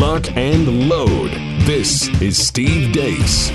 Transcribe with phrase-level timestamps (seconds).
[0.00, 1.30] lock, and load.
[1.66, 3.50] This is Steve Deace.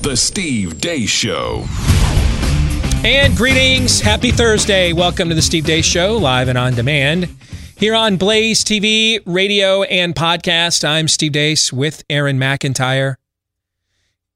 [0.00, 1.66] The Steve Deace Show.
[3.04, 4.00] And greetings.
[4.00, 4.94] Happy Thursday.
[4.94, 7.28] Welcome to the Steve Deace Show, live and on demand.
[7.76, 13.16] Here on Blaze TV, radio, and podcast, I'm Steve Deace with Aaron McIntyre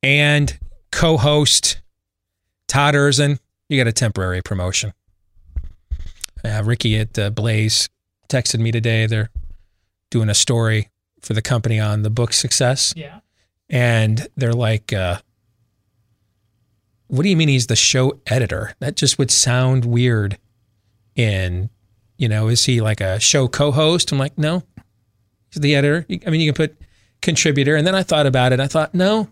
[0.03, 0.59] and
[0.93, 1.81] co host
[2.67, 3.39] Todd Erzen.
[3.71, 4.93] You got a temporary promotion.
[6.45, 7.89] Uh, Ricky at uh, Blaze
[8.29, 9.07] texted me today.
[9.07, 9.31] They're
[10.11, 10.91] doing a story
[11.21, 12.95] for the company on the book success.
[12.97, 13.21] Yeah.
[13.69, 15.19] And they're like, uh,
[17.09, 18.75] what do you mean he's the show editor?
[18.81, 20.39] That just would sound weird.
[21.17, 21.69] In,
[22.17, 24.13] you know, is he like a show co host?
[24.13, 24.63] I'm like, no,
[25.51, 26.07] he's the editor.
[26.25, 26.81] I mean, you can put
[27.21, 27.75] contributor.
[27.75, 28.61] And then I thought about it.
[28.61, 29.29] I thought, no.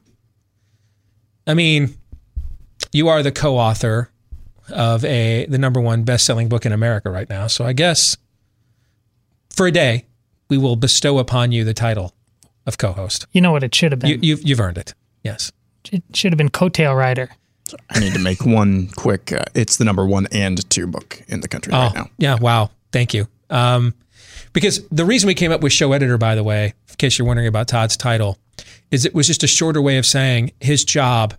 [1.47, 1.95] I mean,
[2.93, 4.11] you are the co author
[4.71, 7.47] of a the number one best selling book in America right now.
[7.47, 8.17] So I guess
[9.51, 10.07] for a day,
[10.49, 12.15] we will bestow upon you the title
[12.67, 13.27] of co host.
[13.33, 14.11] You know what it should have been?
[14.11, 14.95] You, you've, you've earned it.
[15.23, 15.53] Yes.
[15.93, 17.31] it should have been coattail rider.
[17.91, 19.33] I need to make one quick.
[19.33, 22.09] Uh, it's the number one and two book in the country right now.
[22.19, 22.37] Yeah.
[22.37, 22.71] Wow.
[22.93, 23.27] Thank you.
[23.51, 23.95] Um,
[24.53, 27.27] because the reason we came up with show editor, by the way, in case you're
[27.27, 28.39] wondering about Todd's title,
[28.91, 31.35] is it was just a shorter way of saying his job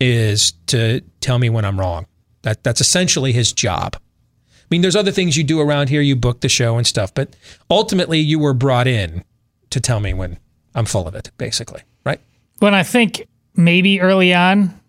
[0.00, 2.06] is to tell me when I'm wrong.
[2.42, 3.96] That that's essentially his job.
[4.70, 6.00] I mean, there's other things you do around here.
[6.00, 7.34] You book the show and stuff, but
[7.68, 9.24] ultimately, you were brought in
[9.70, 10.38] to tell me when
[10.74, 12.20] I'm full of it, basically, right?
[12.60, 14.79] When I think maybe early on,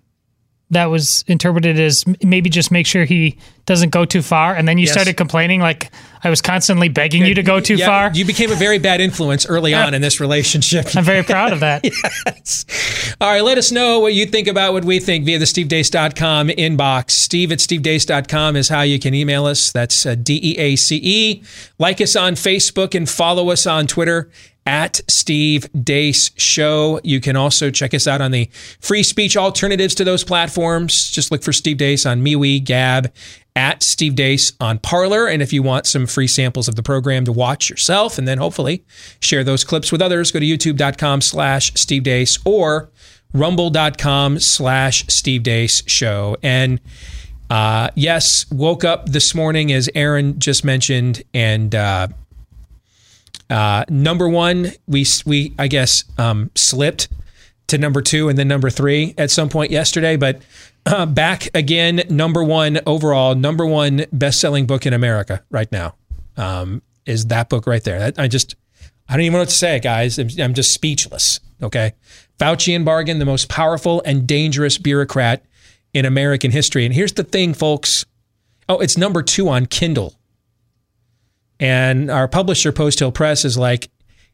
[0.72, 4.55] that was interpreted as maybe just make sure he doesn't go too far.
[4.55, 4.94] And then you Yes.
[4.94, 5.91] started complaining like
[6.23, 8.11] I was constantly begging you to go too Yeah, far.
[8.13, 10.95] You became a very bad influence early on in this relationship.
[10.95, 11.83] I'm very proud of that.
[12.25, 12.66] yes.
[13.19, 16.50] All right, let us know what you think about what we think via the stevedeace.com
[16.50, 17.11] inbox.
[17.11, 19.72] Steve at stevedeace.com is how you can email us.
[19.72, 21.44] That's uh, D E A C E.
[21.80, 24.29] Like us on Facebook and follow us on Twitter
[24.66, 26.99] at Steve Deace Show.
[27.03, 28.49] You can also check us out on the
[28.79, 31.11] free speech alternatives to those platforms.
[31.11, 33.11] Just look for Steve Deace on MeWe, Gab,
[33.55, 35.27] at Steve Deace on Parler.
[35.27, 38.38] And if you want some free samples of the program to watch yourself and then
[38.38, 38.85] hopefully
[39.19, 42.89] share those clips with others, go to youtube.com slash Steve Deace or
[43.33, 46.38] rumble.com slash Steve Deace Show.
[46.44, 46.79] And
[47.50, 52.07] uh, yes, woke up this morning, as Aaron just mentioned, and uh,
[53.51, 57.09] uh, number one, we we I guess um, slipped
[57.67, 60.41] to number two and then number three at some point yesterday, but
[60.85, 65.95] uh, back again, number one overall, number one best selling book in America right now
[66.38, 68.00] um, is that book right there.
[68.00, 68.56] That, I just
[69.07, 70.18] I don't even know what to say, guys.
[70.18, 71.39] I'm, I'm just speechless.
[71.62, 71.94] Okay,
[72.39, 75.44] Faucian Bargain, the most powerful and dangerous bureaucrat
[75.94, 76.85] in American history.
[76.85, 78.06] And here's the thing, folks.
[78.69, 80.16] Oh, it's number two on Kindle.
[81.61, 83.89] And our publisher, Post Hill Press, is like,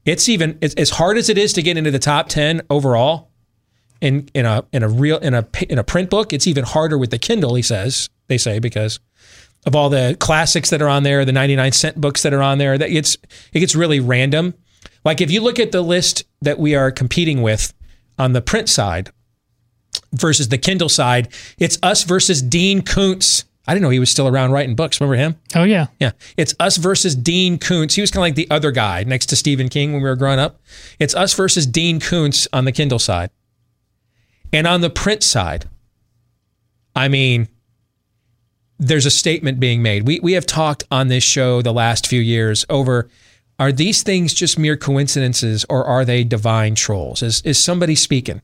[0.05, 3.29] it's even it's, as hard as it is to get into the top ten overall
[3.99, 6.31] in in a in a real in a in a print book.
[6.31, 7.55] It's even harder with the Kindle.
[7.55, 9.01] He says they say because
[9.66, 12.41] of all the classics that are on there, the ninety nine cent books that are
[12.41, 12.77] on there.
[12.77, 13.17] That it's
[13.51, 14.53] it gets really random.
[15.03, 17.73] Like if you look at the list that we are competing with
[18.17, 19.11] on the print side
[20.13, 21.27] versus the Kindle side,
[21.57, 23.43] it's us versus Dean Koontz.
[23.67, 25.01] I didn't know he was still around writing books.
[25.01, 25.35] Remember him?
[25.55, 25.88] Oh yeah.
[26.00, 26.11] Yeah.
[26.38, 27.95] It's us versus Dean Koontz.
[27.95, 30.16] He was kind of like the other guy next to Stephen King when we were
[30.16, 30.61] growing up.
[31.00, 33.29] It's us versus Dean Koontz on the Kindle side.
[34.53, 35.66] And on the print side,
[36.95, 37.50] I mean,
[38.79, 40.07] there's a statement being made.
[40.07, 43.09] We, we have talked on this show the last few years over
[43.59, 47.23] are these things just mere coincidences or are they divine trolls?
[47.23, 48.41] Is, is somebody speaking?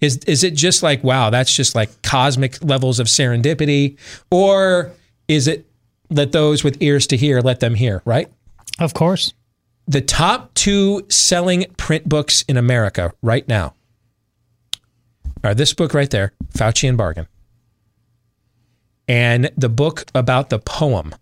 [0.00, 3.98] Is, is it just like, wow, that's just like cosmic levels of serendipity?
[4.30, 4.92] Or
[5.26, 5.66] is it
[6.10, 8.30] let those with ears to hear, let them hear, right?
[8.78, 9.34] Of course.
[9.86, 13.74] The top two selling print books in America right now
[15.42, 17.26] are this book right there, Faucian Bargain,
[19.06, 21.14] and the book about the poem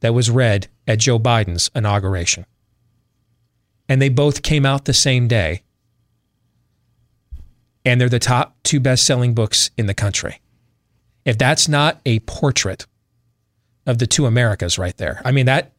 [0.00, 2.44] that was read at Joe Biden's inauguration.
[3.88, 5.62] And they both came out the same day.
[7.86, 10.40] And they're the top two best selling books in the country.
[11.24, 12.86] If that's not a portrait
[13.86, 15.22] of the two Americas right there.
[15.24, 15.72] I mean that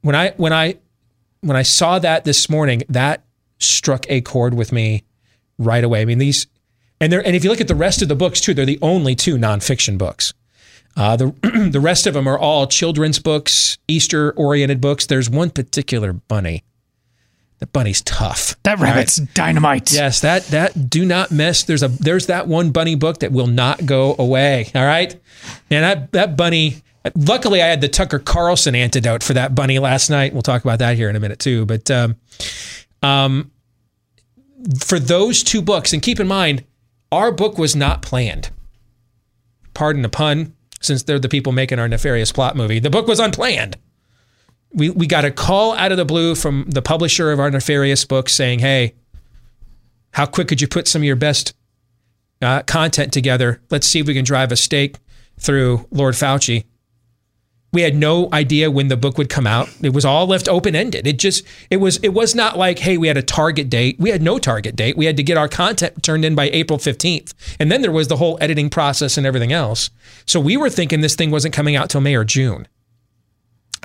[0.00, 0.76] when I when I
[1.40, 3.24] when I saw that this morning, that
[3.58, 5.04] struck a chord with me
[5.58, 6.00] right away.
[6.00, 6.46] I mean these
[7.00, 8.78] and they're and if you look at the rest of the books too, they're the
[8.80, 10.32] only two nonfiction books.
[10.96, 15.06] Uh, the the rest of them are all children's books, Easter oriented books.
[15.06, 16.64] There's one particular bunny.
[17.58, 18.54] The bunny's tough.
[18.62, 18.94] That All right?
[18.94, 19.92] rabbit's dynamite.
[19.92, 21.64] Yes, that that do not miss.
[21.64, 24.70] There's a there's that one bunny book that will not go away.
[24.74, 25.12] All right,
[25.70, 26.82] and that that bunny
[27.14, 30.32] Luckily, I had the Tucker Carlson antidote for that bunny last night.
[30.32, 31.64] We'll talk about that here in a minute too.
[31.64, 32.16] But um,
[33.02, 33.50] um,
[34.84, 36.64] for those two books, and keep in mind,
[37.12, 38.50] our book was not planned.
[39.74, 42.78] Pardon the pun, since they're the people making our nefarious plot movie.
[42.78, 43.76] The book was unplanned.
[44.72, 48.04] We we got a call out of the blue from the publisher of our nefarious
[48.04, 48.94] book saying, "Hey,
[50.12, 51.54] how quick could you put some of your best
[52.42, 53.60] uh, content together?
[53.70, 54.96] Let's see if we can drive a stake
[55.38, 56.64] through Lord Fauci."
[57.70, 59.68] We had no idea when the book would come out.
[59.82, 61.06] It was all left open ended.
[61.06, 63.96] It just it was it was not like, hey, we had a target date.
[63.98, 64.96] We had no target date.
[64.96, 67.34] We had to get our content turned in by April 15th.
[67.60, 69.90] And then there was the whole editing process and everything else.
[70.24, 72.66] So we were thinking this thing wasn't coming out till May or June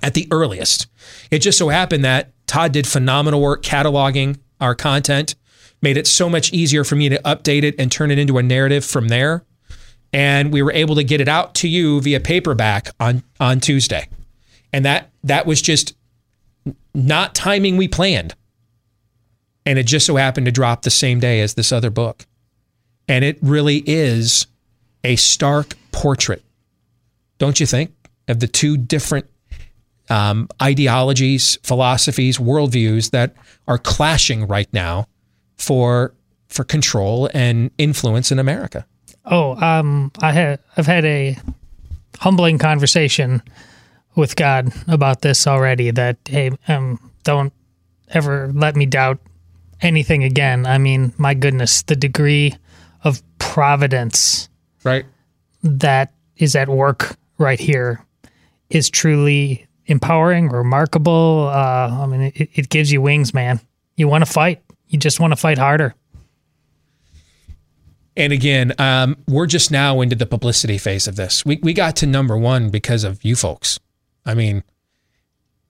[0.03, 0.85] at the earliest.
[1.31, 5.33] It just so happened that Todd did phenomenal work cataloging our content,
[5.81, 8.44] made it so much easier for me to update it and turn it into a
[8.44, 9.44] narrative from there
[10.13, 14.07] and we were able to get it out to you via paperback on on Tuesday.
[14.71, 15.95] And that that was just
[16.94, 18.35] not timing we planned.
[19.65, 22.25] And it just so happened to drop the same day as this other book.
[23.07, 24.45] And it really is
[25.03, 26.44] a stark portrait,
[27.38, 27.91] don't you think,
[28.27, 29.25] of the two different
[30.09, 33.33] um, ideologies, philosophies, worldviews that
[33.67, 35.07] are clashing right now
[35.57, 36.13] for
[36.47, 38.85] for control and influence in America.
[39.25, 41.38] Oh, um, I had I've had a
[42.19, 43.41] humbling conversation
[44.15, 45.91] with God about this already.
[45.91, 47.53] That hey, um, don't
[48.09, 49.19] ever let me doubt
[49.81, 50.65] anything again.
[50.65, 52.55] I mean, my goodness, the degree
[53.03, 54.50] of providence
[54.83, 55.05] right
[55.63, 58.03] that is at work right here
[58.69, 61.50] is truly empowering, remarkable.
[61.51, 63.59] Uh, I mean, it, it gives you wings, man.
[63.95, 64.62] You want to fight.
[64.88, 65.95] You just want to fight harder.
[68.15, 71.44] And again, um, we're just now into the publicity phase of this.
[71.45, 73.80] We, we got to number one because of you folks.
[74.25, 74.63] I mean,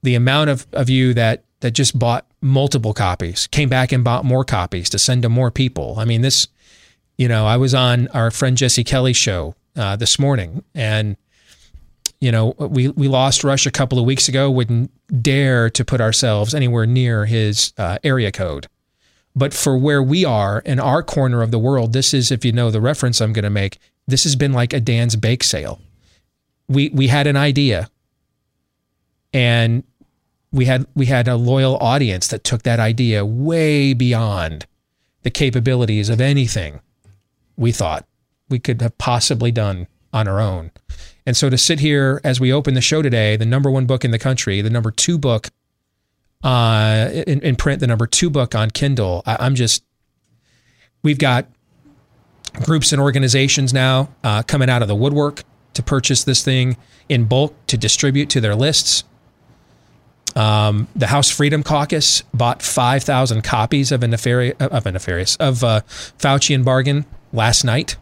[0.01, 4.25] the amount of, of you that, that just bought multiple copies, came back and bought
[4.25, 5.95] more copies to send to more people.
[5.97, 6.47] I mean, this,
[7.17, 11.15] you know, I was on our friend Jesse Kelly's show uh, this morning and,
[12.23, 14.89] you know, we, we lost Rush a couple of weeks ago, wouldn't
[15.21, 18.67] dare to put ourselves anywhere near his uh, area code.
[19.35, 22.53] But for where we are in our corner of the world, this is, if you
[22.53, 23.77] know the reference I'm going to make,
[24.07, 25.81] this has been like a Dan's bake sale.
[26.69, 27.89] We we had an idea,
[29.33, 29.83] and
[30.53, 34.65] we had we had a loyal audience that took that idea way beyond
[35.23, 36.79] the capabilities of anything
[37.57, 38.05] we thought
[38.47, 40.71] we could have possibly done on our own.
[41.25, 44.03] And so to sit here as we open the show today, the number one book
[44.03, 45.49] in the country, the number two book
[46.43, 49.23] uh, in, in, print, the number two book on Kindle.
[49.25, 49.83] I, am just,
[51.01, 51.47] we've got
[52.65, 55.43] groups and organizations now uh, coming out of the woodwork
[55.73, 56.77] to purchase this thing
[57.07, 59.05] in bulk to distribute to their lists.
[60.35, 65.63] Um, the House Freedom Caucus bought 5,000 copies of a nefarious, of a nefarious, of
[65.63, 65.81] uh,
[66.17, 67.97] Faucian bargain last night.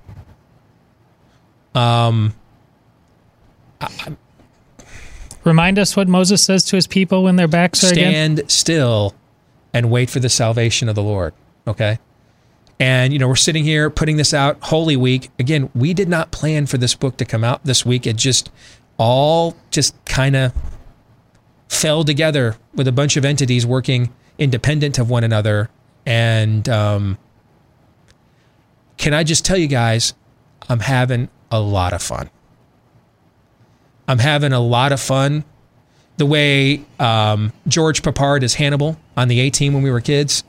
[1.75, 2.33] Um,
[5.43, 8.49] Remind us what Moses says to his people when their backs are Stand again.
[8.49, 9.15] still
[9.73, 11.33] and wait for the salvation of the Lord.
[11.67, 11.99] Okay.
[12.79, 15.29] And, you know, we're sitting here putting this out Holy Week.
[15.39, 18.07] Again, we did not plan for this book to come out this week.
[18.07, 18.51] It just
[18.97, 20.53] all just kind of
[21.69, 25.69] fell together with a bunch of entities working independent of one another.
[26.05, 27.17] And um,
[28.97, 30.13] can I just tell you guys,
[30.69, 32.29] I'm having a lot of fun.
[34.07, 35.43] I'm having a lot of fun.
[36.17, 40.43] The way um, George Peppard is Hannibal on the A team when we were kids,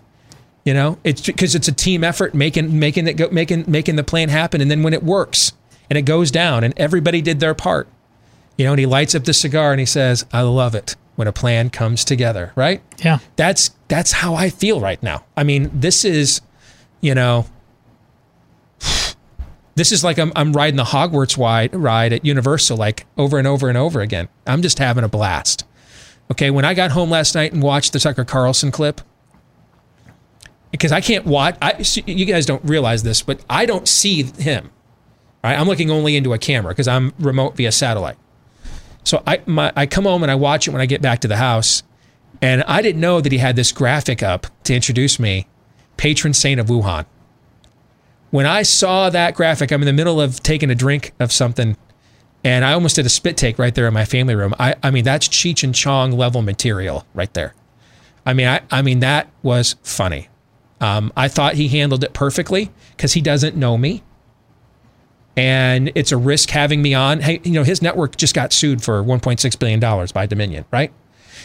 [0.65, 4.05] you know, it's because it's a team effort, making making it go, making making the
[4.05, 5.53] plan happen, and then when it works
[5.91, 7.89] and it goes down, and everybody did their part,
[8.57, 11.27] you know, and he lights up the cigar and he says, "I love it when
[11.27, 12.81] a plan comes together." Right?
[13.03, 13.19] Yeah.
[13.37, 15.25] That's that's how I feel right now.
[15.37, 16.41] I mean, this is,
[17.01, 17.47] you know,
[19.83, 23.49] this is like I'm, I'm riding the Hogwarts ride, ride at Universal like over and
[23.49, 24.29] over and over again.
[24.47, 25.65] I'm just having a blast.
[26.31, 29.01] Okay, when I got home last night and watched the Tucker Carlson clip,
[30.71, 34.71] because I can't watch, I, you guys don't realize this, but I don't see him.
[35.43, 35.59] Right?
[35.59, 38.19] I'm looking only into a camera because I'm remote via satellite.
[39.03, 41.29] So I, my, I come home and I watch it when I get back to
[41.29, 41.83] the house,
[42.41, 45.49] and I didn't know that he had this graphic up to introduce me,
[45.97, 47.05] patron saint of Wuhan
[48.33, 51.77] when I saw that graphic, I'm in the middle of taking a drink of something,
[52.45, 54.55] and I almost did a spit take right there in my family room.
[54.59, 57.55] I, I mean, that's Cheech and Chong level material right there.
[58.27, 60.29] I mean, I, I mean that was funny.
[60.81, 64.03] Um, I thought he handled it perfectly because he doesn't know me.
[65.37, 67.21] and it's a risk having me on.
[67.21, 70.93] Hey, you know, his network just got sued for 1.6 billion dollars by Dominion, right?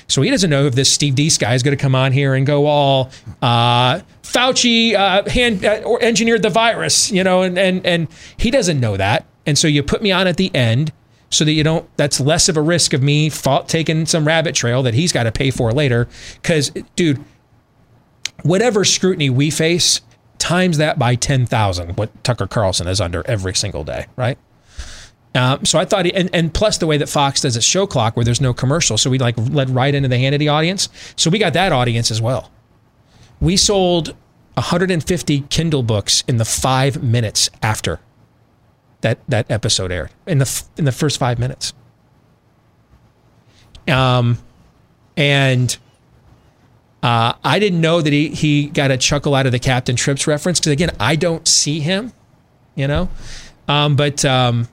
[0.08, 2.34] So he doesn't know if this Steve Deace guy is going to come on here
[2.34, 3.12] and go all
[3.42, 8.80] uh, Fauci uh, hand uh, engineered the virus, you know, and and and he doesn't
[8.80, 9.26] know that.
[9.46, 10.94] And so you put me on at the end
[11.30, 11.90] so that you don't.
[11.98, 15.24] That's less of a risk of me fault, taking some rabbit trail that he's got
[15.24, 16.08] to pay for later.
[16.42, 17.24] Because, dude,
[18.44, 20.02] whatever scrutiny we face,
[20.38, 21.98] times that by ten thousand.
[21.98, 24.38] What Tucker Carlson is under every single day, right?
[25.36, 27.86] Um, so I thought, he, and, and plus the way that Fox does its show
[27.86, 28.98] clock where there's no commercial.
[28.98, 30.90] So we like led right into the Hannity audience.
[31.16, 32.52] So we got that audience as well.
[33.40, 34.16] We sold
[34.56, 38.00] 150 Kindle books in the five minutes after
[39.02, 41.74] that, that episode aired in the, in the first five minutes.
[43.88, 44.40] Um,
[45.16, 45.78] and,
[47.04, 50.26] uh, I didn't know that he, he got a chuckle out of the Captain Trips
[50.26, 50.60] reference.
[50.60, 52.12] Cause again, I don't see him,
[52.74, 53.10] you know?
[53.68, 54.68] Um, but, um,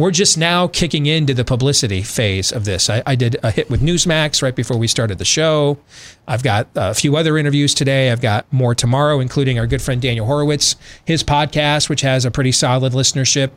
[0.00, 2.88] we're just now kicking into the publicity phase of this.
[2.88, 5.78] I, I, did a hit with Newsmax right before we started the show.
[6.26, 8.10] I've got a few other interviews today.
[8.10, 12.30] I've got more tomorrow, including our good friend Daniel Horowitz, his podcast, which has a
[12.30, 13.50] pretty solid listenership.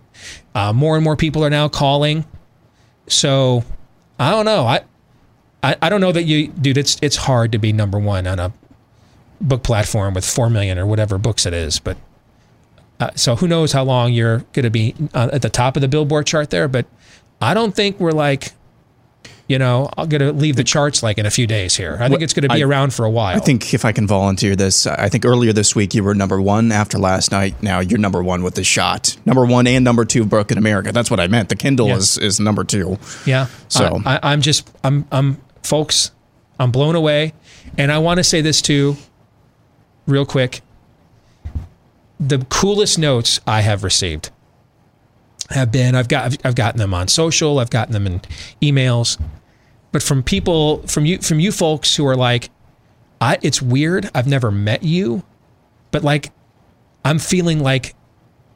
[0.56, 2.26] Uh, more and more people are now calling.
[3.08, 3.64] So
[4.20, 4.66] I don't know.
[4.66, 4.82] I,
[5.62, 6.78] I, I don't know that you, dude.
[6.78, 8.54] It's it's hard to be number one on a
[9.40, 11.98] book platform with four million or whatever books it is, but
[13.00, 15.82] uh, so who knows how long you're going to be uh, at the top of
[15.82, 16.86] the Billboard chart there, but
[17.42, 18.54] I don't think we're like,
[19.48, 21.98] you know, I'm going to leave the charts like in a few days here.
[22.00, 23.36] I think it's going to be I, around for a while.
[23.36, 26.42] I think if I can volunteer this, I think earlier this week you were number
[26.42, 26.72] one.
[26.72, 29.18] After last night, now you're number one with the shot.
[29.26, 30.92] Number one and number two book in America.
[30.92, 31.50] That's what I meant.
[31.50, 32.98] The Kindle is is number two.
[33.26, 33.48] Yeah.
[33.68, 36.12] So I, I'm just I'm I'm folks,
[36.58, 37.34] I'm blown away,
[37.78, 38.96] and I want to say this too,
[40.08, 40.62] real quick
[42.28, 44.32] the coolest notes I have received
[45.50, 48.22] have been I've got I've gotten them on social, I've gotten them in
[48.62, 49.22] emails,
[49.92, 52.50] but from people from you from you folks who are like,
[53.20, 54.10] I it's weird.
[54.16, 55.24] I've never met you,
[55.92, 56.32] but like
[57.04, 57.96] I'm feeling like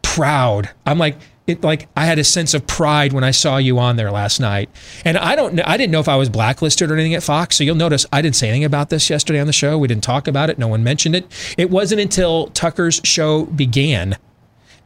[0.02, 0.70] proud.
[0.86, 3.96] I'm like it like I had a sense of pride when I saw you on
[3.96, 4.70] there last night.
[5.06, 7.56] And I don't know I didn't know if I was blacklisted or anything at Fox.
[7.56, 9.78] So you'll notice I didn't say anything about this yesterday on the show.
[9.78, 10.60] We didn't talk about it.
[10.60, 11.26] No one mentioned it.
[11.58, 14.18] It wasn't until Tucker's show began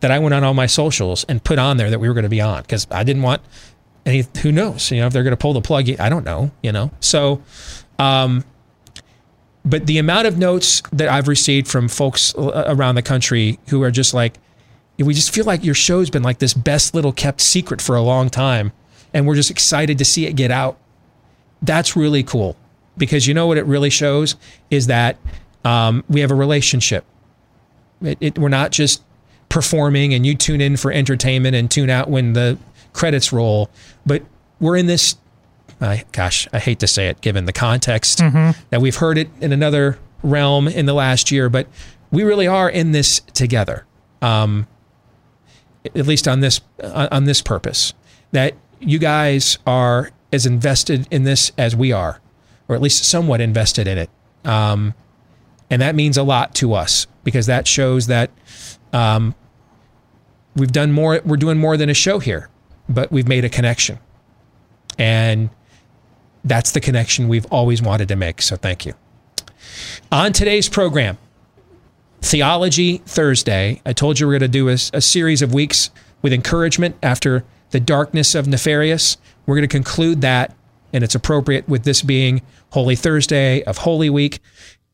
[0.01, 2.23] that I went on all my socials and put on there that we were going
[2.23, 3.41] to be on because I didn't want
[4.05, 6.51] any who knows, you know, if they're going to pull the plug, I don't know,
[6.61, 6.91] you know.
[6.99, 7.41] So
[7.97, 8.43] um
[9.63, 13.91] but the amount of notes that I've received from folks around the country who are
[13.91, 14.39] just like
[15.03, 18.01] we just feel like your show's been like this best little kept secret for a
[18.01, 18.71] long time.
[19.13, 20.77] And we're just excited to see it get out.
[21.61, 22.55] That's really cool
[22.97, 24.35] because you know what it really shows
[24.69, 25.17] is that
[25.63, 27.05] um, we have a relationship.
[28.01, 29.03] It, it, we're not just
[29.49, 32.57] performing and you tune in for entertainment and tune out when the
[32.93, 33.69] credits roll,
[34.05, 34.23] but
[34.59, 35.15] we're in this.
[35.79, 38.59] Uh, gosh, I hate to say it given the context mm-hmm.
[38.69, 41.67] that we've heard it in another realm in the last year, but
[42.11, 43.85] we really are in this together.
[44.21, 44.67] Um,
[45.85, 47.93] at least on this on this purpose,
[48.31, 52.19] that you guys are as invested in this as we are,
[52.67, 54.09] or at least somewhat invested in it.
[54.45, 54.93] Um,
[55.69, 58.31] and that means a lot to us because that shows that
[58.93, 59.35] um,
[60.55, 61.21] we've done more.
[61.25, 62.49] We're doing more than a show here,
[62.89, 63.99] but we've made a connection,
[64.97, 65.49] and
[66.43, 68.41] that's the connection we've always wanted to make.
[68.41, 68.93] So thank you.
[70.11, 71.17] On today's program,
[72.21, 73.81] Theology Thursday.
[73.85, 75.89] I told you we're going to do a, a series of weeks
[76.21, 79.17] with encouragement after the darkness of Nefarious.
[79.45, 80.55] We're going to conclude that,
[80.93, 84.39] and it's appropriate with this being Holy Thursday of Holy Week.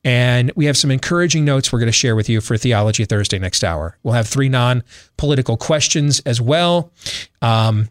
[0.04, 3.40] And we have some encouraging notes we're going to share with you for Theology Thursday
[3.40, 3.98] next hour.
[4.04, 4.84] We'll have three non
[5.18, 6.94] political questions as well.
[7.42, 7.90] Um,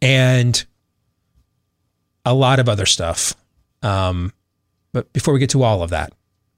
[0.00, 0.64] and
[2.24, 3.34] a lot of other stuff.
[3.82, 4.32] Um,
[4.92, 6.12] but before we get to all of that,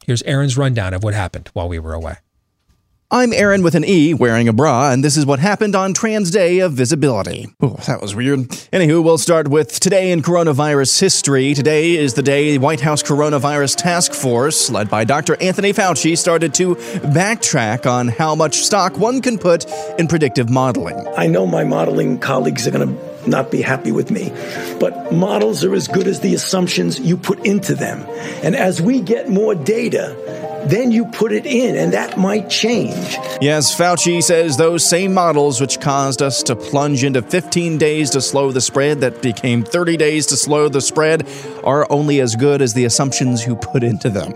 [0.07, 2.17] Here's Aaron's rundown of what happened while we were away.
[3.11, 6.31] I'm Aaron with an E wearing a bra, and this is what happened on Trans
[6.31, 7.47] Day of Visibility.
[7.63, 8.41] Oh, that was weird.
[8.71, 11.55] Anywho, we'll start with today in coronavirus history.
[11.55, 15.41] Today is the day the White House Coronavirus Task Force, led by Dr.
[15.41, 19.65] Anthony Fauci, started to backtrack on how much stock one can put
[19.99, 21.07] in predictive modeling.
[21.17, 24.31] I know my modeling colleagues are going to not be happy with me.
[24.79, 28.01] But models are as good as the assumptions you put into them.
[28.43, 30.17] And as we get more data,
[30.67, 33.17] then you put it in, and that might change.
[33.41, 38.21] Yes, Fauci says those same models which caused us to plunge into 15 days to
[38.21, 41.29] slow the spread, that became 30 days to slow the spread,
[41.65, 44.33] are only as good as the assumptions you put into them.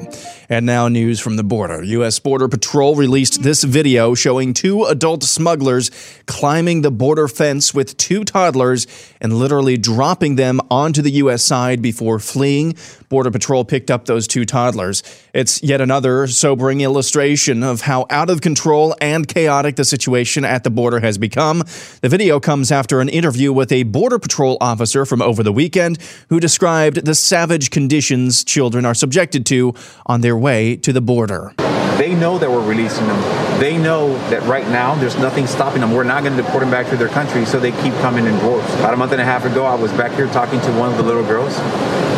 [0.50, 1.83] And now, news from the border.
[1.83, 2.18] U.S.
[2.18, 5.90] Border Patrol released this video showing two adult smugglers
[6.26, 8.78] climbing the border fence with two toddlers
[9.21, 11.43] and literally dropping them onto the U.S.
[11.43, 12.75] side before fleeing.
[13.09, 15.03] Border Patrol picked up those two toddlers.
[15.33, 20.65] It's yet another sobering illustration of how out of control and chaotic the situation at
[20.65, 21.65] the border has become.
[22.03, 25.99] The video comes after an interview with a Border Patrol officer from over the weekend
[26.29, 29.75] who described the savage conditions children are subjected to
[30.07, 31.55] on their way to the border.
[31.99, 33.21] They know that we're releasing them.
[33.59, 35.93] They know that right now there's nothing stopping them.
[35.93, 38.38] We're not going to deport them back to their country, so they keep coming in
[38.38, 38.73] droves.
[38.75, 40.97] About a month and a half ago, I was back here talking to one of
[40.97, 41.59] the little girls,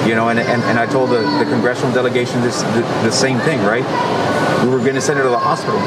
[0.07, 3.39] you know, and, and, and I told the, the congressional delegation this the, the same
[3.41, 3.85] thing, right?
[4.65, 5.79] We were going to send her to the hospital.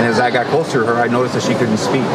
[0.00, 2.06] And as I got closer to her, I noticed that she couldn't speak.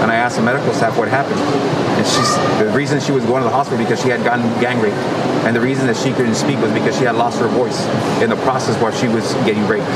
[0.00, 1.40] And I asked the medical staff what happened.
[1.40, 4.80] And she's the reason she was going to the hospital because she had gotten gang
[4.80, 4.96] raped.
[5.44, 7.84] And the reason that she couldn't speak was because she had lost her voice
[8.22, 9.86] in the process while she was getting raped.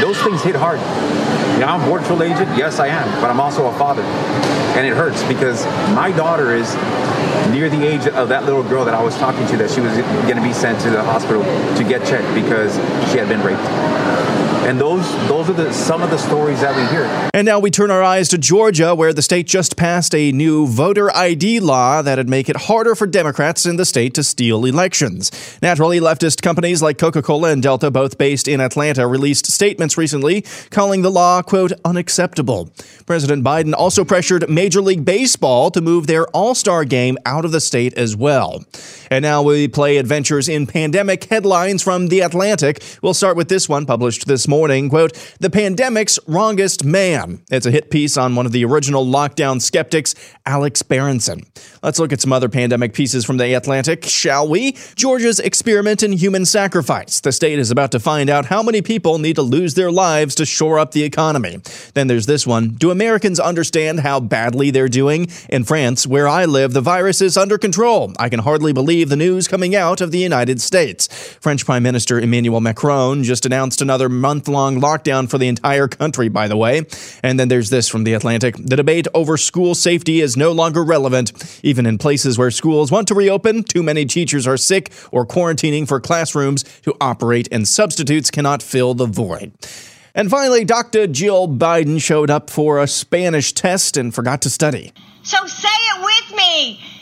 [0.00, 0.80] Those things hit hard.
[1.58, 4.02] You know, I'm border patrol agent, yes I am, but I'm also a father.
[4.78, 6.72] And it hurts because my daughter is
[7.50, 9.92] near the age of that little girl that I was talking to that she was
[10.22, 12.76] going to be sent to the hospital to get checked because
[13.10, 14.47] she had been raped.
[14.68, 17.04] And those those are the some of the stories that we hear.
[17.32, 20.66] And now we turn our eyes to Georgia, where the state just passed a new
[20.66, 25.30] voter ID law that'd make it harder for Democrats in the state to steal elections.
[25.62, 30.44] Naturally, leftist companies like Coca Cola and Delta, both based in Atlanta, released statements recently
[30.68, 32.70] calling the law, quote, unacceptable.
[33.06, 37.52] President Biden also pressured Major League Baseball to move their All Star game out of
[37.52, 38.66] the state as well.
[39.10, 42.82] And now we play adventures in pandemic headlines from The Atlantic.
[43.02, 44.88] We'll start with this one published this morning.
[44.90, 47.42] Quote, The Pandemic's Wrongest Man.
[47.50, 51.44] It's a hit piece on one of the original lockdown skeptics, Alex Berenson.
[51.82, 54.72] Let's look at some other pandemic pieces from The Atlantic, shall we?
[54.94, 57.20] Georgia's experiment in human sacrifice.
[57.20, 60.34] The state is about to find out how many people need to lose their lives
[60.36, 61.60] to shore up the economy.
[61.94, 62.70] Then there's this one.
[62.70, 65.28] Do Americans understand how badly they're doing?
[65.48, 68.12] In France, where I live, the virus is under control.
[68.18, 71.06] I can hardly believe believe the news coming out of the United States.
[71.40, 76.28] French Prime Minister Emmanuel Macron just announced another month long lockdown for the entire country,
[76.28, 76.82] by the way.
[77.22, 80.82] And then there's this from The Atlantic The debate over school safety is no longer
[80.82, 81.60] relevant.
[81.62, 85.86] Even in places where schools want to reopen, too many teachers are sick or quarantining
[85.86, 89.52] for classrooms to operate, and substitutes cannot fill the void.
[90.12, 91.06] And finally, Dr.
[91.06, 94.92] Jill Biden showed up for a Spanish test and forgot to study.
[95.22, 96.97] So say it with me.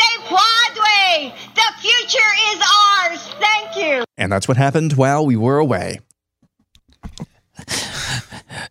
[0.00, 1.32] Si se puede.
[1.54, 3.20] The future is ours.
[3.38, 4.04] Thank you.
[4.16, 6.00] And that's what happened while we were away.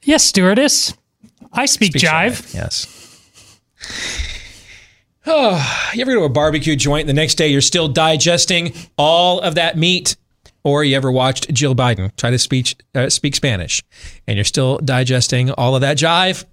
[0.03, 0.93] Yes, stewardess.
[1.53, 2.53] I speak, Speak jive.
[2.53, 2.95] Yes.
[5.25, 8.73] Oh, you ever go to a barbecue joint and the next day you're still digesting
[8.97, 10.15] all of that meat?
[10.63, 13.81] Or you ever watched Jill Biden try to speak, uh, speak Spanish
[14.27, 16.45] and you're still digesting all of that jive?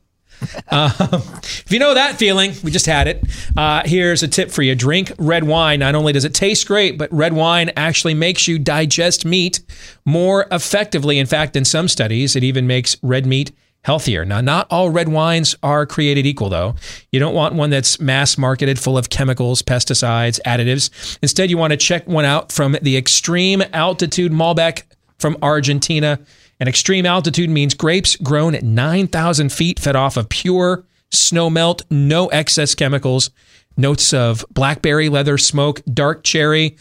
[0.68, 3.24] Um, if you know that feeling, we just had it.
[3.56, 5.80] Uh, here's a tip for you drink red wine.
[5.80, 9.60] Not only does it taste great, but red wine actually makes you digest meat
[10.04, 11.18] more effectively.
[11.18, 13.52] In fact, in some studies, it even makes red meat
[13.86, 14.24] healthier.
[14.24, 16.74] Now, not all red wines are created equal, though.
[17.12, 21.18] You don't want one that's mass marketed full of chemicals, pesticides, additives.
[21.22, 24.82] Instead, you want to check one out from the Extreme Altitude Malbec
[25.20, 26.18] from Argentina.
[26.58, 31.82] And extreme altitude means grapes grown at 9,000 feet, fed off of pure snow melt,
[31.90, 33.30] no excess chemicals,
[33.76, 36.76] notes of blackberry, leather, smoke, dark cherry.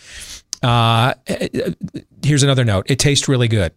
[0.64, 1.14] Uh,
[2.24, 3.72] here's another note it tastes really good.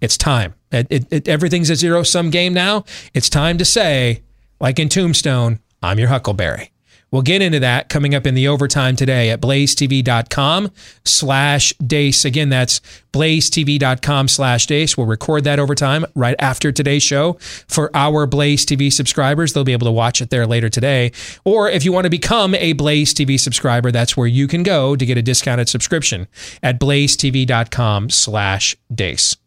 [0.01, 0.55] It's time.
[0.71, 2.85] It, it, it, everything's a zero sum game now.
[3.15, 4.23] It's time to say,
[4.61, 6.73] like in Tombstone, I'm your Huckleberry.
[7.11, 10.71] We'll get into that coming up in the overtime today at blazetv.com
[11.05, 12.25] slash Deace.
[12.27, 12.81] Again, that's
[13.13, 14.97] blazetv.com slash Deace.
[14.97, 17.35] We'll record that overtime right after today's show
[17.67, 19.55] for our Blaze TV subscribers.
[19.55, 21.13] They'll be able to watch it there later today.
[21.45, 24.95] Or if you want to become a Blaze TV subscriber, that's where you can go
[24.95, 26.29] to get a discounted subscription
[26.63, 29.38] at blazetv.com slash Deace.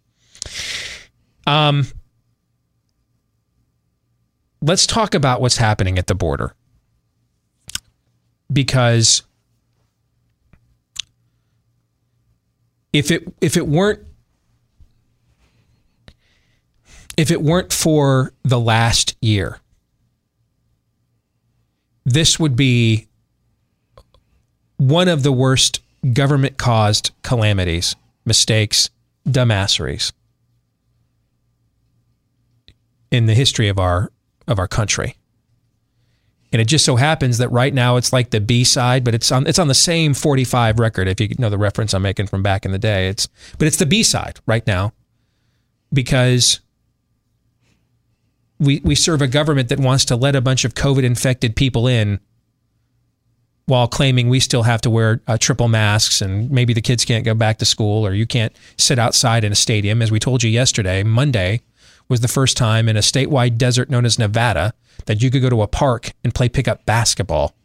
[1.47, 1.87] Um,
[4.61, 6.53] let's talk about what's happening at the border.
[8.51, 9.23] Because
[12.93, 14.01] if it if it weren't
[17.17, 19.59] if it weren't for the last year
[22.03, 23.07] this would be
[24.77, 25.79] one of the worst
[26.13, 28.89] government caused calamities mistakes
[29.27, 30.11] dumbasseries
[33.11, 34.11] in the history of our
[34.47, 35.15] of our country
[36.51, 39.31] and it just so happens that right now it's like the B side, but it's
[39.31, 41.07] on it's on the same 45 record.
[41.07, 43.77] If you know the reference I'm making from back in the day, it's but it's
[43.77, 44.91] the B side right now
[45.93, 46.59] because
[48.59, 51.87] we we serve a government that wants to let a bunch of COVID infected people
[51.87, 52.19] in
[53.67, 57.23] while claiming we still have to wear uh, triple masks and maybe the kids can't
[57.23, 60.01] go back to school or you can't sit outside in a stadium.
[60.01, 61.61] As we told you yesterday, Monday
[62.11, 64.73] was the first time in a statewide desert known as Nevada
[65.05, 67.55] that you could go to a park and play pickup basketball.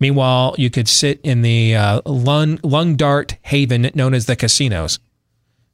[0.00, 4.98] Meanwhile, you could sit in the uh, lung, lung dart haven known as the casinos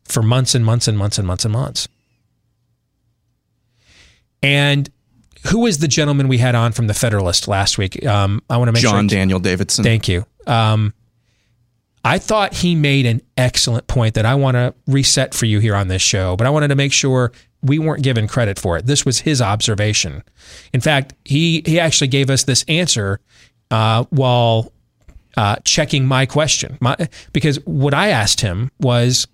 [0.04, 1.88] for months and months and months and months and months.
[4.42, 4.90] And
[5.48, 8.04] who was the gentleman we had on from the Federalist last week?
[8.06, 8.90] Um, I want to make sure.
[8.90, 9.18] John sure.
[9.18, 9.84] Daniel Davidson.
[9.84, 10.24] Thank you.
[10.46, 10.94] Um,
[12.04, 15.74] I thought he made an excellent point that I want to reset for you here
[15.74, 17.32] on this show, but I wanted to make sure
[17.62, 18.86] we weren't given credit for it.
[18.86, 20.22] This was his observation.
[20.72, 23.20] In fact, he he actually gave us this answer
[23.70, 24.72] uh, while
[25.36, 26.96] uh, checking my question, my,
[27.32, 29.28] because what I asked him was,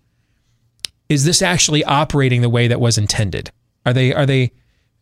[1.08, 3.50] "Is this actually operating the way that was intended?
[3.84, 4.52] Are they are they?"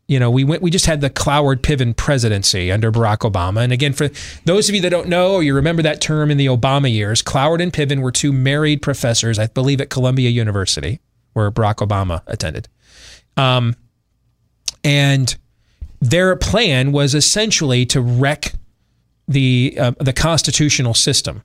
[0.07, 0.61] You know, we went.
[0.63, 4.11] We just had the Cloward Piven presidency under Barack Obama, and again, for
[4.45, 7.23] those of you that don't know or you remember that term in the Obama years,
[7.23, 11.01] Cloward and Piven were two married professors, I believe, at Columbia University,
[11.33, 12.69] where Barack Obama attended.
[13.37, 13.77] Um,
[14.83, 15.35] and
[16.01, 18.53] their plan was essentially to wreck
[19.27, 21.43] the uh, the constitutional system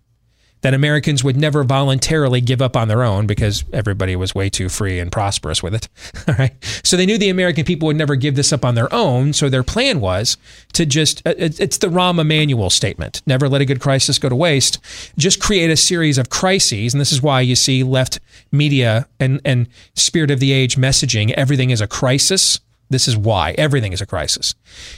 [0.62, 4.70] that Americans would never voluntarily give up on their own because everybody was way too
[4.70, 5.88] free and prosperous with it.
[6.28, 6.54] All right.
[6.84, 9.34] So they knew the American people would never give this up on their own.
[9.34, 10.38] So their plan was
[10.74, 14.36] to just, uh, it's the Rahm Emanuel statement never let a good crisis go to
[14.36, 14.80] waste.
[15.18, 16.94] Just create a series of crises.
[16.94, 18.20] And this is why you see left
[18.52, 22.60] media and, and spirit of the age messaging everything is a crisis.
[22.90, 24.56] This is why everything is a crisis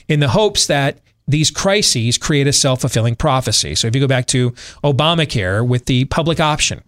[0.07, 3.75] in the hopes that these crises create a self fulfilling prophecy.
[3.75, 4.51] So if you go back to
[4.83, 6.83] Obamacare with the public option,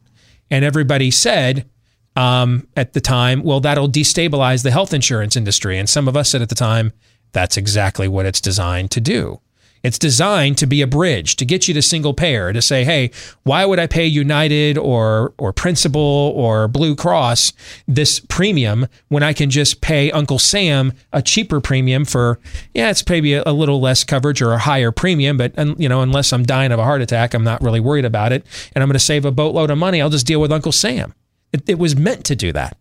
[0.50, 1.68] and everybody said
[2.16, 5.78] um, at the time, well, that'll destabilize the health insurance industry.
[5.78, 6.94] And some of us said at the time,
[7.32, 9.40] that's exactly what it's designed to do.
[9.84, 13.12] It's designed to be a bridge to get you to single payer to say, hey,
[13.44, 17.52] why would I pay United or or Principal or Blue Cross
[17.86, 22.40] this premium when I can just pay Uncle Sam a cheaper premium for
[22.74, 26.34] yeah, it's maybe a, little less coverage or a higher premium, but you know, unless
[26.34, 28.94] I'm dying of a heart attack, I'm not really worried about it, and I'm going
[28.94, 30.02] to save a boatload of money.
[30.02, 31.14] I'll just deal with Uncle Sam.
[31.52, 32.78] It, it was meant to do that.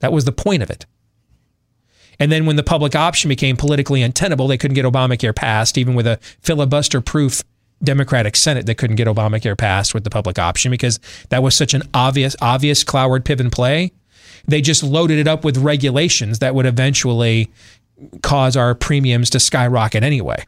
[0.00, 0.86] That was the point of it.
[2.22, 5.96] And then when the public option became politically untenable, they couldn't get Obamacare passed, even
[5.96, 7.42] with a filibuster proof
[7.82, 11.74] Democratic Senate that couldn't get Obamacare passed with the public option because that was such
[11.74, 13.90] an obvious, obvious Cloward Piven play.
[14.46, 17.50] They just loaded it up with regulations that would eventually
[18.22, 20.46] cause our premiums to skyrocket anyway.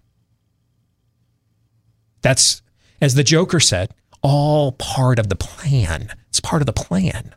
[2.23, 2.63] That's,
[3.01, 6.15] as the Joker said, all part of the plan.
[6.29, 7.35] It's part of the plan.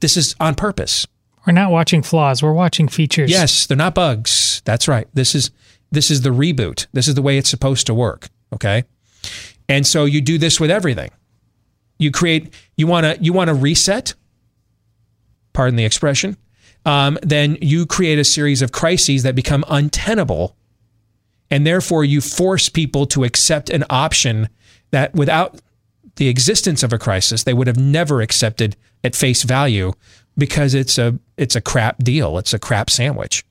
[0.00, 1.06] This is on purpose.
[1.46, 2.42] We're not watching flaws.
[2.42, 3.30] We're watching features.
[3.30, 4.62] Yes, they're not bugs.
[4.64, 5.08] That's right.
[5.14, 5.50] This is
[5.90, 6.86] this is the reboot.
[6.92, 8.28] This is the way it's supposed to work.
[8.52, 8.84] Okay.
[9.68, 11.10] And so you do this with everything.
[11.98, 12.52] You create.
[12.76, 13.22] You want to.
[13.22, 14.14] You want to reset.
[15.52, 16.36] Pardon the expression.
[16.86, 20.56] Um, then you create a series of crises that become untenable,
[21.50, 24.48] and therefore you force people to accept an option
[24.90, 25.60] that, without
[26.16, 29.92] the existence of a crisis, they would have never accepted at face value
[30.36, 32.38] because it's a it's a crap deal.
[32.38, 33.44] It's a crap sandwich.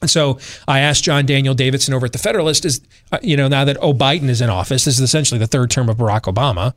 [0.00, 2.80] And so I asked John Daniel Davidson over at the Federalist, is
[3.12, 5.70] uh, you know now that oh Biden is in office, this is essentially the third
[5.70, 6.74] term of Barack Obama,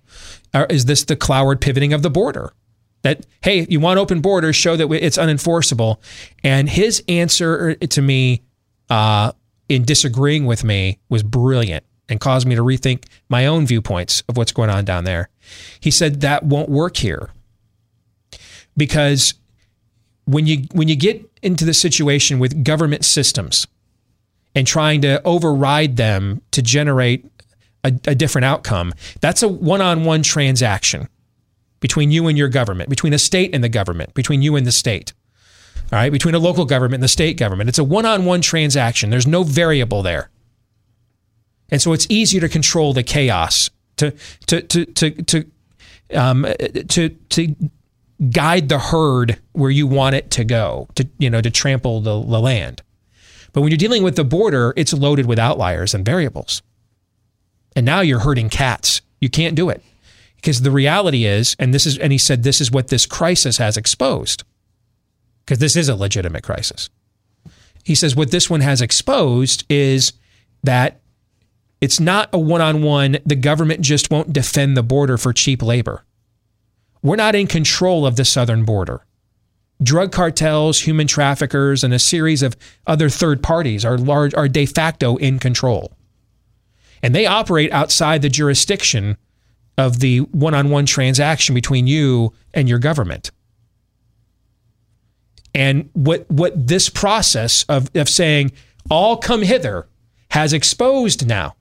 [0.53, 2.53] uh, is this the Cloward pivoting of the border?
[3.01, 5.97] That hey, you want open borders, show that it's unenforceable.
[6.43, 8.43] And his answer to me,
[8.89, 9.31] uh,
[9.67, 14.37] in disagreeing with me, was brilliant and caused me to rethink my own viewpoints of
[14.37, 15.29] what's going on down there.
[15.79, 17.31] He said that won't work here
[18.77, 19.33] because
[20.25, 23.67] when you when you get into the situation with government systems
[24.55, 27.25] and trying to override them to generate
[27.83, 31.07] a, a different outcome, that's a one-on-one transaction
[31.79, 34.71] between you and your government, between a state and the government, between you and the
[34.71, 35.13] state.
[35.91, 37.69] All right, between a local government and the state government.
[37.69, 39.11] It's a one-on-one transaction.
[39.11, 40.31] There's no variable there.
[41.69, 44.11] And so it's easier to control the chaos, to
[44.47, 45.45] to to to to
[46.13, 46.47] um,
[46.89, 47.55] to to
[48.31, 52.11] guide the herd where you want it to go to you know to trample the,
[52.11, 52.81] the land.
[53.51, 56.61] But when you're dealing with the border it's loaded with outliers and variables.
[57.75, 59.01] And now you're herding cats.
[59.19, 59.83] You can't do it.
[60.37, 63.57] Because the reality is and this is and he said this is what this crisis
[63.57, 64.43] has exposed.
[65.43, 66.89] Because this is a legitimate crisis.
[67.83, 70.13] He says what this one has exposed is
[70.63, 71.01] that
[71.81, 73.17] it's not a one-on-one.
[73.25, 76.04] The government just won't defend the border for cheap labor
[77.05, 79.05] we're not in control of the southern border.
[79.83, 84.65] Drug cartels, human traffickers, and a series of other third parties are large are de
[84.65, 85.93] facto in control.
[87.03, 89.17] And they operate outside the jurisdiction
[89.77, 93.29] of the one-on-one transaction between you and your government.
[95.53, 98.51] And what what this process of, of saying,
[98.89, 99.87] all come hither
[100.31, 101.55] has exposed now.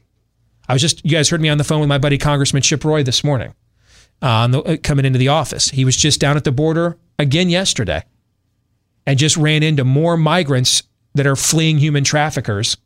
[0.71, 2.83] I was just you guys heard me on the phone with my buddy Congressman Chip
[2.83, 3.53] Roy this morning
[4.22, 5.70] uh, the, coming into the office.
[5.70, 8.05] He was just down at the border again yesterday
[9.07, 10.83] and just ran into more migrants
[11.14, 12.77] that are fleeing human traffickers.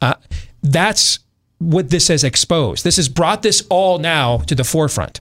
[0.00, 0.14] Uh,
[0.62, 1.20] that's
[1.58, 2.84] what this has exposed.
[2.84, 5.20] This has brought this all now to the forefront.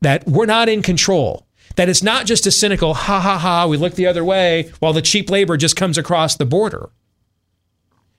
[0.00, 1.46] That we're not in control.
[1.76, 4.92] That it's not just a cynical, ha ha ha, we look the other way while
[4.92, 6.90] the cheap labor just comes across the border.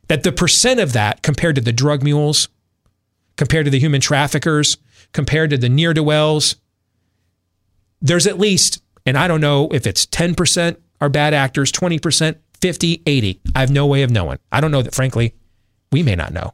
[0.08, 2.50] That the percent of that compared to the drug mules,
[3.38, 4.78] compared to the human traffickers,
[5.14, 6.56] compared to the near do wells,
[8.02, 13.04] there's at least, and I don't know if it's 10% are bad actors, 20%, 50,
[13.06, 13.42] 80.
[13.56, 14.40] I have no way of knowing.
[14.52, 15.34] I don't know that, frankly,
[15.92, 16.54] we may not know.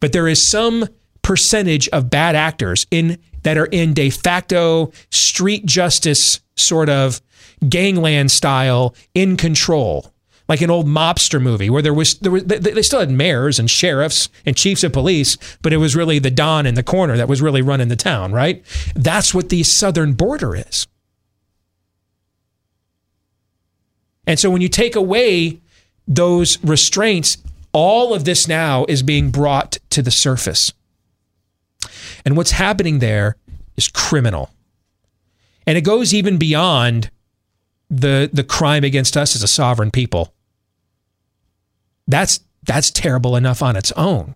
[0.00, 0.88] But there is some
[1.22, 7.20] percentage of bad actors in that are in de facto street justice sort of
[7.68, 10.12] gangland style in control
[10.48, 13.70] like an old mobster movie where there was there was they still had mayors and
[13.70, 17.28] sheriffs and chiefs of police, but it was really the don in the corner that
[17.28, 18.64] was really running the town, right?
[18.94, 20.86] That's what the southern border is.
[24.26, 25.60] And so when you take away
[26.06, 27.38] those restraints,
[27.72, 30.72] all of this now is being brought to the surface.
[32.24, 33.36] And what's happening there
[33.76, 34.50] is criminal.
[35.66, 37.10] And it goes even beyond
[37.90, 40.32] the the crime against us as a sovereign people.
[42.08, 44.34] That's that's terrible enough on its own.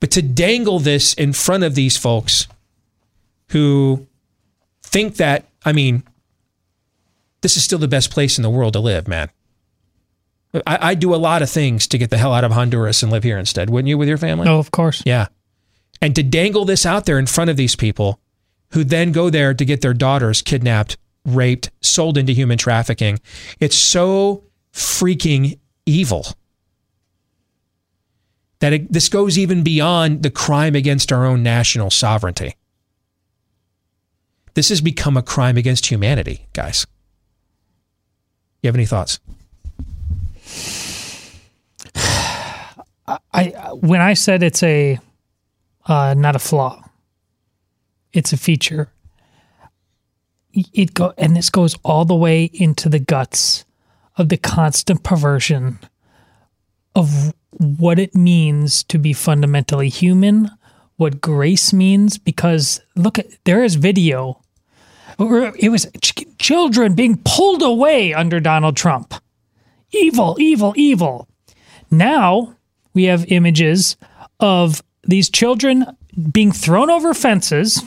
[0.00, 2.46] But to dangle this in front of these folks
[3.50, 4.06] who
[4.82, 6.02] think that, I mean,
[7.40, 9.30] this is still the best place in the world to live, man.
[10.66, 13.12] I, I do a lot of things to get the hell out of Honduras and
[13.12, 14.44] live here instead, wouldn't you, with your family?
[14.46, 15.02] No, of course.
[15.04, 15.28] Yeah.
[16.00, 18.20] And to dangle this out there in front of these people
[18.72, 23.18] who then go there to get their daughters kidnapped, raped, sold into human trafficking,
[23.60, 24.44] it's so
[24.78, 26.24] freaking evil.
[28.60, 32.56] That it, this goes even beyond the crime against our own national sovereignty.
[34.54, 36.86] This has become a crime against humanity, guys.
[38.62, 39.18] You have any thoughts?
[43.32, 44.98] I when I said it's a
[45.86, 46.84] uh, not a flaw,
[48.12, 48.90] it's a feature.
[50.52, 53.64] It go and this goes all the way into the guts
[54.18, 55.78] of the constant perversion
[56.94, 60.50] of what it means to be fundamentally human,
[60.96, 62.18] what grace means.
[62.18, 64.40] Because look, at there is video.
[65.18, 69.14] It was ch- children being pulled away under Donald Trump.
[69.92, 71.28] Evil, evil, evil.
[71.90, 72.54] Now
[72.92, 73.96] we have images
[74.40, 75.86] of these children
[76.32, 77.82] being thrown over fences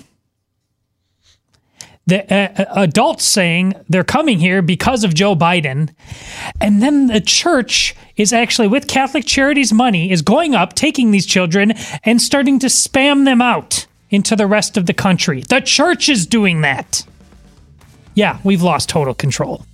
[2.11, 5.93] the uh, uh, adults saying they're coming here because of Joe Biden,
[6.59, 11.25] and then the church is actually with Catholic Charities money is going up, taking these
[11.25, 11.71] children
[12.03, 15.43] and starting to spam them out into the rest of the country.
[15.47, 17.05] The church is doing that.
[18.13, 19.65] Yeah, we've lost total control.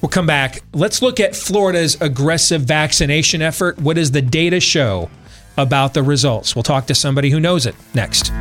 [0.00, 0.62] We'll come back.
[0.72, 3.78] Let's look at Florida's aggressive vaccination effort.
[3.78, 5.10] What does the data show
[5.58, 6.56] about the results?
[6.56, 8.32] We'll talk to somebody who knows it next.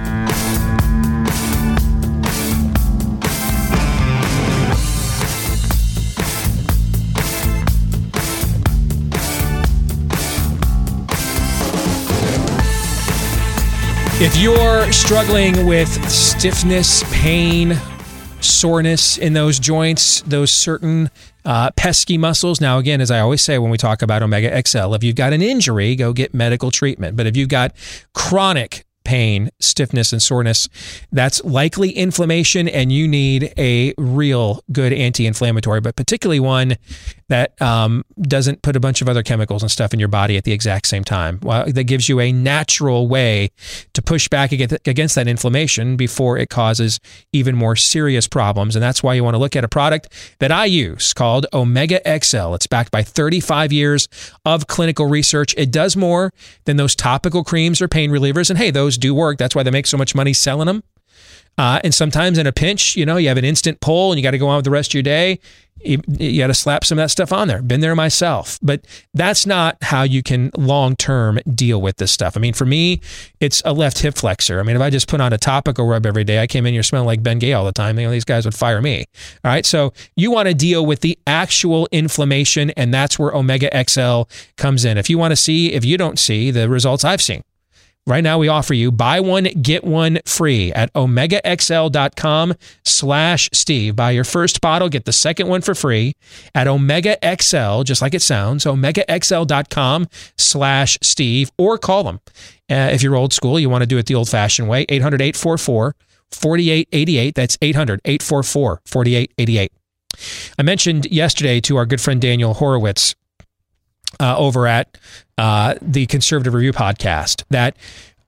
[14.22, 17.80] If you're struggling with stiffness, pain,
[18.42, 21.10] soreness in those joints, those certain
[21.46, 22.60] uh, pesky muscles.
[22.60, 25.32] Now, again, as I always say when we talk about Omega XL, if you've got
[25.32, 27.16] an injury, go get medical treatment.
[27.16, 27.72] But if you've got
[28.14, 30.68] chronic pain, stiffness, and soreness,
[31.14, 36.76] that's likely inflammation, and you need a real good anti inflammatory, but particularly one
[37.30, 40.44] that um, doesn't put a bunch of other chemicals and stuff in your body at
[40.44, 41.40] the exact same time.
[41.42, 43.52] Well, that gives you a natural way
[43.94, 47.00] to push back against that inflammation before it causes
[47.32, 48.76] even more serious problems.
[48.76, 52.02] And that's why you want to look at a product that I use called Omega
[52.06, 52.56] XL.
[52.56, 54.08] It's backed by 35 years
[54.44, 55.54] of clinical research.
[55.58, 56.34] It does more
[56.66, 58.50] than those topical creams or pain relievers.
[58.50, 59.38] And hey, those do work.
[59.38, 60.84] That's why they make so much money selling them.
[61.60, 64.24] Uh, and sometimes in a pinch, you know, you have an instant pull and you
[64.24, 65.40] got to go on with the rest of your day.
[65.82, 67.62] You, you got to slap some of that stuff on there.
[67.62, 72.36] Been there myself, but that's not how you can long term deal with this stuff.
[72.36, 73.02] I mean, for me,
[73.40, 74.60] it's a left hip flexor.
[74.60, 76.74] I mean, if I just put on a topical rub every day, I came in
[76.74, 77.98] here smelling like Ben Gay all the time.
[78.00, 79.06] You know, these guys would fire me.
[79.44, 83.70] All right, so you want to deal with the actual inflammation, and that's where Omega
[83.88, 84.24] XL
[84.58, 84.98] comes in.
[84.98, 87.44] If you want to see, if you don't see the results I've seen,
[88.08, 93.96] Right now, we offer you buy one, get one free at omegaxl.com slash Steve.
[93.96, 96.16] Buy your first bottle, get the second one for free
[96.56, 100.08] at omegaxl, just like it sounds, omegaxl.com
[100.38, 102.20] slash Steve, or call them.
[102.70, 105.22] Uh, if you're old school, you want to do it the old fashioned way, 800
[105.22, 105.96] 844
[106.32, 107.36] 4888.
[107.36, 109.72] That's 800 844 4888.
[110.58, 113.16] I mentioned yesterday to our good friend Daniel Horowitz
[114.20, 114.98] uh, over at
[115.38, 117.76] uh, the Conservative Review podcast that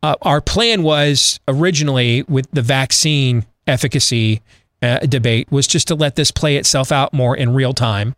[0.04, 4.42] uh, our plan was originally with the vaccine efficacy
[4.82, 8.16] uh, debate was just to let this play itself out more in real time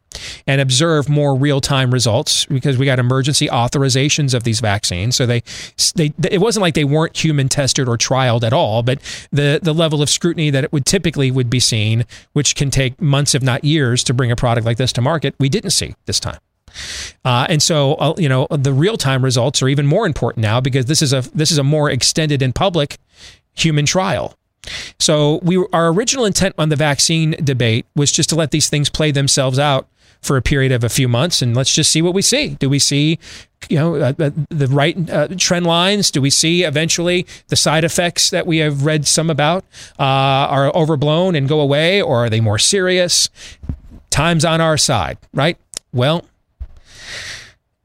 [0.48, 5.16] and observe more real time results because we got emergency authorizations of these vaccines.
[5.16, 5.44] So they,
[5.96, 9.00] they, it wasn't like they weren't human tested or trialed at all, but
[9.32, 13.02] the the level of scrutiny that it would typically would be seen, which can take
[13.02, 15.96] months if not years to bring a product like this to market, we didn't see
[16.06, 16.40] this time.
[17.26, 20.60] Uh, and so, uh, you know, the real time results are even more important now
[20.60, 22.98] because this is a this is a more extended and public
[23.54, 24.38] human trial.
[25.00, 28.90] So, we our original intent on the vaccine debate was just to let these things
[28.90, 29.88] play themselves out
[30.24, 32.56] for a period of a few months, and let's just see what we see.
[32.56, 33.20] Do we see,
[33.70, 36.10] you know, uh, uh the right uh, trend lines?
[36.12, 39.66] Do we see eventually the side effects that we have read some about
[40.00, 43.30] uh, are overblown and go away, or are they more serious?
[44.10, 45.58] Time's on our side, right?
[45.92, 46.26] Well,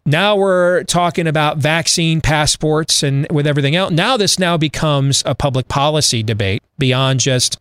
[0.09, 3.93] now we're talking about vaccine passports and with everything else.
[3.93, 7.59] Now this now becomes a public policy debate beyond just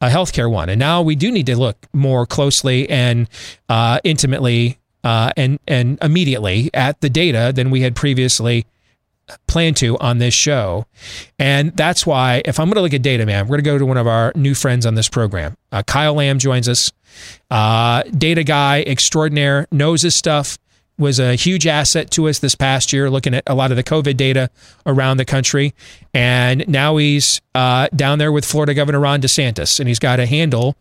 [0.00, 0.68] a healthcare one.
[0.68, 3.28] And now we do need to look more closely and
[3.68, 8.66] uh, intimately uh, and and immediately at the data than we had previously
[9.46, 10.86] planned to on this show.
[11.38, 13.78] And that's why, if I'm going to look at data, man, we're going to go
[13.78, 15.56] to one of our new friends on this program.
[15.70, 16.92] Uh, Kyle Lamb joins us.
[17.50, 20.58] Uh, data guy extraordinaire, knows his stuff
[21.00, 23.82] was a huge asset to us this past year, looking at a lot of the
[23.82, 24.50] COVID data
[24.86, 25.74] around the country.
[26.14, 30.26] And now he's uh, down there with Florida Governor Ron DeSantis, and he's got a
[30.26, 30.76] handle.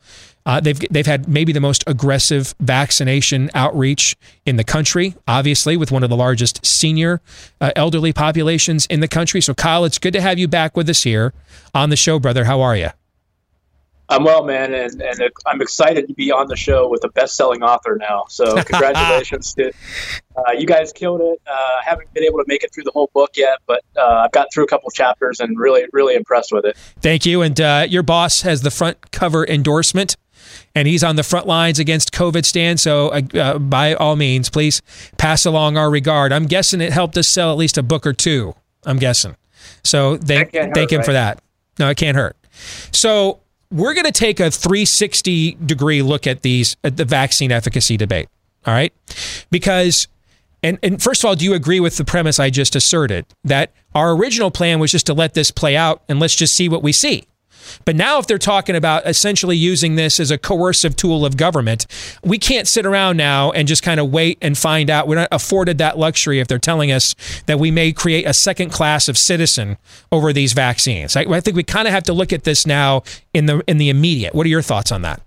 [0.46, 5.92] Uh, they've they've had maybe the most aggressive vaccination outreach in the country, obviously with
[5.92, 7.22] one of the largest senior
[7.62, 9.42] uh, elderly populations in the country.
[9.42, 11.34] So, Kyle, it's good to have you back with us here
[11.74, 12.46] on the show, brother.
[12.46, 12.90] How are you?
[14.10, 17.62] I'm well, man, and, and I'm excited to be on the show with a best-selling
[17.62, 18.26] author now.
[18.28, 19.72] So congratulations to
[20.36, 21.42] uh, you guys, killed it.
[21.46, 24.32] Uh, haven't been able to make it through the whole book yet, but uh, I've
[24.32, 26.76] got through a couple chapters and really, really impressed with it.
[27.02, 27.42] Thank you.
[27.42, 30.16] And uh, your boss has the front cover endorsement.
[30.74, 32.80] And he's on the front lines against COVID stand.
[32.80, 34.82] So, uh, uh, by all means, please
[35.18, 36.32] pass along our regard.
[36.32, 38.56] I'm guessing it helped us sell at least a book or two.
[38.86, 39.36] I'm guessing.
[39.84, 41.06] So, thank, thank hurt, him right?
[41.06, 41.42] for that.
[41.78, 42.36] No, it can't hurt.
[42.92, 43.42] So,
[43.72, 48.28] we're going to take a 360 degree look at these at the vaccine efficacy debate.
[48.66, 48.94] All right,
[49.52, 50.08] because
[50.62, 53.72] and and first of all, do you agree with the premise I just asserted that
[53.96, 56.84] our original plan was just to let this play out and let's just see what
[56.84, 57.26] we see?
[57.86, 61.86] But now, if they're talking about essentially using this as a coercive tool of government,
[62.24, 65.08] we can't sit around now and just kind of wait and find out.
[65.08, 67.16] We're not afforded that luxury if they're telling us
[67.46, 69.78] that we may create a second class of citizen
[70.12, 71.16] over these vaccines.
[71.16, 73.04] I, I think we kind of have to look at this now
[73.34, 74.34] in the in the immediate.
[74.34, 75.22] What are your thoughts on that?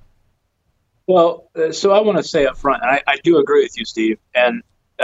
[1.07, 3.85] Well, uh, so I want to say up front, I, I do agree with you,
[3.85, 4.63] Steve, and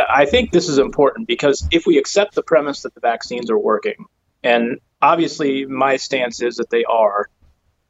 [0.08, 3.58] I think this is important because if we accept the premise that the vaccines are
[3.58, 4.06] working,
[4.42, 7.28] and obviously my stance is that they are,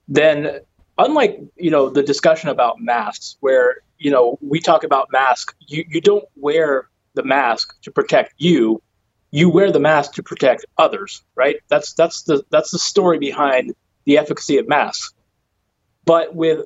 [0.08, 0.60] then
[0.96, 5.84] unlike you know the discussion about masks, where you know we talk about masks, you,
[5.88, 8.82] you don't wear the mask to protect you,
[9.30, 11.56] you wear the mask to protect others, right?
[11.68, 13.74] That's that's the that's the story behind
[14.04, 15.12] the efficacy of masks.
[16.04, 16.64] But with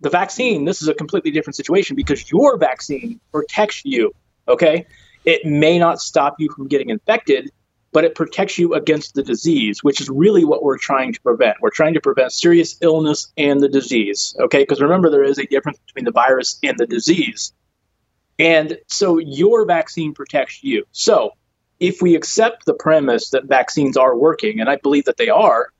[0.00, 4.12] the vaccine, this is a completely different situation because your vaccine protects you.
[4.48, 4.86] Okay,
[5.24, 7.50] it may not stop you from getting infected,
[7.96, 11.56] but it protects you against the disease, which is really what we're trying to prevent.
[11.62, 14.36] We're trying to prevent serious illness and the disease.
[14.38, 17.54] Okay, because remember there is a difference between the virus and the disease.
[18.38, 20.84] And so your vaccine protects you.
[20.92, 21.30] So
[21.80, 25.70] if we accept the premise that vaccines are working, and I believe that they are,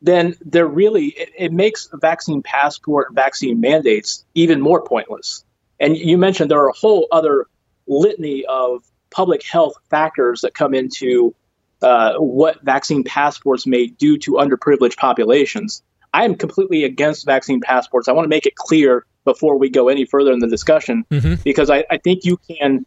[0.00, 5.44] then they're really, it, it makes vaccine passport vaccine mandates even more pointless.
[5.80, 7.44] And you mentioned there are a whole other
[7.86, 11.34] litany of public health factors that come into
[11.82, 15.82] uh, what vaccine passports may do to underprivileged populations.
[16.14, 18.08] I am completely against vaccine passports.
[18.08, 21.34] I want to make it clear before we go any further in the discussion mm-hmm.
[21.42, 22.84] because I, I think you can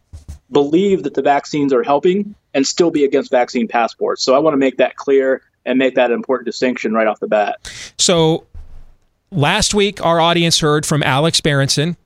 [0.50, 4.22] believe that the vaccines are helping and still be against vaccine passports.
[4.22, 7.26] So I want to make that clear and make that important distinction right off the
[7.26, 7.56] bat.
[7.98, 8.46] So
[9.30, 11.96] last week, our audience heard from Alex Berenson,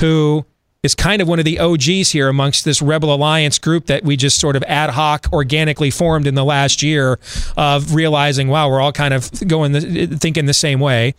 [0.00, 0.46] who
[0.82, 4.16] is kind of one of the OGs here amongst this Rebel Alliance group that we
[4.16, 7.20] just sort of ad hoc organically formed in the last year
[7.56, 11.14] of realizing, wow, we're all kind of going the, thinking the same way.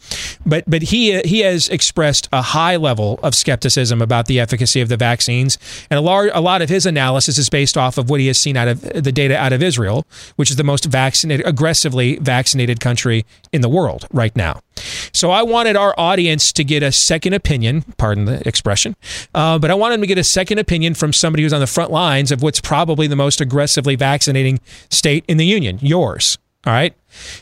[0.45, 4.89] But but he he has expressed a high level of skepticism about the efficacy of
[4.89, 5.57] the vaccines,
[5.89, 8.38] and a large a lot of his analysis is based off of what he has
[8.38, 10.05] seen out of the data out of Israel,
[10.36, 14.59] which is the most vaccinated, aggressively vaccinated country in the world right now.
[14.76, 18.95] So I wanted our audience to get a second opinion, pardon the expression,
[19.34, 21.67] uh, but I wanted them to get a second opinion from somebody who's on the
[21.67, 24.59] front lines of what's probably the most aggressively vaccinating
[24.89, 26.38] state in the union, yours.
[26.65, 26.95] All right.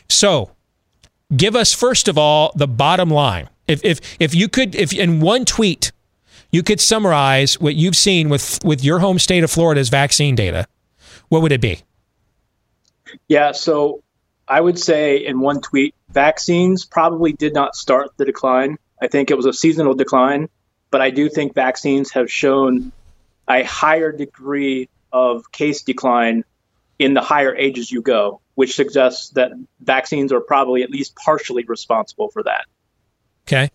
[0.08, 0.50] So
[1.34, 3.48] give us, first of all, the bottom line.
[3.68, 5.92] If, if, if you could, if in one tweet,
[6.50, 10.66] you could summarize what you've seen with, with your home state of Florida's vaccine data,
[11.28, 11.80] what would it be?
[13.28, 13.52] Yeah.
[13.52, 14.02] So
[14.48, 18.78] I would say in one tweet, vaccines probably did not start the decline.
[19.00, 20.48] I think it was a seasonal decline,
[20.90, 22.92] but I do think vaccines have shown
[23.48, 26.44] a higher degree of case decline
[26.98, 31.64] in the higher ages you go, which suggests that vaccines are probably at least partially
[31.64, 32.66] responsible for that.
[33.46, 33.70] Okay.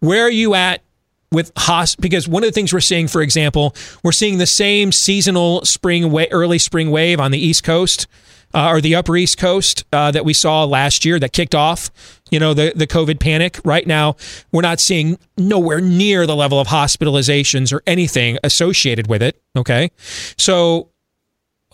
[0.00, 0.82] Where are you at
[1.30, 4.90] with hosp because one of the things we're seeing for example we're seeing the same
[4.90, 8.06] seasonal spring wa- early spring wave on the east coast
[8.54, 11.90] uh, or the Upper East Coast uh, that we saw last year that kicked off,
[12.30, 13.60] you know, the, the COVID panic.
[13.64, 14.16] Right now,
[14.52, 19.40] we're not seeing nowhere near the level of hospitalizations or anything associated with it.
[19.56, 19.90] Okay.
[20.36, 20.90] So,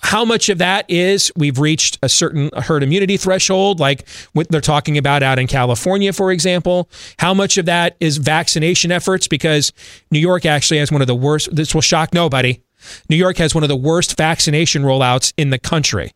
[0.02, 4.60] how much of that is we've reached a certain herd immunity threshold, like what they're
[4.60, 6.90] talking about out in California, for example?
[7.18, 9.28] How much of that is vaccination efforts?
[9.28, 9.72] Because
[10.10, 12.60] New York actually has one of the worst, this will shock nobody,
[13.08, 16.12] New York has one of the worst vaccination rollouts in the country.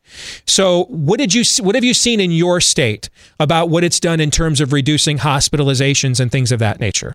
[0.46, 3.10] So, what did you what have you seen in your state
[3.40, 7.14] about what it's done in terms of reducing hospitalizations and things of that nature?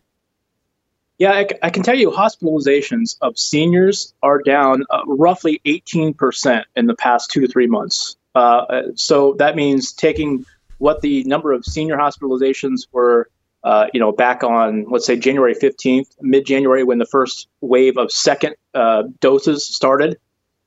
[1.20, 6.88] Yeah, I, I can tell you hospitalizations of seniors are down uh, roughly 18% in
[6.88, 8.18] the past 2 to 3 months.
[8.36, 10.46] Uh, so that means taking
[10.80, 13.30] what the number of senior hospitalizations were
[13.64, 18.12] uh, you know, back on let's say January 15th, mid-January, when the first wave of
[18.12, 20.18] second uh, doses started,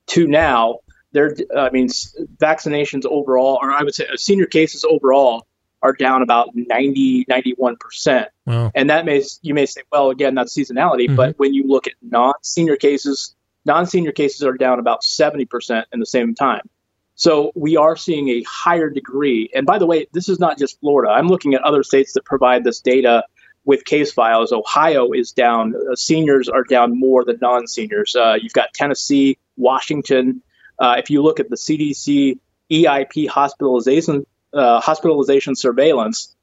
[0.06, 0.78] to now,
[1.12, 1.36] there.
[1.56, 5.46] I mean, vaccinations overall, or I would say uh, senior cases overall,
[5.82, 8.28] are down about 90, 91 percent.
[8.74, 11.06] And that may you may say, well, again, that's seasonality.
[11.06, 11.16] Mm-hmm.
[11.16, 13.34] But when you look at non-senior cases,
[13.64, 16.62] non-senior cases are down about 70 percent in the same time.
[17.16, 19.50] So we are seeing a higher degree.
[19.54, 21.12] And by the way, this is not just Florida.
[21.12, 23.24] I'm looking at other states that provide this data
[23.64, 24.52] with case files.
[24.52, 25.74] Ohio is down.
[25.74, 28.14] Uh, seniors are down more than non seniors.
[28.14, 30.42] Uh, you've got Tennessee, Washington.
[30.78, 32.38] Uh, if you look at the CDC
[32.70, 36.34] EIP hospitalization uh, hospitalization surveillance,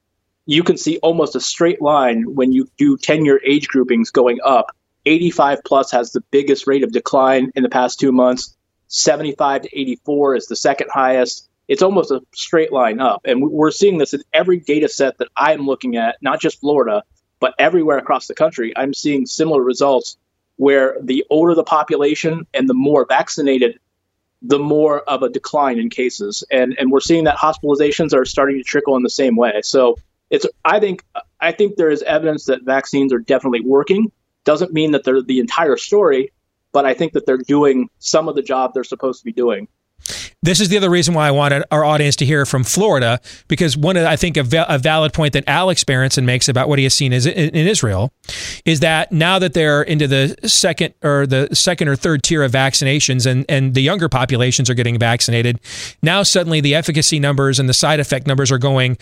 [0.45, 4.39] you can see almost a straight line when you do 10 year age groupings going
[4.43, 4.75] up.
[5.05, 8.55] 85 plus has the biggest rate of decline in the past two months.
[8.93, 11.49] 75 to 84 is the second highest.
[11.67, 13.21] It's almost a straight line up.
[13.25, 17.03] And we're seeing this in every data set that I'm looking at, not just Florida,
[17.39, 18.71] but everywhere across the country.
[18.75, 20.17] I'm seeing similar results
[20.57, 23.79] where the older the population and the more vaccinated,
[24.43, 26.43] the more of a decline in cases.
[26.51, 29.61] And, and we're seeing that hospitalizations are starting to trickle in the same way.
[29.63, 29.97] So
[30.29, 31.03] it's I think
[31.39, 34.11] I think there is evidence that vaccines are definitely working.
[34.43, 36.31] Doesn't mean that they're the entire story,
[36.73, 39.67] but I think that they're doing some of the job they're supposed to be doing.
[40.41, 43.77] This is the other reason why I wanted our audience to hear from Florida, because
[43.77, 46.83] one of I think a, a valid point that Alex Berenson makes about what he
[46.83, 48.11] has seen is in, in Israel
[48.65, 52.51] is that now that they're into the second or the second or third tier of
[52.51, 55.61] vaccinations, and and the younger populations are getting vaccinated,
[56.01, 58.97] now suddenly the efficacy numbers and the side effect numbers are going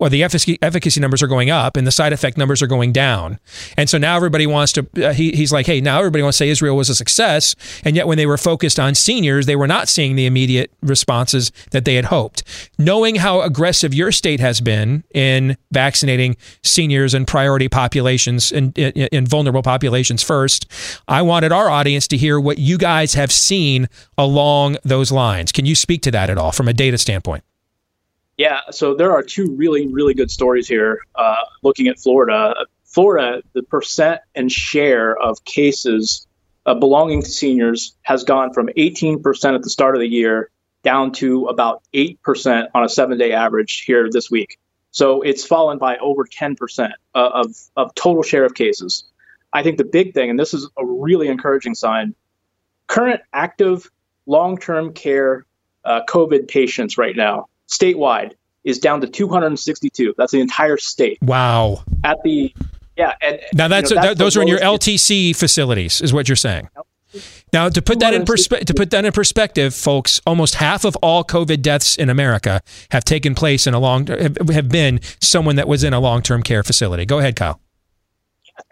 [0.00, 2.92] or the efficacy, efficacy numbers are going up and the side effect numbers are going
[2.92, 3.38] down.
[3.76, 6.44] And so now everybody wants to, uh, he, he's like, hey, now everybody wants to
[6.44, 7.54] say Israel was a success.
[7.84, 11.52] And yet when they were focused on seniors, they were not seeing the immediate responses
[11.70, 12.42] that they had hoped.
[12.78, 18.92] Knowing how aggressive your state has been in vaccinating seniors and priority populations and in,
[18.92, 20.66] in, in vulnerable populations first,
[21.08, 23.88] I wanted our audience to hear what you guys have seen
[24.18, 25.52] along those lines.
[25.52, 27.44] Can you speak to that at all from a data standpoint?
[28.36, 31.00] Yeah, so there are two really, really good stories here.
[31.14, 36.26] Uh, looking at Florida, Florida, the percent and share of cases
[36.66, 40.50] uh, belonging to seniors has gone from 18% at the start of the year
[40.82, 44.58] down to about 8% on a seven day average here this week.
[44.90, 49.04] So it's fallen by over 10% uh, of, of total share of cases.
[49.52, 52.14] I think the big thing, and this is a really encouraging sign,
[52.86, 53.90] current active
[54.26, 55.46] long term care
[55.84, 58.32] uh, COVID patients right now statewide
[58.64, 60.14] is down to 262.
[60.18, 61.18] That's the entire state.
[61.22, 61.84] Wow.
[62.04, 62.52] At the
[62.96, 66.28] yeah, and now that's, you know, that's those are in your LTC facilities, is what
[66.28, 66.68] you're saying.
[67.52, 70.96] Now, to put that in perspective, to put that in perspective, folks, almost half of
[70.96, 72.60] all COVID deaths in America
[72.90, 76.42] have taken place in a long have been someone that was in a long term
[76.42, 77.04] care facility.
[77.04, 77.60] Go ahead, Kyle.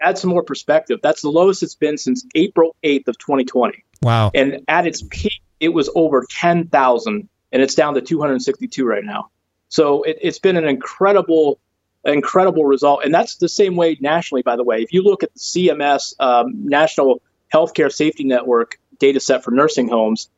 [0.01, 0.99] Add some more perspective.
[1.03, 3.83] That's the lowest it's been since April 8th of 2020.
[4.01, 4.31] Wow.
[4.33, 9.29] And at its peak, it was over 10,000 and it's down to 262 right now.
[9.69, 11.57] So it, has been an incredible,
[12.03, 14.41] incredible result, and that's the same way nationally.
[14.41, 17.21] By the way, if you look at the CMS um, National
[17.53, 20.29] Healthcare Safety Network data set for nursing homes,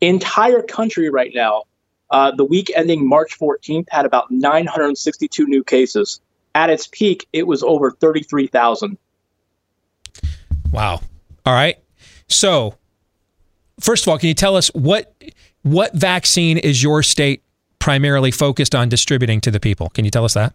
[0.00, 1.64] entire country right now,
[2.10, 6.22] uh, the week ending March 14th had about 962 new cases.
[6.54, 8.96] At its peak, it was over 33,000.
[10.72, 11.02] Wow.
[11.44, 11.76] All right.
[12.28, 12.76] So,
[13.78, 15.12] first of all, can you tell us what
[15.66, 17.42] what vaccine is your state
[17.80, 19.88] primarily focused on distributing to the people?
[19.90, 20.54] Can you tell us that?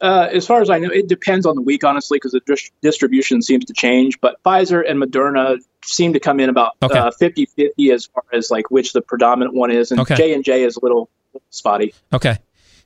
[0.00, 2.72] Uh, as far as I know, it depends on the week, honestly, because the dist-
[2.82, 4.20] distribution seems to change.
[4.20, 6.98] But Pfizer and Moderna seem to come in about okay.
[6.98, 10.62] uh, 50-50 as far as like which the predominant one is, and J and J
[10.62, 11.08] is a little
[11.50, 11.94] spotty.
[12.12, 12.36] Okay,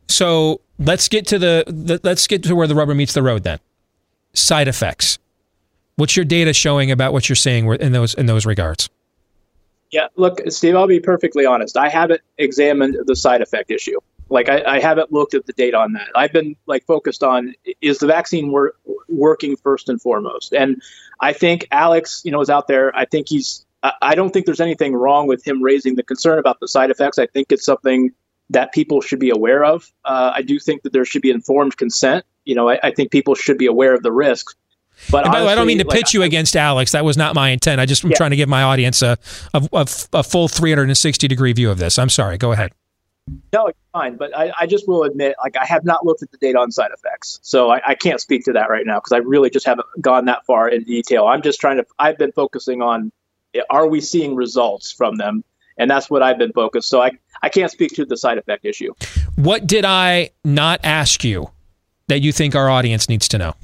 [0.06, 3.42] so let's get to the, the let's get to where the rubber meets the road.
[3.42, 3.58] Then,
[4.32, 5.18] side effects.
[5.96, 8.88] What's your data showing about what you're seeing in those in those regards?
[9.90, 11.76] Yeah, look, Steve, I'll be perfectly honest.
[11.76, 13.98] I haven't examined the side effect issue.
[14.28, 16.08] Like, I, I haven't looked at the data on that.
[16.14, 18.74] I've been like focused on is the vaccine wor-
[19.08, 20.52] working first and foremost.
[20.52, 20.82] And
[21.20, 22.94] I think Alex, you know, is out there.
[22.94, 23.64] I think he's.
[24.02, 27.16] I don't think there's anything wrong with him raising the concern about the side effects.
[27.16, 28.10] I think it's something
[28.50, 29.90] that people should be aware of.
[30.04, 32.24] Uh, I do think that there should be informed consent.
[32.44, 34.56] You know, I, I think people should be aware of the risks.
[35.10, 36.92] But by the way, I don't mean to like, pitch you against Alex.
[36.92, 37.80] That was not my intent.
[37.80, 38.16] I just am yeah.
[38.16, 39.16] trying to give my audience a,
[39.54, 41.98] a, a, a, full 360 degree view of this.
[41.98, 42.36] I'm sorry.
[42.36, 42.72] Go ahead.
[43.52, 44.16] No, it's fine.
[44.16, 46.70] But I, I, just will admit, like, I have not looked at the data on
[46.70, 47.38] side effects.
[47.42, 50.24] So I, I can't speak to that right now because I really just haven't gone
[50.26, 51.26] that far in detail.
[51.26, 53.12] I'm just trying to, I've been focusing on
[53.70, 55.44] are we seeing results from them?
[55.78, 56.88] And that's what I've been focused.
[56.88, 58.92] So I, I can't speak to the side effect issue.
[59.36, 61.50] What did I not ask you
[62.08, 63.54] that you think our audience needs to know?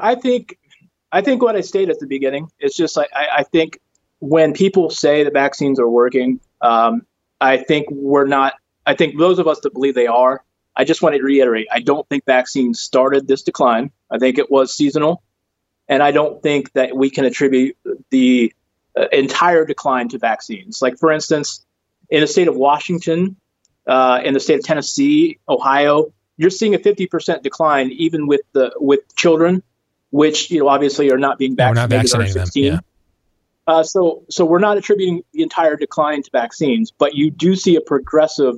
[0.00, 0.58] I think
[1.12, 3.80] I think what I stated at the beginning is just like I, I think
[4.20, 7.06] when people say the vaccines are working, um,
[7.40, 8.54] I think we're not.
[8.86, 10.44] I think those of us that believe they are.
[10.76, 13.90] I just want to reiterate: I don't think vaccines started this decline.
[14.10, 15.22] I think it was seasonal,
[15.88, 17.76] and I don't think that we can attribute
[18.10, 18.52] the
[18.96, 20.80] uh, entire decline to vaccines.
[20.80, 21.64] Like for instance,
[22.08, 23.36] in the state of Washington,
[23.86, 28.72] uh, in the state of Tennessee, Ohio, you're seeing a 50% decline even with the
[28.76, 29.62] with children,
[30.10, 31.90] which you know obviously are not being vaccinated.
[31.90, 32.48] we're not vaccinating them.
[32.54, 32.78] Yeah.
[33.66, 37.76] Uh, so so we're not attributing the entire decline to vaccines, but you do see
[37.76, 38.54] a progressive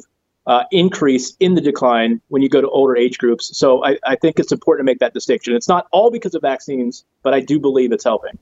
[0.46, 3.56] uh, increase in the decline when you go to older age groups.
[3.58, 5.56] So I, I think it's important to make that distinction.
[5.56, 8.38] It's not all because of vaccines, but I do believe it's helping.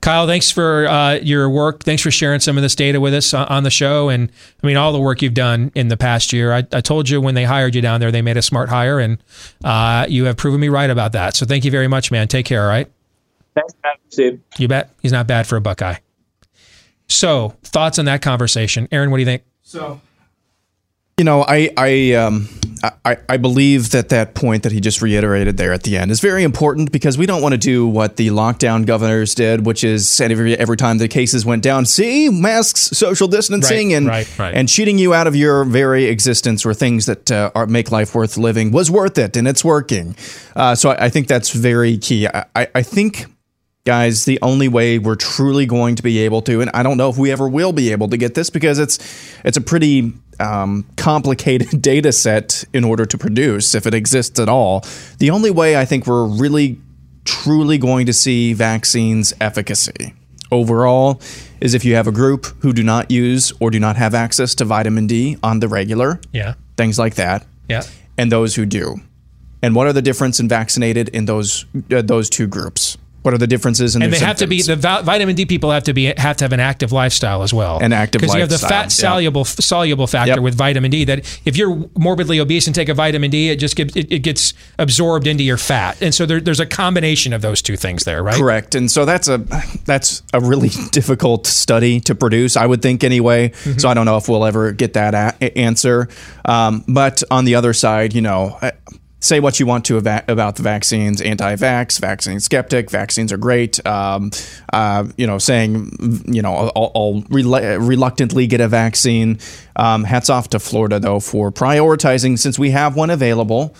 [0.00, 1.82] Kyle, thanks for uh, your work.
[1.82, 4.08] Thanks for sharing some of this data with us on the show.
[4.08, 4.30] And
[4.62, 6.52] I mean, all the work you've done in the past year.
[6.52, 9.00] I, I told you when they hired you down there, they made a smart hire,
[9.00, 9.18] and
[9.64, 11.34] uh, you have proven me right about that.
[11.34, 12.28] So thank you very much, man.
[12.28, 12.88] Take care, all right?
[13.54, 13.74] Thanks,
[14.10, 14.40] Steve.
[14.56, 14.90] You bet.
[15.02, 15.96] He's not bad for a Buckeye.
[17.08, 18.86] So, thoughts on that conversation.
[18.92, 19.42] Aaron, what do you think?
[19.62, 20.00] So,
[21.16, 22.48] You know, I I um
[23.04, 26.20] I, I believe that that point that he just reiterated there at the end is
[26.20, 30.20] very important because we don't want to do what the lockdown governors did, which is
[30.20, 34.54] every, every time the cases went down, see masks, social distancing, Right, and right, right.
[34.54, 38.14] and cheating you out of your very existence or things that uh, are, make life
[38.14, 40.14] worth living was worth it, and it's working.
[40.54, 42.26] Uh, so I, I think that's very key.
[42.26, 43.26] I, I, I think
[43.84, 47.08] guys, the only way we're truly going to be able to, and I don't know
[47.08, 48.98] if we ever will be able to get this because it's
[49.44, 54.48] it's a pretty um, complicated data set in order to produce, if it exists at
[54.48, 54.84] all.
[55.18, 56.78] The only way I think we're really
[57.24, 60.14] truly going to see vaccines efficacy
[60.50, 61.20] overall
[61.60, 64.54] is if you have a group who do not use or do not have access
[64.54, 66.54] to vitamin D on the regular, Yeah.
[66.76, 67.82] things like that, Yeah.
[68.16, 69.00] and those who do.
[69.60, 72.96] And what are the difference in vaccinated in those uh, those two groups?
[73.28, 75.70] What are the differences in and they have to be the vi- vitamin D people
[75.70, 77.78] have to be have to have an active lifestyle as well.
[77.78, 78.88] An active because you have the fat yeah.
[78.88, 80.40] soluble soluble factor Yep.
[80.40, 81.04] with vitamin D.
[81.04, 84.20] That if you're morbidly obese and take a vitamin D, it just gives it, it
[84.20, 88.04] gets absorbed into your fat, and so there, there's a combination of those two things
[88.04, 88.34] there, right?
[88.36, 88.74] Correct.
[88.74, 89.38] And so that's a
[89.84, 93.50] that's a really difficult study to produce, I would think anyway.
[93.50, 93.78] Mm-hmm.
[93.78, 95.12] So I don't know if we'll ever get that
[95.42, 96.08] a- answer.
[96.46, 98.72] Um, but on the other side, you know, I-
[99.20, 103.84] say what you want to about the vaccines, anti-vax, vaccine skeptic, vaccines are great.
[103.86, 104.30] Um,
[104.72, 109.38] uh, you know, saying you know I'll, I'll rel- reluctantly get a vaccine.
[109.76, 113.74] Um, hats off to Florida though for prioritizing since we have one available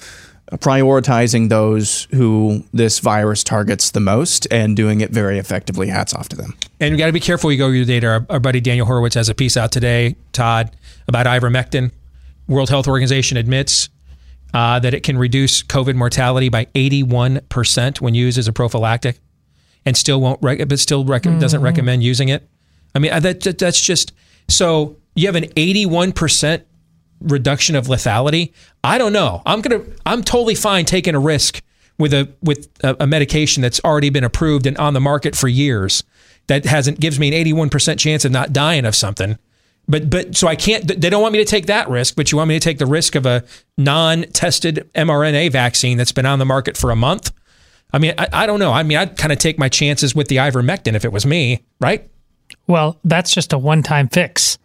[0.57, 5.89] prioritizing those who this virus targets the most and doing it very effectively.
[5.89, 6.57] Hats off to them.
[6.81, 7.53] And you got to be careful.
[7.53, 8.07] You go your data.
[8.07, 10.75] Our, our buddy Daniel Horowitz has a piece out today, Todd,
[11.07, 11.91] about ivermectin.
[12.47, 13.91] World Health Organization admits
[14.55, 19.19] uh, that it can reduce COVID mortality by 81% when used as a prophylactic,
[19.85, 22.49] and still won't, rec- but still rec- doesn't recommend using it.
[22.95, 24.13] I mean, uh, that, that that's just
[24.49, 26.63] so you have an 81%
[27.21, 28.53] reduction of lethality.
[28.83, 29.43] I don't know.
[29.45, 29.83] I'm gonna.
[30.07, 31.63] I'm totally fine taking a risk
[31.99, 35.49] with a with a, a medication that's already been approved and on the market for
[35.49, 36.03] years
[36.47, 39.39] that hasn't gives me an 81% chance of not dying of something.
[39.89, 40.87] But but so I can't.
[40.87, 42.15] They don't want me to take that risk.
[42.15, 43.45] But you want me to take the risk of a
[43.77, 47.33] non-tested mRNA vaccine that's been on the market for a month.
[47.93, 48.73] I mean, I, I don't know.
[48.73, 51.65] I mean, I'd kind of take my chances with the ivermectin if it was me,
[51.81, 52.09] right?
[52.67, 54.59] Well, that's just a one time fix.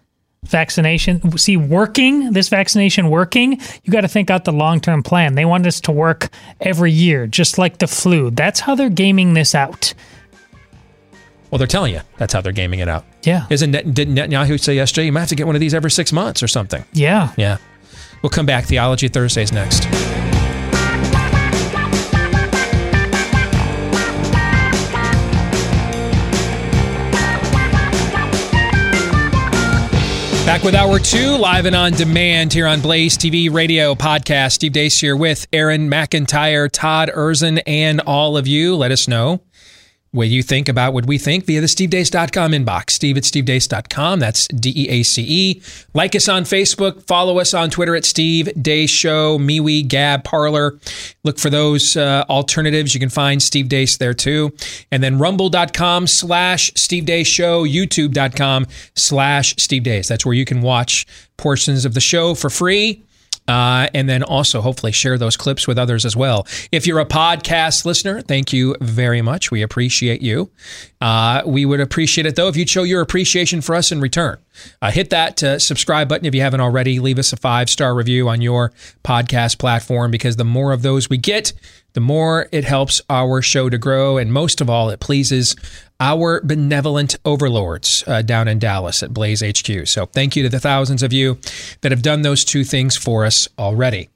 [0.45, 5.35] Vaccination, see, working, this vaccination working, you got to think out the long term plan.
[5.35, 6.27] They want this to work
[6.59, 8.29] every year, just like the flu.
[8.29, 9.93] That's how they're gaming this out.
[11.53, 13.05] Well, they're telling you that's how they're gaming it out.
[13.21, 13.45] Yeah.
[13.47, 15.91] Isn't Net, didn't Netanyahu say yesterday you might have to get one of these every
[15.91, 16.83] six months or something?
[16.93, 17.31] Yeah.
[17.37, 17.59] Yeah.
[18.23, 18.65] We'll come back.
[18.65, 19.83] Theology Thursdays next.
[30.43, 34.53] Back with hour two, live and on demand here on Blaze TV radio podcast.
[34.53, 38.75] Steve Deace here with Aaron McIntyre, Todd Erzin, and all of you.
[38.75, 39.41] Let us know
[40.13, 42.91] what you think about what we think via the stevedeace.com inbox.
[42.91, 44.19] Steve at stevedeace.com.
[44.19, 45.61] That's D E A C E.
[45.93, 47.03] Like us on Facebook.
[47.07, 50.79] Follow us on Twitter at Steve Deace Show, MeWe, Gab, Parler.
[51.23, 52.93] Look for those uh, alternatives.
[52.93, 54.53] You can find Steve Deace there too.
[54.91, 60.07] And then rumble.com slash Steve Deace Show, youtube.com slash Steve Deace.
[60.07, 61.07] That's where you can watch
[61.37, 63.01] portions of the show for free.
[63.47, 66.47] Uh, and then also hopefully share those clips with others as well.
[66.71, 69.51] If you're a podcast listener, thank you very much.
[69.51, 70.49] We appreciate you.
[71.01, 74.37] Uh, we would appreciate it though if you'd show your appreciation for us in return.
[74.81, 76.99] Uh, hit that uh, subscribe button if you haven't already.
[76.99, 78.71] Leave us a five star review on your
[79.03, 81.51] podcast platform because the more of those we get,
[81.93, 84.17] the more it helps our show to grow.
[84.17, 85.55] And most of all, it pleases
[85.99, 89.87] our benevolent overlords uh, down in Dallas at Blaze HQ.
[89.87, 91.37] So thank you to the thousands of you
[91.81, 94.09] that have done those two things for us already.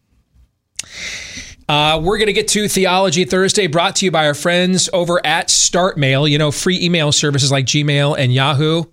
[1.69, 5.23] Uh, we're going to get to Theology Thursday, brought to you by our friends over
[5.25, 6.29] at StartMail.
[6.29, 8.85] You know, free email services like Gmail and Yahoo.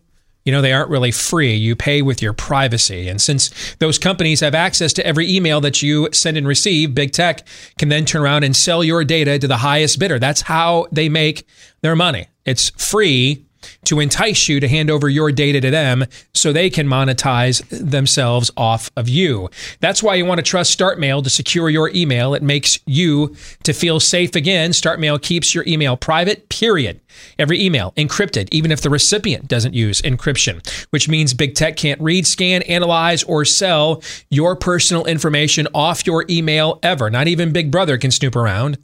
[0.44, 1.54] You know, they aren't really free.
[1.54, 3.08] You pay with your privacy.
[3.08, 7.12] And since those companies have access to every email that you send and receive, big
[7.12, 7.46] tech
[7.78, 10.18] can then turn around and sell your data to the highest bidder.
[10.18, 11.46] That's how they make
[11.80, 12.28] their money.
[12.44, 13.46] It's free
[13.86, 18.50] to entice you to hand over your data to them so they can monetize themselves
[18.56, 19.50] off of you.
[19.80, 22.34] That's why you want to trust StartMail to secure your email.
[22.34, 24.70] It makes you to feel safe again.
[24.70, 27.00] StartMail keeps your email private, period.
[27.38, 32.00] Every email encrypted, even if the recipient doesn't use encryption, which means big tech can't
[32.00, 37.10] read, scan, analyze, or sell your personal information off your email ever.
[37.10, 38.78] Not even Big Brother can snoop around.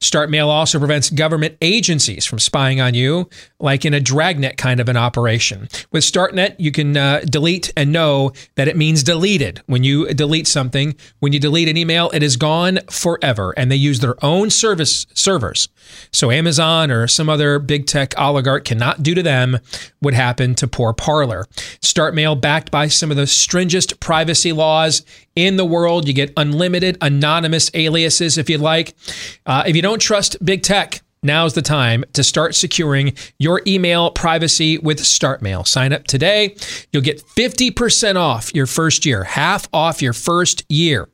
[0.00, 3.28] StartMail also prevents government agencies from spying on you,
[3.58, 5.68] like in a dragnet Kind of an operation.
[5.92, 9.62] With StartMail, you can uh, delete and know that it means deleted.
[9.66, 13.52] When you delete something, when you delete an email, it is gone forever.
[13.56, 15.68] And they use their own service servers.
[16.12, 19.58] So Amazon or some other big tech oligarch cannot do to them
[20.00, 21.46] what happened to poor Parler.
[21.80, 25.04] StartMail, backed by some of the stringest privacy laws
[25.36, 26.08] in the world.
[26.08, 28.94] You get unlimited anonymous aliases if you like.
[29.46, 34.10] Uh, if you don't trust big tech, Now's the time to start securing your email
[34.10, 35.66] privacy with StartMail.
[35.66, 36.54] Sign up today.
[36.92, 41.08] You'll get 50% off your first year, half off your first year.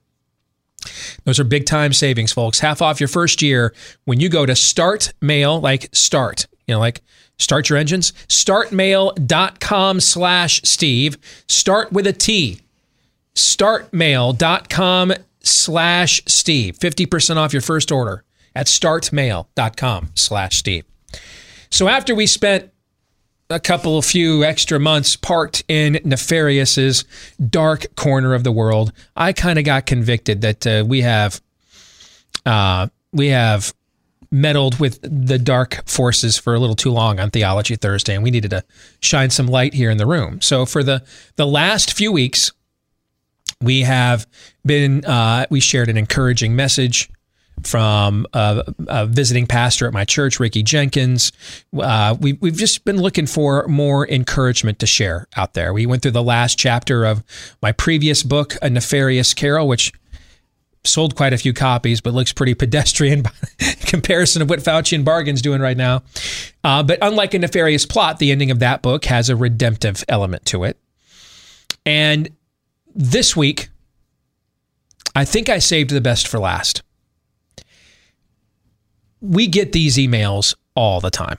[1.25, 2.59] Those are big time savings, folks.
[2.59, 3.73] Half off your first year
[4.05, 7.03] when you go to StartMail, like start, you know, like
[7.39, 11.19] start your engines, startmail.com slash Steve.
[11.47, 12.61] Start with a T.
[13.37, 16.79] Startmail.com slash Steve.
[16.79, 18.25] 50% off your first order
[18.55, 20.85] at startmail.com slash Steve.
[21.71, 22.71] So after we spent
[23.49, 27.05] a couple of few extra months parked in Nefarious's
[27.49, 31.41] dark corner of the world, I kind of got convicted that uh, we have
[32.47, 33.75] uh, we have
[34.31, 38.31] meddled with the dark forces for a little too long on Theology Thursday, and we
[38.31, 38.65] needed to
[39.01, 40.41] shine some light here in the room.
[40.41, 41.03] So for the
[41.37, 42.53] the last few weeks,
[43.61, 44.27] we have
[44.65, 47.11] been uh, we shared an encouraging message
[47.65, 51.33] from a, a, visiting pastor at my church, Ricky Jenkins.
[51.77, 55.73] Uh, we, we've just been looking for more encouragement to share out there.
[55.73, 57.23] We went through the last chapter of
[57.63, 59.93] my previous book, A Nefarious Carol, which
[60.85, 63.31] sold quite a few copies, but looks pretty pedestrian by
[63.81, 66.03] comparison of what Faucian Bargain's doing right now.
[66.65, 70.45] Uh, but unlike a nefarious plot, the ending of that book has a redemptive element
[70.47, 70.79] to it.
[71.87, 72.29] And
[72.95, 73.69] this week,
[75.15, 76.83] I think I saved the best for last
[79.21, 81.39] we get these emails all the time.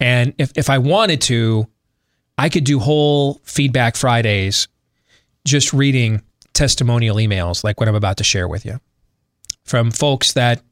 [0.00, 1.66] And if, if I wanted to,
[2.36, 4.68] I could do whole feedback Fridays
[5.44, 8.80] just reading testimonial emails like what I'm about to share with you
[9.64, 10.62] from folks that,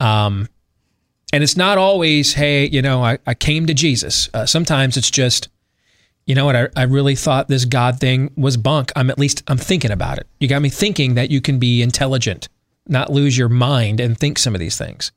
[0.00, 0.48] um,
[1.32, 4.30] and it's not always, hey, you know, I, I came to Jesus.
[4.32, 5.48] Uh, sometimes it's just,
[6.26, 8.92] you know what, I, I really thought this God thing was bunk.
[8.96, 10.26] I'm at least, I'm thinking about it.
[10.40, 12.48] You got me thinking that you can be intelligent
[12.88, 15.12] not lose your mind and think some of these things.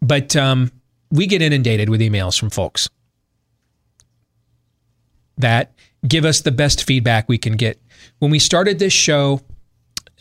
[0.00, 0.72] But um,
[1.10, 2.88] we get inundated with emails from folks
[5.38, 5.72] that
[6.06, 7.80] give us the best feedback we can get.
[8.18, 9.40] When we started this show,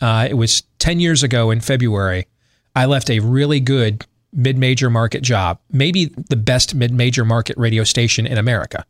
[0.01, 2.27] uh, it was 10 years ago in February.
[2.75, 7.57] I left a really good mid major market job, maybe the best mid major market
[7.57, 8.85] radio station in America.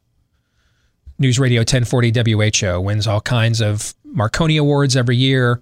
[1.20, 5.62] News Radio 1040 WHO wins all kinds of Marconi Awards every year.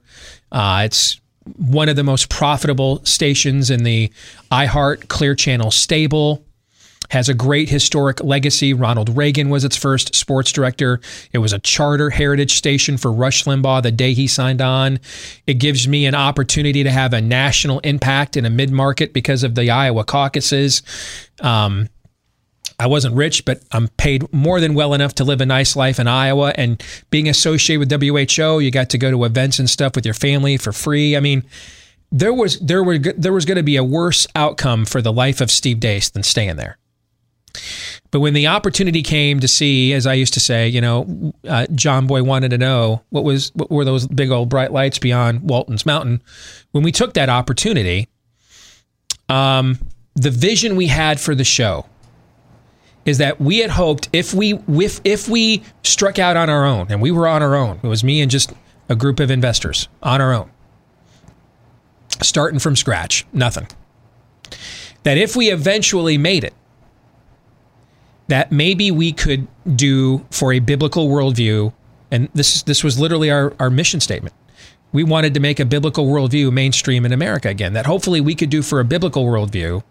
[0.52, 1.20] Uh, it's
[1.58, 4.12] one of the most profitable stations in the
[4.52, 6.44] iHeart Clear Channel stable.
[7.12, 8.72] Has a great historic legacy.
[8.72, 11.02] Ronald Reagan was its first sports director.
[11.34, 15.00] It was a charter heritage station for Rush Limbaugh the day he signed on.
[15.48, 19.44] It gives me an opportunity to have a national impact in a mid market because
[19.44, 20.84] of the Iowa caucuses.
[21.42, 21.90] Um,
[22.80, 26.00] I wasn't rich, but I'm paid more than well enough to live a nice life
[26.00, 26.54] in Iowa.
[26.56, 30.14] And being associated with WHO, you got to go to events and stuff with your
[30.14, 31.18] family for free.
[31.18, 31.44] I mean,
[32.12, 35.42] there was there were there was going to be a worse outcome for the life
[35.42, 36.78] of Steve Deace than staying there.
[38.12, 41.68] But when the opportunity came to see, as I used to say, you know, uh,
[41.76, 45.48] John Boy wanted to know what was what were those big old bright lights beyond
[45.50, 46.24] Walton's Mountain.
[46.72, 48.08] When we took that opportunity,
[49.28, 49.78] um,
[50.16, 51.86] the vision we had for the show
[53.06, 56.88] is that we had hoped if we if if we struck out on our own
[56.90, 58.54] and we were on our own, it was me and just
[58.88, 60.50] a group of investors on our own,
[62.22, 63.68] starting from scratch, nothing.
[65.04, 66.54] That if we eventually made it,
[68.28, 71.74] that maybe we could do for a biblical worldview,
[72.12, 74.36] and this this was literally our, our mission statement.
[74.92, 77.74] We wanted to make a biblical worldview mainstream in America again.
[77.74, 79.84] That hopefully we could do for a biblical worldview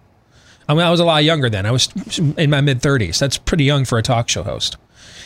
[0.69, 1.65] I mean, I was a lot younger then.
[1.65, 1.89] I was
[2.19, 3.19] in my mid 30s.
[3.19, 4.77] That's pretty young for a talk show host.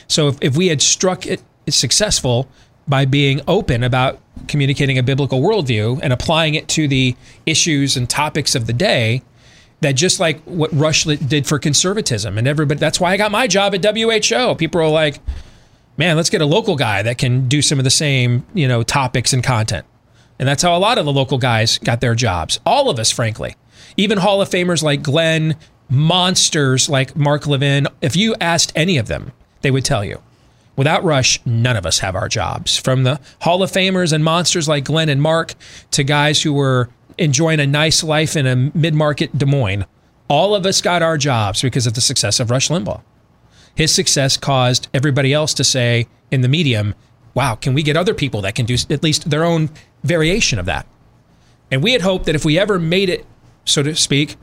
[0.07, 2.49] So if, if we had struck it successful
[2.87, 8.09] by being open about communicating a biblical worldview and applying it to the issues and
[8.09, 9.23] topics of the day,
[9.81, 13.49] that just like what Rush did for conservatism and everybody, that's why I got my
[13.49, 14.55] job at WHO.
[14.55, 15.19] People are like,
[15.97, 18.85] man, let's get a local guy that can do some of the same, you know,
[18.85, 19.87] topics and content.
[20.39, 22.61] And that's how a lot of the local guys got their jobs.
[22.65, 23.57] All of us, frankly
[23.97, 25.57] even Hall of Famers like Glenn,
[25.89, 30.21] monsters like Mark Levin, if you asked any of them, they would tell you.
[30.75, 32.79] Without Rush, none of us have our jobs.
[32.79, 35.55] From the Hall of Famers and monsters like Glenn and Mark
[35.91, 36.89] to guys who were
[37.19, 39.85] enjoying a nice life in a mid market Des Moines,
[40.29, 43.03] All of us got our jobs because of the success of Rush Limbaugh.
[43.75, 46.95] His success caused everybody else to say in the medium,
[47.35, 49.69] wow, can we get other people that can do at least their own
[50.03, 50.87] variation of that?
[51.71, 53.27] And we had hoped that if we ever made it,
[53.65, 54.37] so to speak,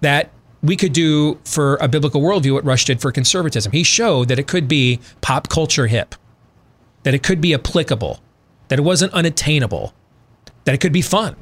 [0.00, 0.30] that
[0.62, 3.72] we could do for a biblical worldview what Rush did for conservatism.
[3.72, 6.14] He showed that it could be pop culture hip,
[7.02, 8.20] that it could be applicable,
[8.68, 9.94] that it wasn't unattainable,
[10.64, 11.36] that it could be fun,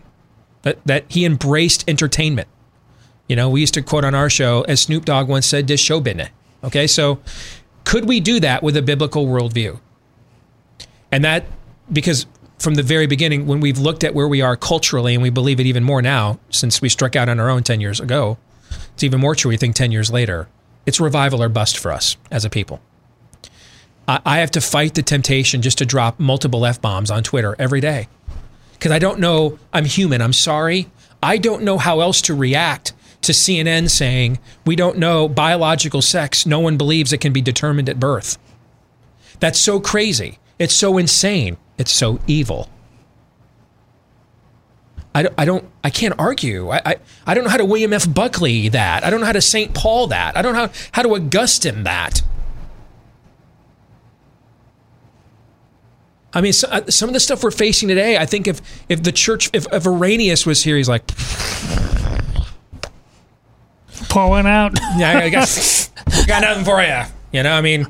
[0.63, 2.49] that, that he embraced entertainment.
[3.29, 5.81] You know, we used to quote on our show, as Snoop Dogg once said, this
[5.81, 6.31] show business.
[6.65, 7.21] Okay, so
[7.85, 9.79] could we do that with a biblical worldview?
[11.13, 11.45] And that,
[11.93, 12.27] because
[12.59, 15.61] from the very beginning, when we've looked at where we are culturally, and we believe
[15.61, 18.37] it even more now since we struck out on our own 10 years ago,
[18.95, 20.49] it's even more true, we think, 10 years later.
[20.87, 22.81] It's revival or bust for us as a people.
[24.09, 27.55] I, I have to fight the temptation just to drop multiple F bombs on Twitter
[27.59, 28.09] every day
[28.73, 29.59] because I don't know.
[29.73, 30.23] I'm human.
[30.23, 30.89] I'm sorry.
[31.23, 32.93] I don't know how else to react
[33.23, 36.47] to CNN saying we don't know biological sex.
[36.47, 38.39] No one believes it can be determined at birth.
[39.41, 40.39] That's so crazy.
[40.59, 41.57] It's so insane.
[41.79, 42.69] It's so evil.
[45.15, 46.71] I don't, I don't, I can't argue.
[46.71, 48.13] I, I, I don't know how to William F.
[48.13, 49.05] Buckley that.
[49.05, 49.75] I don't know how to St.
[49.75, 50.37] Paul that.
[50.37, 52.23] I don't know how, how to Augustine that.
[56.35, 59.03] I mean, so, uh, some of the stuff we're facing today, I think if, if
[59.03, 61.11] the church, if, if Irenaeus was here, he's like,
[64.15, 64.79] one out.
[64.97, 65.91] yeah, I got,
[66.27, 67.03] got nothing for you.
[67.33, 67.87] You know, I mean,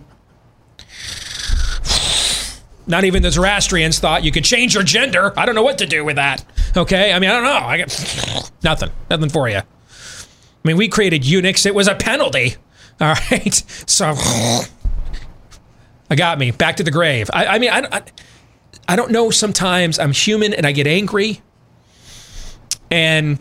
[2.89, 5.39] not even the Zoroastrians thought you could change your gender.
[5.39, 6.45] I don't know what to do with that.
[6.76, 7.66] Okay, I mean, I don't know.
[7.66, 9.59] I got nothing, nothing for you.
[9.59, 9.64] I
[10.64, 11.66] mean, we created Unix.
[11.66, 12.57] It was a penalty.
[13.01, 13.55] All right,
[13.86, 14.14] so
[16.11, 17.30] I got me back to the grave.
[17.32, 18.03] I, I mean, I, I,
[18.89, 19.30] I don't know.
[19.30, 21.41] Sometimes I'm human and I get angry,
[22.91, 23.39] and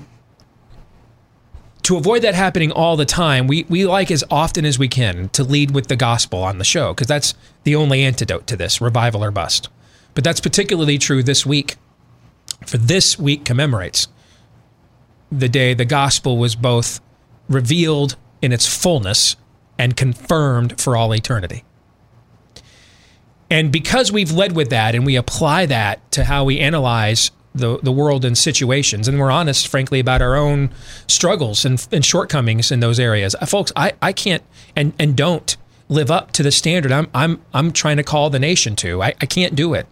[1.88, 5.30] to avoid that happening all the time, we, we like as often as we can
[5.30, 7.34] to lead with the gospel on the show because that's
[7.64, 9.70] the only antidote to this revival or bust.
[10.14, 11.78] But that's particularly true this week.
[12.66, 14.10] For this week commemorates
[15.32, 17.00] the day the gospel was both
[17.48, 19.38] revealed in its fullness
[19.80, 21.64] and confirmed for all eternity.
[23.50, 27.80] And because we've led with that and we apply that to how we analyze the,
[27.84, 30.70] the world and situations, and we're honest, frankly, about our own
[31.08, 33.36] struggles and, and shortcomings in those areas.
[33.36, 34.44] Uh, folks, I, I can't
[34.76, 35.58] and, and don't
[35.90, 39.02] live up to the standard I'm, I'm, I'm trying to call the nation to.
[39.02, 39.88] I, I can't do it.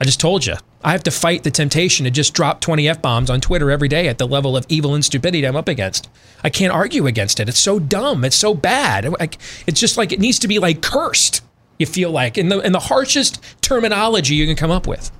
[0.00, 0.54] I just told you.
[0.82, 3.88] I have to fight the temptation to just drop 20 F bombs on Twitter every
[3.88, 6.08] day at the level of evil and stupidity I'm up against.
[6.44, 7.48] I can't argue against it.
[7.48, 8.24] It's so dumb.
[8.24, 9.12] It's so bad.
[9.66, 11.42] It's just like it needs to be like cursed,
[11.80, 15.10] you feel like, in the, in the harshest terminology you can come up with.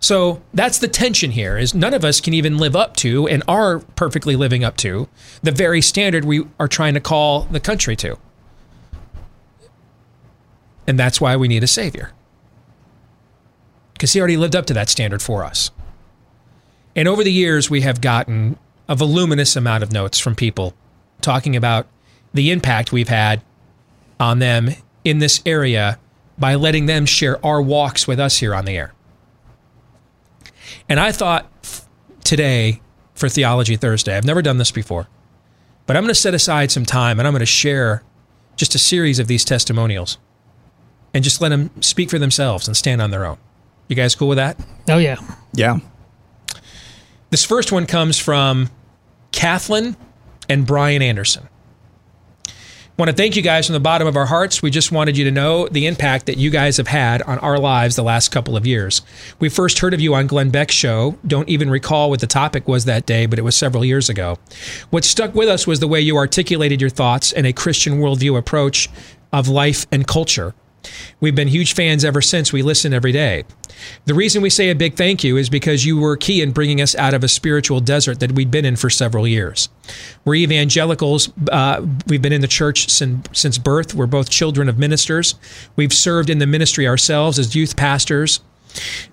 [0.00, 3.42] So that's the tension here is none of us can even live up to and
[3.46, 5.08] are perfectly living up to
[5.42, 8.18] the very standard we are trying to call the country to.
[10.86, 12.12] And that's why we need a savior.
[13.92, 15.70] Because he already lived up to that standard for us.
[16.96, 20.74] And over the years, we have gotten a voluminous amount of notes from people
[21.20, 21.86] talking about
[22.32, 23.42] the impact we've had
[24.18, 24.70] on them
[25.04, 25.98] in this area
[26.38, 28.94] by letting them share our walks with us here on the air.
[30.90, 31.46] And I thought
[32.24, 32.82] today
[33.14, 35.06] for Theology Thursday, I've never done this before,
[35.86, 38.02] but I'm going to set aside some time and I'm going to share
[38.56, 40.18] just a series of these testimonials
[41.14, 43.38] and just let them speak for themselves and stand on their own.
[43.86, 44.58] You guys cool with that?
[44.88, 45.16] Oh, yeah.
[45.52, 45.78] Yeah.
[47.30, 48.68] This first one comes from
[49.30, 49.96] Kathleen
[50.48, 51.48] and Brian Anderson
[53.00, 54.60] want to thank you guys from the bottom of our hearts.
[54.60, 57.58] We just wanted you to know the impact that you guys have had on our
[57.58, 59.00] lives the last couple of years.
[59.38, 61.16] We first heard of you on Glenn Beck's show.
[61.26, 64.36] Don't even recall what the topic was that day, but it was several years ago.
[64.90, 68.36] What stuck with us was the way you articulated your thoughts and a Christian worldview
[68.36, 68.90] approach
[69.32, 70.54] of life and culture.
[71.20, 72.52] We've been huge fans ever since.
[72.52, 73.44] We listen every day.
[74.04, 76.80] The reason we say a big thank you is because you were key in bringing
[76.80, 79.68] us out of a spiritual desert that we'd been in for several years.
[80.24, 81.30] We're evangelicals.
[81.50, 83.94] Uh, we've been in the church since, since birth.
[83.94, 85.34] We're both children of ministers.
[85.76, 88.40] We've served in the ministry ourselves as youth pastors.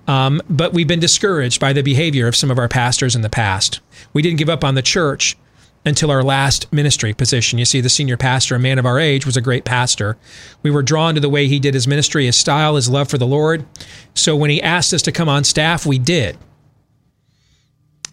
[0.07, 3.29] Um, but we've been discouraged by the behavior of some of our pastors in the
[3.29, 3.79] past.
[4.13, 5.35] We didn't give up on the church,
[5.85, 7.59] until our last ministry position.
[7.59, 10.17] You see, the senior pastor, a man of our age, was a great pastor.
[10.61, 13.17] We were drawn to the way he did his ministry, his style, his love for
[13.17, 13.65] the Lord.
[14.13, 16.37] So when he asked us to come on staff, we did.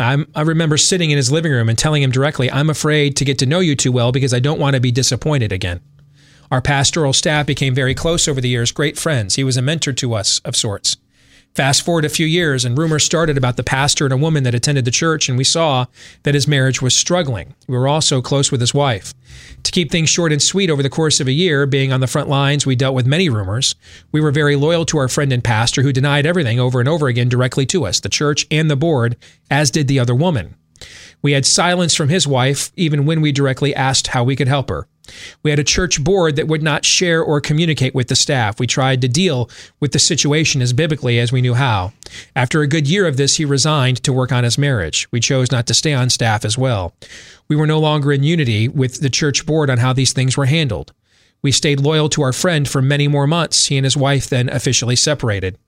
[0.00, 3.24] I'm, i remember sitting in his living room and telling him directly, I'm afraid to
[3.24, 5.80] get to know you too well because I don't want to be disappointed again.
[6.50, 9.36] Our pastoral staff became very close over the years, great friends.
[9.36, 10.96] He was a mentor to us of sorts.
[11.54, 14.56] Fast forward a few years, and rumors started about the pastor and a woman that
[14.56, 15.86] attended the church, and we saw
[16.24, 17.54] that his marriage was struggling.
[17.68, 19.14] We were also close with his wife.
[19.62, 22.08] To keep things short and sweet over the course of a year, being on the
[22.08, 23.76] front lines, we dealt with many rumors.
[24.10, 27.06] We were very loyal to our friend and pastor who denied everything over and over
[27.06, 29.16] again directly to us, the church and the board,
[29.48, 30.56] as did the other woman.
[31.22, 34.68] We had silence from his wife, even when we directly asked how we could help
[34.68, 34.86] her.
[35.42, 38.58] We had a church board that would not share or communicate with the staff.
[38.58, 41.92] We tried to deal with the situation as biblically as we knew how.
[42.34, 45.06] After a good year of this, he resigned to work on his marriage.
[45.10, 46.94] We chose not to stay on staff as well.
[47.48, 50.46] We were no longer in unity with the church board on how these things were
[50.46, 50.92] handled.
[51.44, 53.66] We stayed loyal to our friend for many more months.
[53.66, 55.58] He and his wife then officially separated.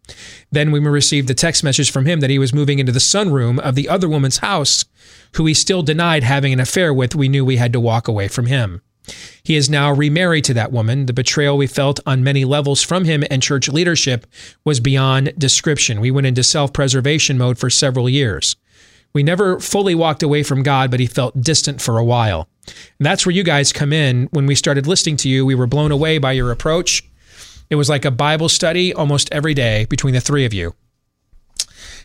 [0.50, 3.58] Then we received a text message from him that he was moving into the sunroom
[3.58, 4.86] of the other woman's house,
[5.34, 7.14] who he still denied having an affair with.
[7.14, 8.80] We knew we had to walk away from him.
[9.42, 11.04] He is now remarried to that woman.
[11.04, 14.26] The betrayal we felt on many levels from him and church leadership
[14.64, 16.00] was beyond description.
[16.00, 18.56] We went into self preservation mode for several years.
[19.16, 22.50] We never fully walked away from God, but he felt distant for a while.
[22.66, 24.28] And that's where you guys come in.
[24.30, 27.02] When we started listening to you, we were blown away by your approach.
[27.70, 30.74] It was like a Bible study almost every day between the three of you.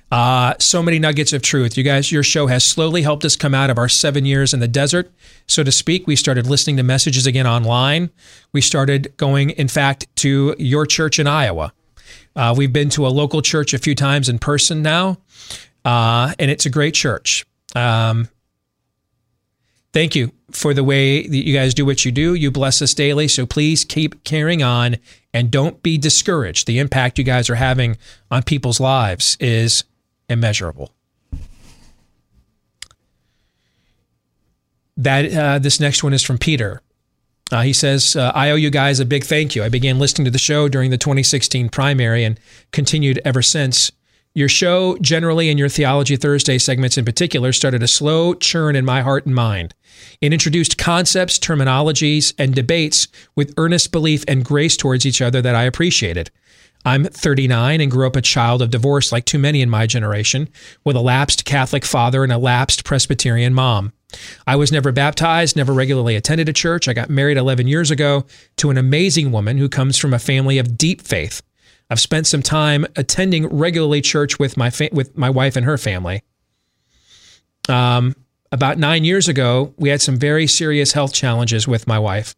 [0.09, 1.78] Uh, so many nuggets of truth.
[1.78, 4.62] You guys, your show has slowly helped us come out of our seven years in
[4.62, 5.12] the desert,
[5.47, 6.07] so to speak.
[6.07, 8.09] We started listening to messages again online.
[8.53, 11.74] We started going, in fact, to your church in Iowa.
[12.38, 15.18] Uh, we've been to a local church a few times in person now,
[15.86, 17.46] uh, and it's a great church.
[17.76, 18.30] Um,
[19.94, 22.34] thank you for the way that you guys do what you do.
[22.34, 24.98] You bless us daily, so please keep carrying on
[25.34, 26.68] and don't be discouraged.
[26.68, 27.98] The impact you guys are having
[28.30, 29.84] on people's lives is
[30.30, 30.94] immeasurable.
[34.98, 36.82] That uh, this next one is from Peter.
[37.52, 39.64] Uh, he says, uh, I owe you guys a big thank you.
[39.64, 42.40] I began listening to the show during the 2016 primary and
[42.72, 43.92] continued ever since.
[44.34, 48.86] Your show, generally, and your Theology Thursday segments in particular, started a slow churn in
[48.86, 49.74] my heart and mind.
[50.22, 55.56] It introduced concepts, terminologies, and debates with earnest belief and grace towards each other that
[55.56, 56.32] I appreciated.
[56.86, 60.48] I'm 39 and grew up a child of divorce like too many in my generation,
[60.86, 63.92] with a lapsed Catholic father and a lapsed Presbyterian mom.
[64.48, 66.88] I was never baptized, never regularly attended a church.
[66.88, 68.26] I got married 11 years ago
[68.58, 71.42] to an amazing woman who comes from a family of deep faith.
[71.92, 75.78] I've spent some time attending regularly church with my fa- with my wife and her
[75.78, 76.24] family.
[77.68, 78.16] Um,
[78.50, 82.34] about nine years ago, we had some very serious health challenges with my wife,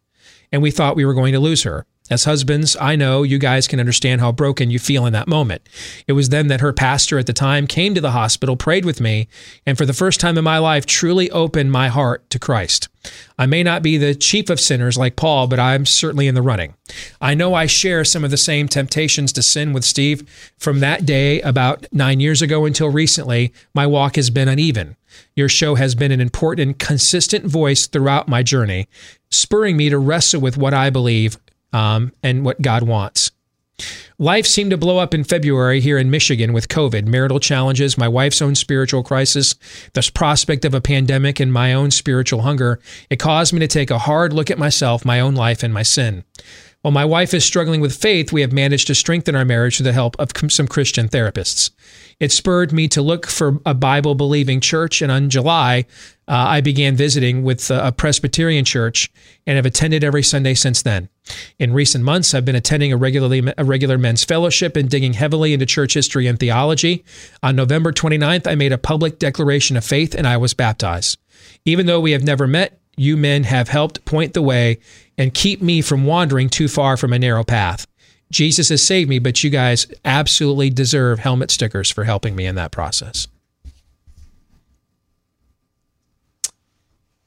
[0.50, 1.86] and we thought we were going to lose her.
[2.10, 5.66] As husbands, I know you guys can understand how broken you feel in that moment.
[6.06, 9.00] It was then that her pastor at the time came to the hospital, prayed with
[9.00, 9.26] me,
[9.64, 12.90] and for the first time in my life, truly opened my heart to Christ.
[13.38, 16.42] I may not be the chief of sinners like Paul, but I'm certainly in the
[16.42, 16.74] running.
[17.22, 20.28] I know I share some of the same temptations to sin with Steve.
[20.58, 24.96] From that day, about nine years ago until recently, my walk has been uneven.
[25.36, 28.88] Your show has been an important consistent voice throughout my journey,
[29.30, 31.38] spurring me to wrestle with what I believe
[31.74, 33.32] um, and what God wants.
[34.18, 38.06] Life seemed to blow up in February here in Michigan with COVID, marital challenges, my
[38.06, 39.56] wife's own spiritual crisis,
[39.94, 42.78] the prospect of a pandemic, and my own spiritual hunger.
[43.10, 45.82] It caused me to take a hard look at myself, my own life, and my
[45.82, 46.22] sin.
[46.82, 49.84] While my wife is struggling with faith, we have managed to strengthen our marriage through
[49.84, 51.70] the help of some Christian therapists.
[52.20, 55.86] It spurred me to look for a Bible believing church, and in July,
[56.26, 59.10] uh, I began visiting with a Presbyterian church
[59.46, 61.08] and have attended every Sunday since then.
[61.58, 65.52] In recent months, I've been attending a regularly a regular men's fellowship and digging heavily
[65.52, 67.04] into church history and theology.
[67.42, 71.18] On November 29th, I made a public declaration of faith and I was baptized.
[71.64, 74.78] Even though we have never met, you men have helped point the way
[75.18, 77.86] and keep me from wandering too far from a narrow path.
[78.30, 82.54] Jesus has saved me, but you guys absolutely deserve helmet stickers for helping me in
[82.56, 83.28] that process.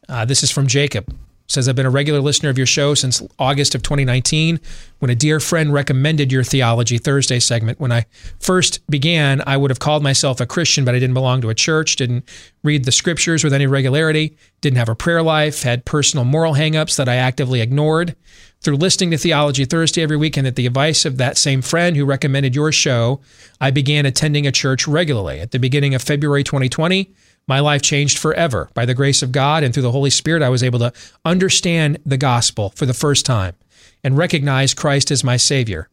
[0.10, 1.14] Uh, this is from Jacob.
[1.50, 4.60] Says, I've been a regular listener of your show since August of 2019
[5.00, 7.80] when a dear friend recommended your Theology Thursday segment.
[7.80, 8.06] When I
[8.38, 11.56] first began, I would have called myself a Christian, but I didn't belong to a
[11.56, 12.28] church, didn't
[12.64, 16.98] read the scriptures with any regularity, didn't have a prayer life, had personal moral hangups
[16.98, 18.18] that I actively ignored.
[18.60, 21.96] Through listening to Theology Thursday every week and at the advice of that same friend
[21.96, 23.22] who recommended your show,
[23.62, 25.40] I began attending a church regularly.
[25.40, 27.14] At the beginning of February 2020,
[27.48, 28.70] my life changed forever.
[28.74, 30.94] By the grace of God and through the Holy Spirit, I was able to
[31.24, 33.56] understand the gospel for the first time
[34.04, 35.90] and recognize Christ as my Savior.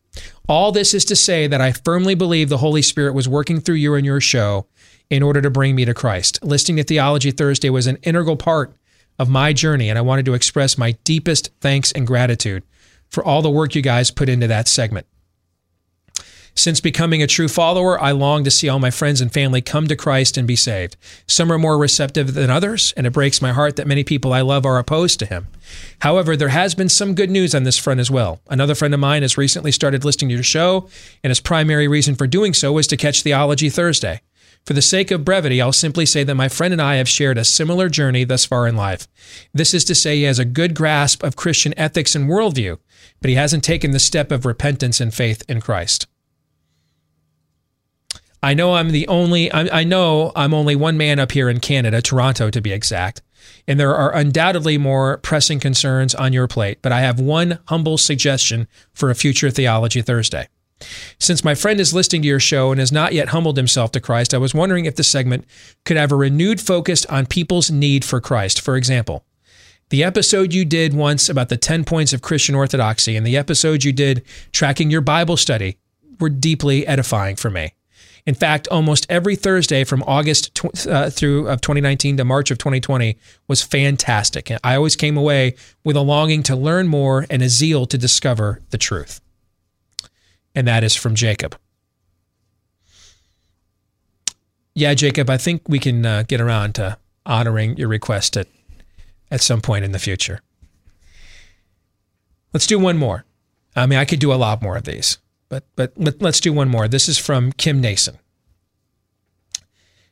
[0.48, 3.76] All this is to say that I firmly believe the Holy Spirit was working through
[3.76, 4.66] you and your show
[5.10, 6.38] in order to bring me to Christ.
[6.42, 8.74] Listening to Theology Thursday was an integral part
[9.18, 12.64] of my journey, and I wanted to express my deepest thanks and gratitude
[13.10, 15.06] for all the work you guys put into that segment.
[16.56, 19.88] Since becoming a true follower, I long to see all my friends and family come
[19.88, 20.96] to Christ and be saved.
[21.26, 24.40] Some are more receptive than others, and it breaks my heart that many people I
[24.40, 25.48] love are opposed to him.
[26.00, 28.40] However, there has been some good news on this front as well.
[28.48, 30.88] Another friend of mine has recently started listening to your show,
[31.24, 34.20] and his primary reason for doing so was to catch Theology Thursday.
[34.64, 37.36] For the sake of brevity, I'll simply say that my friend and I have shared
[37.36, 39.08] a similar journey thus far in life.
[39.52, 42.78] This is to say, he has a good grasp of Christian ethics and worldview,
[43.20, 46.06] but he hasn't taken the step of repentance and faith in Christ.
[48.44, 51.60] I know I'm the only, I, I know I'm only one man up here in
[51.60, 53.22] Canada, Toronto to be exact,
[53.66, 57.96] and there are undoubtedly more pressing concerns on your plate, but I have one humble
[57.96, 60.48] suggestion for a future Theology Thursday.
[61.18, 64.00] Since my friend is listening to your show and has not yet humbled himself to
[64.00, 65.46] Christ, I was wondering if the segment
[65.86, 68.60] could have a renewed focus on people's need for Christ.
[68.60, 69.24] For example,
[69.88, 73.84] the episode you did once about the 10 points of Christian orthodoxy and the episode
[73.84, 74.22] you did
[74.52, 75.78] tracking your Bible study
[76.20, 77.72] were deeply edifying for me.
[78.26, 82.56] In fact, almost every Thursday from August tw- uh, through of 2019 to March of
[82.56, 83.18] 2020
[83.48, 84.50] was fantastic.
[84.50, 87.98] And I always came away with a longing to learn more and a zeal to
[87.98, 89.20] discover the truth.
[90.54, 91.58] And that is from Jacob.
[94.74, 96.96] Yeah, Jacob, I think we can uh, get around to
[97.26, 98.48] honoring your request at,
[99.30, 100.40] at some point in the future.
[102.52, 103.24] Let's do one more.
[103.76, 105.18] I mean, I could do a lot more of these
[105.54, 106.88] but but let, us do one more.
[106.88, 108.18] This is from Kim Nason.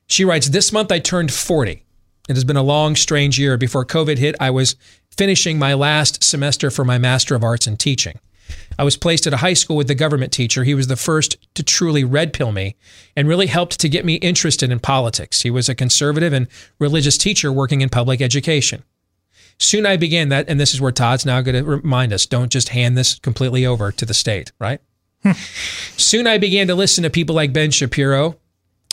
[0.07, 1.83] She writes, "This month I turned 40.
[2.29, 3.57] It has been a long, strange year.
[3.57, 4.77] Before COVID hit, I was
[5.11, 8.21] finishing my last semester for my Master of Arts in Teaching.
[8.79, 10.63] I was placed at a high school with the government teacher.
[10.63, 12.77] He was the first to truly red pill me
[13.17, 15.43] and really helped to get me interested in politics.
[15.43, 16.47] He was a conservative and
[16.79, 18.85] religious teacher working in public education.
[19.59, 22.53] Soon I began that, and this is where Todd's now going to remind us don't
[22.53, 24.81] just hand this completely over to the state, right?
[25.97, 28.37] Soon I began to listen to people like Ben Shapiro,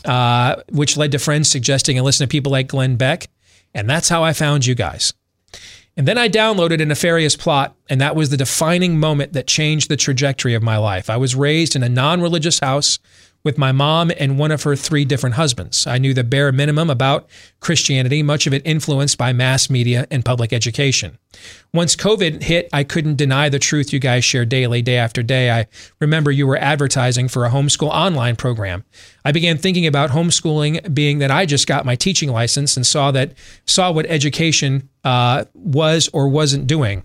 [0.05, 3.27] uh, which led to friends suggesting I listen to people like Glenn Beck.
[3.73, 5.13] And that's how I found you guys.
[5.95, 9.89] And then I downloaded a nefarious plot, and that was the defining moment that changed
[9.89, 11.09] the trajectory of my life.
[11.09, 12.99] I was raised in a non religious house
[13.43, 15.87] with my mom and one of her three different husbands.
[15.87, 17.27] I knew the bare minimum about
[17.59, 21.17] Christianity, much of it influenced by mass media and public education.
[21.73, 25.51] Once COVID hit, I couldn't deny the truth you guys share daily, day after day.
[25.51, 25.67] I
[25.99, 28.83] remember you were advertising for a homeschool online program.
[29.23, 33.11] I began thinking about homeschooling, being that I just got my teaching license and saw
[33.11, 33.33] that
[33.65, 37.03] saw what education uh, was or wasn't doing.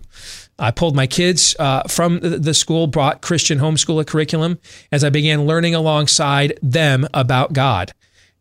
[0.57, 4.59] I pulled my kids uh, from the school, brought Christian homeschool curriculum
[4.91, 7.91] as I began learning alongside them about God.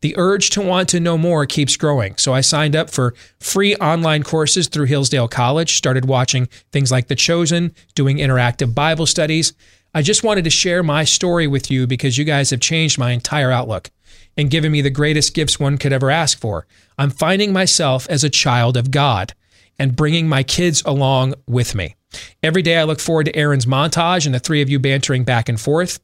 [0.00, 2.16] The urge to want to know more keeps growing.
[2.18, 7.08] So I signed up for free online courses through Hillsdale College, started watching things like
[7.08, 9.54] The Chosen, doing interactive Bible studies.
[9.94, 13.12] I just wanted to share my story with you because you guys have changed my
[13.12, 13.90] entire outlook
[14.36, 16.66] and given me the greatest gifts one could ever ask for.
[16.98, 19.32] I'm finding myself as a child of God
[19.78, 21.96] and bringing my kids along with me.
[22.42, 25.48] Every day I look forward to Aaron's montage and the three of you bantering back
[25.48, 26.00] and forth.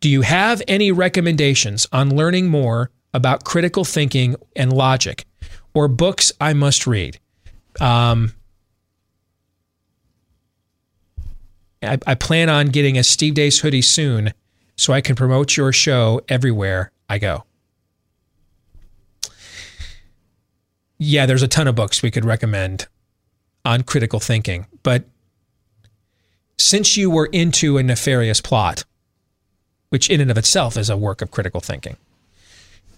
[0.00, 5.26] Do you have any recommendations on learning more about critical thinking and logic
[5.74, 7.18] or books I must read?
[7.80, 8.32] Um,
[11.82, 14.32] I, I plan on getting a Steve Deace hoodie soon
[14.76, 17.44] so I can promote your show everywhere I go.
[21.02, 22.86] Yeah, there's a ton of books we could recommend
[23.64, 24.66] on critical thinking.
[24.82, 25.04] But
[26.58, 28.84] since you were into a nefarious plot,
[29.88, 31.96] which in and of itself is a work of critical thinking,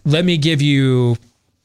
[0.04, 1.16] let me give you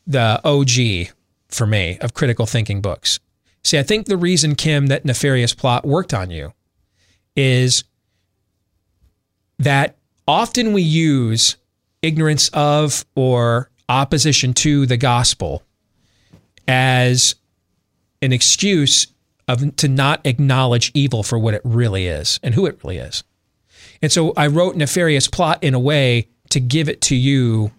[0.05, 1.11] the OG
[1.49, 3.19] for me of critical thinking books.
[3.63, 6.53] See, I think the reason, Kim, that nefarious plot worked on you
[7.35, 7.83] is
[9.57, 9.95] that
[10.27, 11.57] often we use
[12.03, 15.63] ignorance of or opposition to the gospel
[16.67, 17.35] as
[18.21, 19.07] an excuse
[19.47, 23.23] of to not acknowledge evil for what it really is and who it really is.
[24.01, 27.71] And so I wrote nefarious plot in a way to give it to you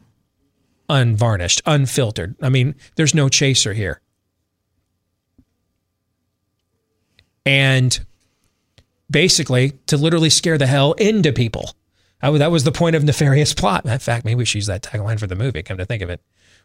[0.88, 2.34] unvarnished, unfiltered.
[2.40, 4.00] I mean, there's no chaser here.
[7.44, 7.98] And
[9.10, 11.74] basically to literally scare the hell into people.
[12.20, 13.86] I, that was the point of nefarious plot.
[13.86, 15.62] In fact, maybe we should use that tagline for the movie.
[15.62, 16.20] Come to think of it,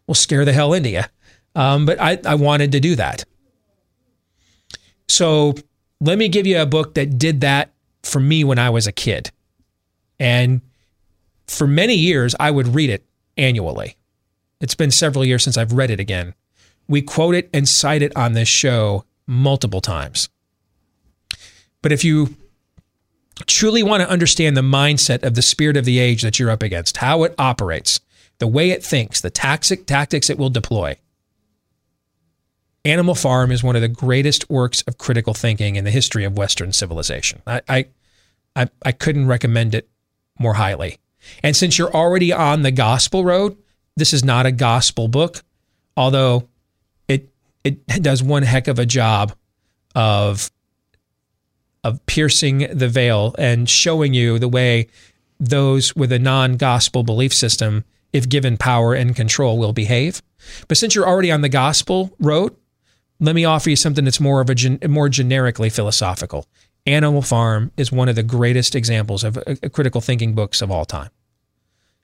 [0.07, 1.03] we'll scare the hell into you.
[1.55, 3.25] Um, but I, I wanted to do that.
[5.07, 5.53] So
[6.01, 7.71] let me give you a book that did that
[8.01, 9.31] for me when I was a kid.
[10.19, 10.61] And
[11.47, 13.05] for many years, I would read it
[13.37, 13.95] annually.
[14.59, 16.33] It's been several years since I've read it again.
[16.87, 20.29] We quote it and cite it on this show multiple times.
[21.81, 22.35] But if you
[23.45, 26.63] truly want to understand the mindset of the spirit of the age that you're up
[26.63, 27.99] against, how it operates,
[28.39, 30.97] the way it thinks, the tactic, tactics it will deploy.
[32.85, 36.37] Animal Farm is one of the greatest works of critical thinking in the history of
[36.37, 37.41] Western civilization.
[37.47, 37.85] I, I,
[38.55, 39.87] I, I couldn't recommend it
[40.37, 40.97] more highly.
[41.41, 43.57] And since you're already on the gospel road,
[43.95, 45.43] this is not a gospel book,
[45.95, 46.49] although
[47.07, 47.29] it
[47.63, 49.33] it does one heck of a job
[49.95, 50.51] of
[51.85, 54.87] of piercing the veil and showing you the way
[55.39, 60.21] those with a non-gospel belief system, if given power and control, will behave.
[60.67, 62.55] But since you're already on the gospel road,
[63.23, 66.45] let me offer you something that's more of a gen- more generically philosophical.
[66.85, 70.69] Animal Farm is one of the greatest examples of a, a critical thinking books of
[70.69, 71.09] all time.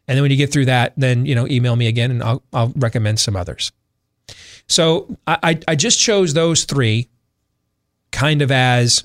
[0.07, 2.41] And then when you get through that, then you know, email me again, and I'll,
[2.53, 3.71] I'll recommend some others.
[4.67, 7.09] So I, I just chose those three,
[8.11, 9.03] kind of as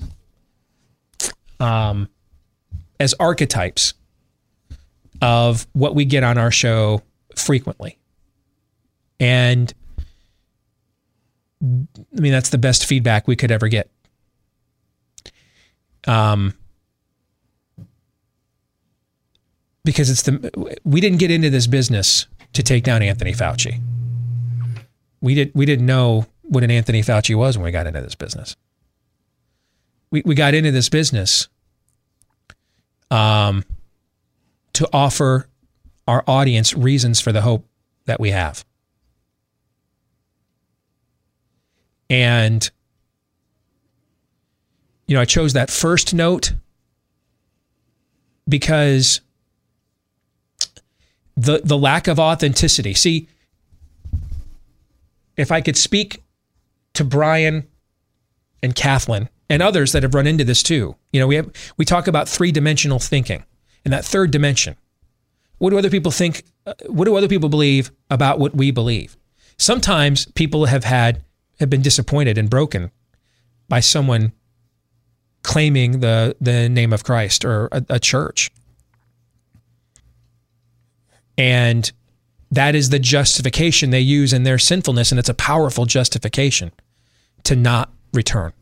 [1.59, 2.07] um,
[2.99, 3.93] as archetypes
[5.21, 7.01] of what we get on our show
[7.35, 7.97] frequently.
[9.19, 9.73] And
[11.61, 13.89] I mean, that's the best feedback we could ever get.
[16.07, 16.53] Um,
[19.83, 23.81] because it's the we didn't get into this business to take down Anthony Fauci.
[25.21, 28.15] We did we didn't know what an Anthony Fauci was when we got into this
[28.15, 28.55] business
[30.15, 31.49] we, we got into this business
[33.11, 33.65] um,
[34.71, 35.49] to offer
[36.07, 37.67] our audience reasons for the hope
[38.05, 38.63] that we have.
[42.09, 42.69] And,
[45.07, 46.53] you know, I chose that first note
[48.47, 49.21] because
[51.35, 52.93] the the lack of authenticity.
[52.93, 53.27] See,
[55.35, 56.23] if I could speak
[56.93, 57.67] to Brian
[58.63, 60.95] and Kathleen and others that have run into this too.
[61.11, 63.43] You know, we have we talk about three-dimensional thinking.
[63.83, 64.77] And that third dimension.
[65.59, 69.15] What do other people think uh, what do other people believe about what we believe?
[69.57, 71.21] Sometimes people have had
[71.59, 72.91] have been disappointed and broken
[73.67, 74.33] by someone
[75.43, 78.51] claiming the the name of Christ or a, a church.
[81.37, 81.91] And
[82.51, 86.71] that is the justification they use in their sinfulness and it's a powerful justification
[87.43, 88.53] to not return.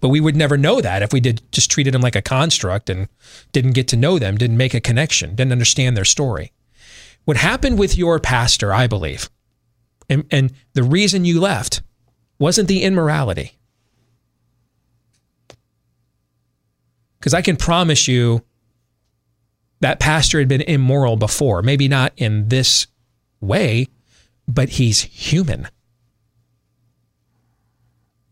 [0.00, 2.90] But we would never know that if we did just treated them like a construct
[2.90, 3.08] and
[3.52, 6.52] didn't get to know them, didn't make a connection, didn't understand their story.
[7.24, 9.30] What happened with your pastor, I believe,
[10.12, 11.82] and, and the reason you left
[12.38, 13.52] wasn't the immorality.
[17.18, 18.42] Because I can promise you
[19.80, 22.86] that pastor had been immoral before, maybe not in this
[23.40, 23.88] way,
[24.46, 25.68] but he's human.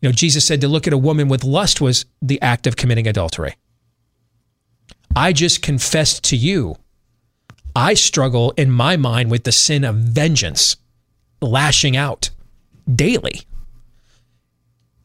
[0.01, 2.75] You know, Jesus said to look at a woman with lust was the act of
[2.75, 3.55] committing adultery.
[5.15, 6.77] I just confessed to you.
[7.75, 10.77] I struggle in my mind with the sin of vengeance,
[11.41, 12.29] lashing out
[12.93, 13.41] daily.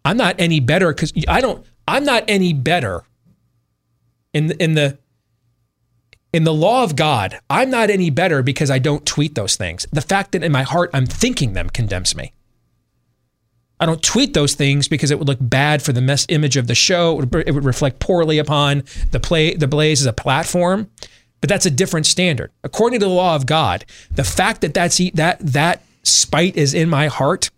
[0.05, 3.03] I'm not any better because I don't, I'm not any better
[4.33, 4.99] in the, in the,
[6.33, 9.87] in the law of God, I'm not any better because I don't tweet those things.
[9.91, 12.33] The fact that in my heart I'm thinking them condemns me.
[13.79, 16.67] I don't tweet those things because it would look bad for the mess image of
[16.67, 17.13] the show.
[17.21, 20.91] It would, it would reflect poorly upon the play the Blaze as a platform.
[21.41, 22.51] But that's a different standard.
[22.65, 26.89] According to the law of God, the fact that that's that that spite is in
[26.89, 27.51] my heart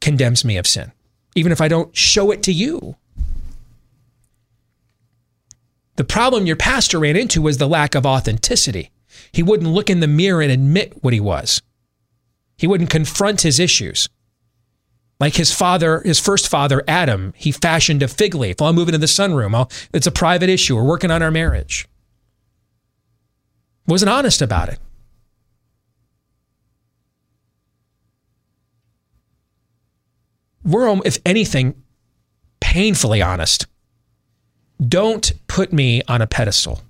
[0.00, 0.92] condemns me of sin,
[1.34, 2.96] even if I don't show it to you.
[5.96, 8.90] The problem your pastor ran into was the lack of authenticity.
[9.30, 11.62] He wouldn't look in the mirror and admit what he was.
[12.56, 14.08] He wouldn't confront his issues.
[15.20, 18.56] Like his father, his first father, Adam, he fashioned a fig leaf.
[18.58, 19.54] Well, I'm moving to the sunroom.
[19.54, 20.74] I'll, it's a private issue.
[20.74, 21.86] We're working on our marriage.
[23.86, 24.78] Wasn't honest about it.
[30.64, 31.82] We're, if anything,
[32.60, 33.66] painfully honest.
[34.86, 36.80] Don't put me on a pedestal.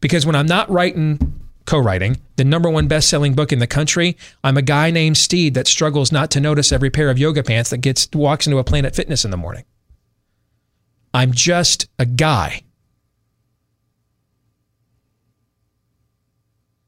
[0.00, 4.16] Because when I'm not writing co-writing the number one best-selling book in the country.
[4.42, 7.70] I'm a guy named Steve that struggles not to notice every pair of yoga pants
[7.70, 9.64] that gets walks into a Planet Fitness in the morning.
[11.14, 12.62] I'm just a guy.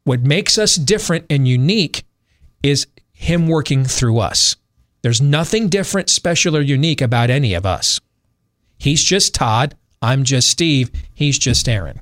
[0.04, 2.04] What makes us different and unique
[2.62, 2.86] is
[3.24, 4.56] him working through us.
[5.02, 8.00] There's nothing different, special, or unique about any of us.
[8.78, 9.76] He's just Todd.
[10.00, 10.90] I'm just Steve.
[11.12, 12.00] He's just Aaron.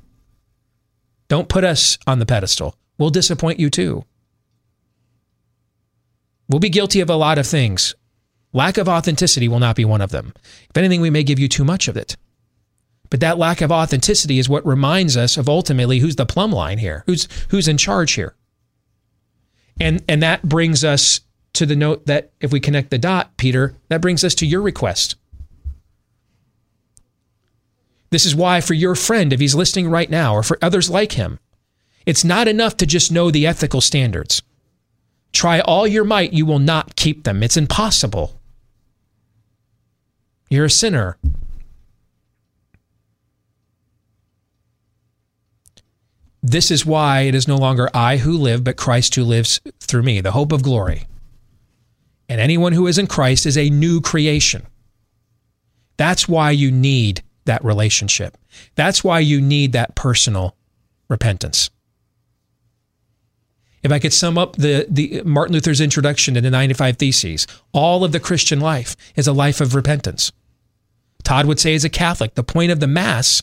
[1.29, 2.77] Don't put us on the pedestal.
[2.99, 4.05] We'll disappoint you too.
[6.49, 7.95] We'll be guilty of a lot of things
[8.53, 10.35] Lack of authenticity will not be one of them.
[10.69, 12.17] If anything, we may give you too much of it.
[13.09, 16.79] But that lack of authenticity is what reminds us of ultimately who's the plumb line
[16.79, 18.35] here, who's who's in charge here.
[19.81, 21.21] And and that brings us
[21.55, 24.63] to the note that if we connect the dot, Peter, that brings us to your
[24.63, 25.17] request.
[28.11, 31.13] This is why for your friend if he's listening right now or for others like
[31.13, 31.39] him,
[32.05, 34.43] it's not enough to just know the ethical standards.
[35.33, 37.43] Try all your might, you will not keep them.
[37.43, 38.39] It's impossible.
[40.51, 41.17] You're a sinner.
[46.43, 50.03] This is why it is no longer I who live, but Christ who lives through
[50.03, 51.07] me, the hope of glory.
[52.29, 54.67] And anyone who is in Christ is a new creation.
[55.97, 58.37] That's why you need that relationship.
[58.75, 60.57] That's why you need that personal
[61.09, 61.71] repentance.
[63.83, 68.05] If I could sum up the, the Martin Luther's introduction to the 95 Theses, all
[68.05, 70.33] of the Christian life is a life of repentance.
[71.25, 73.43] Todd would say, as a Catholic, the point of the Mass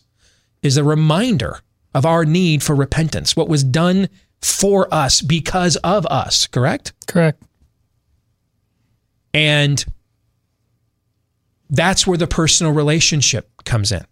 [0.61, 1.59] is a reminder
[1.93, 4.09] of our need for repentance, what was done
[4.41, 6.93] for us because of us, correct?
[7.07, 7.41] Correct.
[9.33, 9.83] And
[11.69, 14.05] that's where the personal relationship comes in.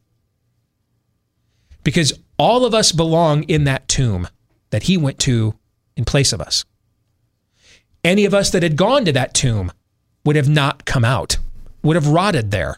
[1.84, 4.28] Because all of us belong in that tomb
[4.70, 5.56] that he went to
[5.96, 6.66] in place of us.
[8.04, 9.72] Any of us that had gone to that tomb
[10.24, 11.38] would have not come out,
[11.82, 12.78] would have rotted there.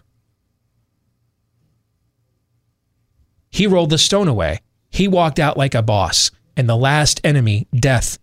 [3.50, 4.62] He rolled the stone away.
[4.90, 8.18] He walked out like a boss, and the last enemy, death,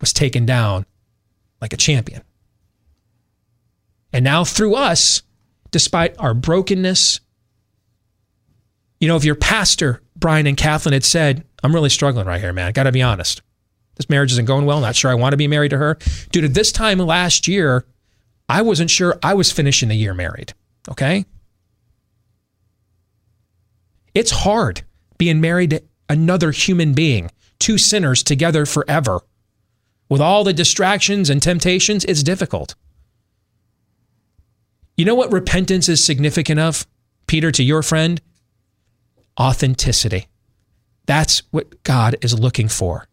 [0.00, 0.86] was taken down
[1.60, 2.22] like a champion.
[4.12, 5.22] And now, through us,
[5.70, 7.20] despite our brokenness,
[9.00, 12.52] you know, if your pastor, Brian and Kathleen, had said, I'm really struggling right here,
[12.52, 13.42] man, I got to be honest.
[13.96, 14.80] This marriage isn't going well.
[14.80, 15.98] Not sure I want to be married to her.
[16.30, 17.84] Dude, at this time last year,
[18.48, 20.54] I wasn't sure I was finishing the year married.
[20.88, 21.24] Okay.
[24.14, 24.82] It's hard
[25.18, 25.82] being married to
[26.12, 29.20] another human being, two sinners together forever.
[30.10, 32.74] With all the distractions and temptations, it's difficult.
[34.94, 36.86] You know what repentance is significant of,
[37.26, 38.20] Peter, to your friend?
[39.40, 40.26] Authenticity.
[41.06, 43.08] That's what God is looking for.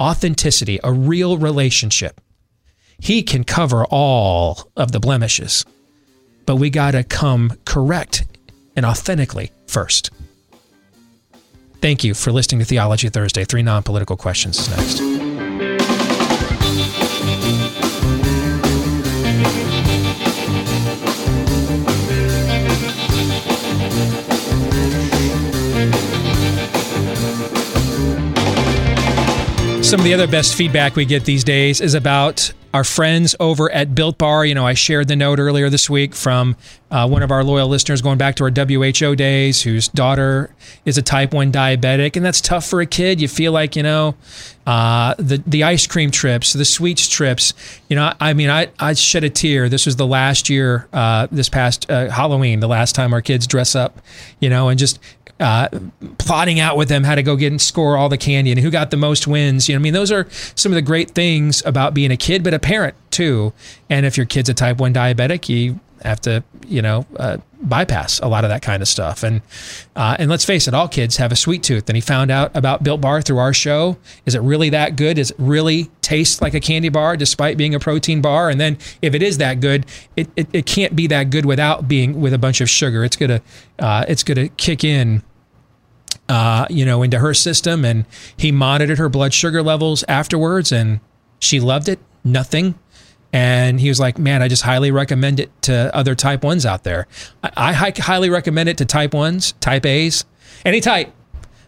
[0.00, 2.20] Authenticity, a real relationship.
[3.00, 5.64] He can cover all of the blemishes,
[6.46, 8.24] but we got to come correct
[8.76, 10.10] and authentically first.
[11.80, 13.44] Thank you for listening to Theology Thursday.
[13.44, 14.98] Three non political questions is next.
[29.86, 33.72] Some of the other best feedback we get these days is about our friends over
[33.72, 34.44] at Built Bar.
[34.44, 36.56] You know, I shared the note earlier this week from
[36.90, 40.54] uh, one of our loyal listeners going back to our WHO days, whose daughter
[40.84, 42.16] is a type 1 diabetic.
[42.16, 43.18] And that's tough for a kid.
[43.18, 44.14] You feel like, you know,
[44.66, 47.54] uh, the, the ice cream trips, the sweets trips.
[47.88, 49.68] You know, I, I mean, I, I shed a tear.
[49.68, 53.46] This was the last year, uh, this past uh, Halloween, the last time our kids
[53.46, 54.00] dress up,
[54.40, 54.98] you know, and just
[55.38, 55.68] uh,
[56.18, 58.70] plotting out with them how to go get and score all the candy and who
[58.70, 59.68] got the most wins.
[59.68, 62.42] You know, I mean, those are some of the great things about being a kid,
[62.42, 63.52] but a parent too.
[63.90, 68.20] And if your kid's a type one diabetic, you have to, you know, uh, bypass
[68.20, 69.22] a lot of that kind of stuff.
[69.22, 69.42] And
[69.94, 71.88] uh, and let's face it, all kids have a sweet tooth.
[71.88, 73.96] And he found out about Built Bar through our show.
[74.26, 75.16] Is it really that good?
[75.16, 78.50] Does it really taste like a candy bar despite being a protein bar?
[78.50, 79.86] And then if it is that good,
[80.16, 83.04] it, it, it can't be that good without being with a bunch of sugar.
[83.04, 83.42] It's gonna
[83.78, 85.22] uh, it's gonna kick in.
[86.28, 88.04] Uh, you know, into her system, and
[88.36, 90.98] he monitored her blood sugar levels afterwards, and
[91.38, 92.00] she loved it.
[92.24, 92.74] Nothing
[93.32, 96.84] and he was like, man, I just highly recommend it to other type ones out
[96.84, 97.06] there.
[97.42, 100.24] I, I highly recommend it to type ones, type A's,
[100.64, 101.12] any type.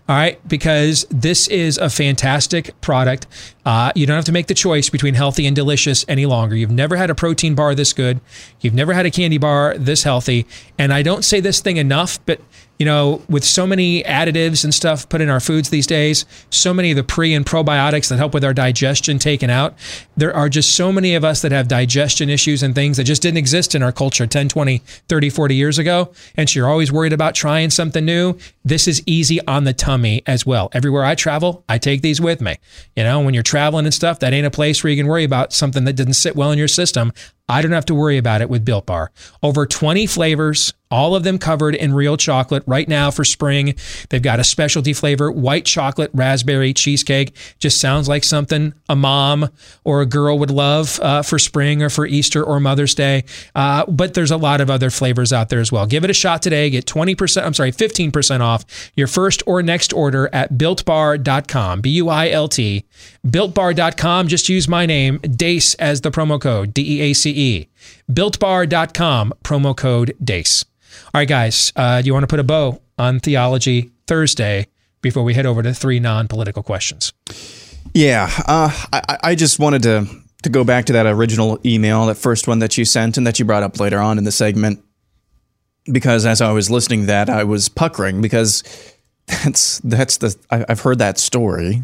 [0.09, 3.27] All right, because this is a fantastic product.
[3.67, 6.57] Uh, you don't have to make the choice between healthy and delicious any longer.
[6.57, 8.19] You've never had a protein bar this good.
[8.63, 10.47] You've never had a candy bar this healthy.
[10.79, 12.41] And I don't say this thing enough, but
[12.79, 16.73] you know, with so many additives and stuff put in our foods these days, so
[16.73, 19.75] many of the pre and probiotics that help with our digestion taken out,
[20.17, 23.23] there are just so many of us that have digestion issues and things that just
[23.23, 24.79] didn't exist in our culture 10, 20,
[25.09, 26.13] 30, 40 years ago.
[26.37, 28.39] And so you're always worried about trying something new.
[28.69, 30.69] This is easy on the tummy as well.
[30.75, 32.57] Everywhere I travel, I take these with me.
[32.97, 35.25] You know, when you're traveling and stuff, that ain't a place where you can worry
[35.25, 37.15] about something that didn't sit well in your system.
[37.49, 39.11] I don't have to worry about it with Built Bar.
[39.43, 43.75] Over 20 flavors, All of them covered in real chocolate right now for spring.
[44.09, 47.37] They've got a specialty flavor, white chocolate raspberry cheesecake.
[47.59, 49.51] Just sounds like something a mom
[49.85, 53.25] or a girl would love uh, for spring or for Easter or Mother's Day.
[53.55, 55.85] Uh, but there's a lot of other flavors out there as well.
[55.87, 56.71] Give it a shot today.
[56.71, 58.58] Get 20%, I'm sorry, 15% off
[58.95, 61.81] your first or next order at builtbar.com.
[61.81, 62.85] B U I L T.
[63.27, 64.29] Builtbar.com.
[64.29, 67.69] Just use my name, DEACE, as the promo code, D E A C E.
[68.11, 70.65] Builtbar.com, promo code DEACE.
[71.15, 74.67] All right, guys, uh, do you want to put a bow on Theology Thursday
[75.01, 77.13] before we head over to three non political questions?
[77.95, 80.07] Yeah, uh, I, I just wanted to
[80.43, 83.39] to go back to that original email, that first one that you sent and that
[83.39, 84.85] you brought up later on in the segment,
[85.85, 88.63] because as I was listening to that, I was puckering because
[89.27, 91.83] that's that's the I, I've heard that story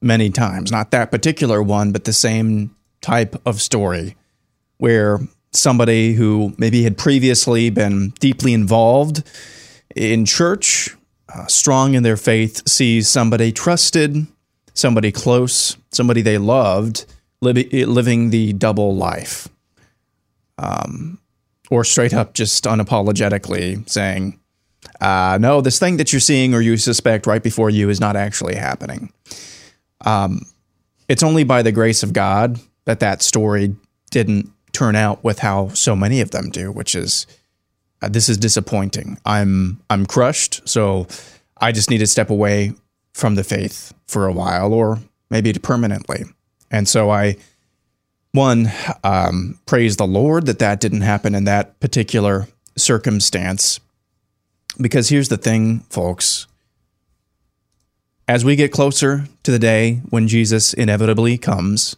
[0.00, 4.16] many times, not that particular one, but the same type of story
[4.78, 5.20] where
[5.52, 9.22] somebody who maybe had previously been deeply involved
[9.94, 10.94] in church,
[11.34, 14.26] uh, strong in their faith, sees somebody trusted,
[14.74, 17.06] somebody close, somebody they loved,
[17.40, 19.48] li- living the double life.
[20.58, 21.18] Um,
[21.70, 24.38] or straight up just unapologetically saying,
[25.00, 28.16] uh, no, this thing that you're seeing or you suspect right before you is not
[28.16, 29.12] actually happening.
[30.04, 30.42] Um,
[31.08, 33.74] it's only by the grace of God that that story
[34.10, 37.26] didn't turn out with how so many of them do, which is
[38.02, 39.18] uh, this is disappointing.
[39.24, 41.06] I'm I'm crushed, so
[41.58, 42.74] I just need to step away
[43.14, 44.98] from the faith for a while, or
[45.30, 46.24] maybe permanently.
[46.70, 47.36] And so I,
[48.36, 48.70] one,
[49.02, 52.46] um, praise the Lord that that didn't happen in that particular
[52.76, 53.80] circumstance.
[54.80, 56.46] Because here's the thing, folks.
[58.28, 61.96] As we get closer to the day when Jesus inevitably comes,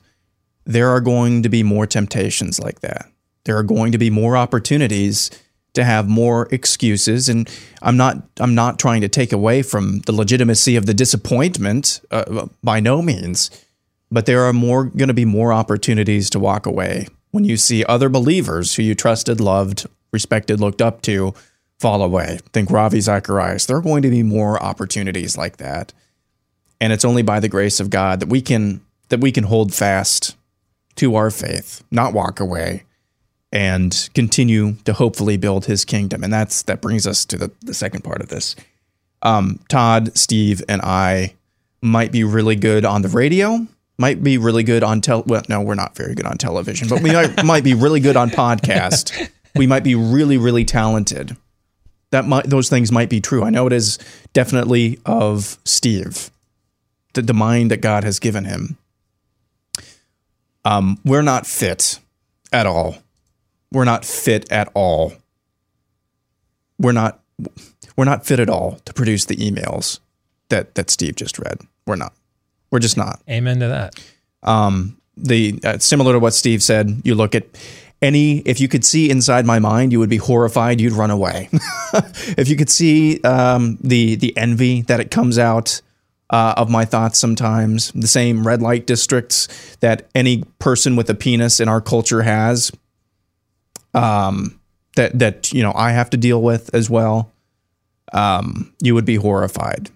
[0.64, 3.10] there are going to be more temptations like that.
[3.44, 5.30] There are going to be more opportunities
[5.74, 7.48] to have more excuses and
[7.82, 12.46] I'm not I'm not trying to take away from the legitimacy of the disappointment uh,
[12.62, 13.50] by no means
[14.10, 17.84] but there are more going to be more opportunities to walk away when you see
[17.84, 21.34] other believers who you trusted, loved, respected, looked up to
[21.78, 22.38] fall away.
[22.52, 23.66] Think Ravi Zacharias.
[23.66, 25.92] There are going to be more opportunities like that.
[26.80, 29.74] And it's only by the grace of God that we can that we can hold
[29.74, 30.36] fast
[30.96, 32.84] to our faith, not walk away,
[33.50, 36.22] and continue to hopefully build his kingdom.
[36.22, 38.54] And that's that brings us to the, the second part of this.
[39.22, 41.34] Um, Todd, Steve, and I
[41.82, 43.66] might be really good on the radio,
[43.98, 45.24] might be really good on tel.
[45.26, 48.16] Well, no, we're not very good on television, but we might, might be really good
[48.16, 49.30] on podcast.
[49.56, 51.36] We might be really, really talented.
[52.10, 53.42] That might, those things might be true.
[53.42, 53.98] I know it is
[54.32, 56.30] definitely of Steve,
[57.14, 58.78] the, the mind that God has given him.
[60.64, 61.98] Um, we're not fit
[62.52, 62.98] at all.
[63.72, 65.14] We're not fit at all.
[66.78, 67.20] We're not
[67.96, 70.00] we're not fit at all to produce the emails
[70.48, 71.58] that that Steve just read.
[71.86, 72.12] We're not.
[72.70, 73.20] We're just not.
[73.28, 73.94] Amen to that.
[74.42, 77.02] Um, the uh, similar to what Steve said.
[77.04, 77.46] You look at
[78.00, 78.38] any.
[78.40, 80.80] If you could see inside my mind, you would be horrified.
[80.80, 81.48] You'd run away.
[82.36, 85.80] if you could see um, the the envy that it comes out
[86.30, 91.14] uh, of my thoughts sometimes, the same red light districts that any person with a
[91.14, 92.70] penis in our culture has.
[93.94, 94.60] Um,
[94.96, 97.32] that that you know I have to deal with as well.
[98.12, 99.90] Um, you would be horrified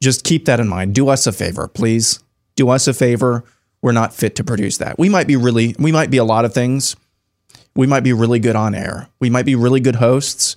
[0.00, 0.94] just keep that in mind.
[0.94, 2.20] Do us a favor, please.
[2.56, 3.44] Do us a favor.
[3.82, 4.98] We're not fit to produce that.
[4.98, 6.96] We might be really, we might be a lot of things.
[7.74, 9.08] We might be really good on air.
[9.20, 10.56] We might be really good hosts.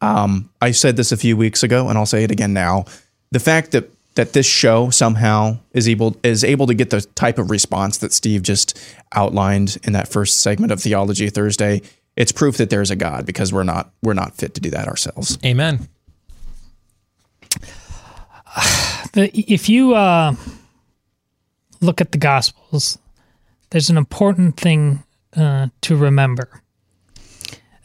[0.00, 2.84] Um, I said this a few weeks ago, and I'll say it again now.
[3.30, 7.38] The fact that that this show somehow is able is able to get the type
[7.38, 8.78] of response that Steve just
[9.14, 11.82] outlined in that first segment of Theology Thursday,
[12.16, 14.88] it's proof that there's a God because we're not we're not fit to do that
[14.88, 15.38] ourselves.
[15.44, 15.88] Amen.
[19.14, 20.34] If you uh,
[21.80, 22.98] look at the Gospels,
[23.70, 25.02] there's an important thing
[25.36, 26.62] uh, to remember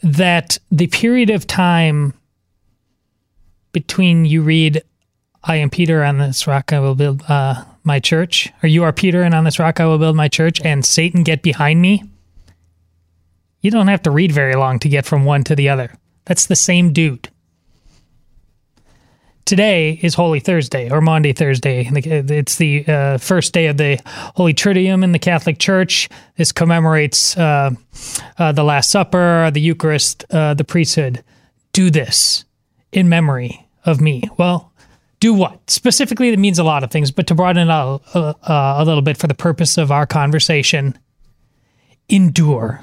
[0.02, 2.14] that the period of time
[3.72, 4.82] between you read,
[5.44, 8.92] I am Peter, on this rock I will build uh, my church, or you are
[8.92, 12.04] Peter, and on this rock I will build my church, and Satan get behind me,
[13.60, 15.94] you don't have to read very long to get from one to the other.
[16.24, 17.28] That's the same dude
[19.44, 21.88] today is Holy Thursday or Maundy Thursday.
[21.92, 24.00] It's the uh, first day of the
[24.36, 26.08] Holy Triduum in the Catholic Church.
[26.36, 27.70] This commemorates uh,
[28.38, 31.22] uh, the Last Supper, the Eucharist, uh, the priesthood.
[31.72, 32.44] Do this
[32.92, 34.28] in memory of me.
[34.38, 34.72] Well,
[35.20, 35.70] do what?
[35.70, 38.84] Specifically, it means a lot of things, but to broaden it out uh, uh, a
[38.84, 40.98] little bit for the purpose of our conversation,
[42.08, 42.80] endure.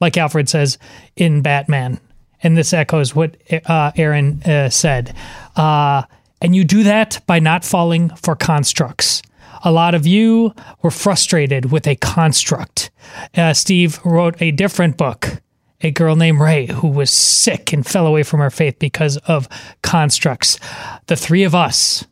[0.00, 0.78] Like Alfred says
[1.16, 2.00] in Batman,
[2.42, 3.36] and this echoes what
[3.66, 5.14] uh, Aaron uh, said.
[5.56, 6.02] Uh,
[6.40, 9.22] and you do that by not falling for constructs.
[9.62, 12.90] A lot of you were frustrated with a construct.
[13.36, 15.42] Uh, Steve wrote a different book.
[15.82, 19.48] A girl named Ray who was sick and fell away from her faith because of
[19.82, 20.58] constructs.
[21.06, 22.04] The three of us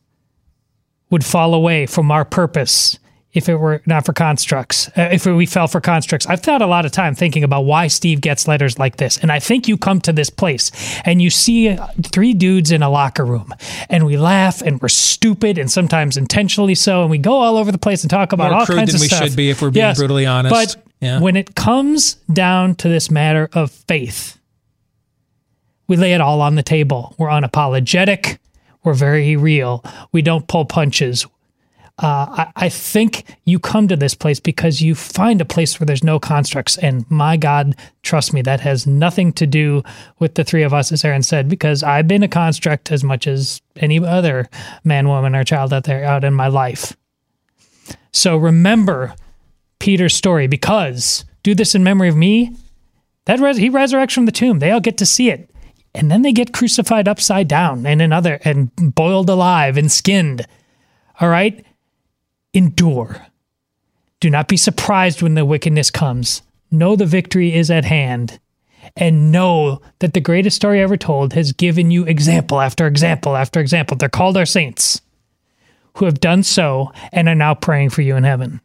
[1.10, 2.98] would fall away from our purpose
[3.38, 6.26] if it were not for constructs, uh, if we fell for constructs.
[6.26, 9.16] I've thought a lot of time thinking about why Steve gets letters like this.
[9.16, 10.70] And I think you come to this place
[11.06, 13.54] and you see uh, three dudes in a locker room
[13.88, 17.00] and we laugh and we're stupid and sometimes intentionally so.
[17.02, 18.96] And we go all over the place and talk about More all crude kinds than
[18.96, 19.24] of we stuff.
[19.24, 20.52] should be if we're being brutally honest.
[20.54, 21.20] But Yeah.
[21.20, 24.36] when it comes down to this matter of faith,
[25.86, 27.14] we lay it all on the table.
[27.18, 28.38] We're unapologetic.
[28.84, 29.82] We're very real.
[30.12, 31.26] We don't pull punches.
[32.00, 35.86] Uh, I, I think you come to this place because you find a place where
[35.86, 36.78] there's no constructs.
[36.78, 39.82] And my God, trust me, that has nothing to do
[40.20, 43.26] with the three of us, as Aaron said, because I've been a construct as much
[43.26, 44.48] as any other
[44.84, 46.96] man, woman, or child out there out in my life.
[48.12, 49.14] So remember
[49.80, 52.54] Peter's story because do this in memory of me.
[53.24, 54.60] That res- he resurrects from the tomb.
[54.60, 55.50] They all get to see it.
[55.94, 60.46] And then they get crucified upside down and another and boiled alive and skinned.
[61.20, 61.64] All right?
[62.58, 63.24] Endure.
[64.18, 66.42] Do not be surprised when the wickedness comes.
[66.72, 68.40] Know the victory is at hand.
[68.96, 73.60] And know that the greatest story ever told has given you example after example after
[73.60, 73.96] example.
[73.96, 75.00] They're called our saints
[75.98, 78.60] who have done so and are now praying for you in heaven.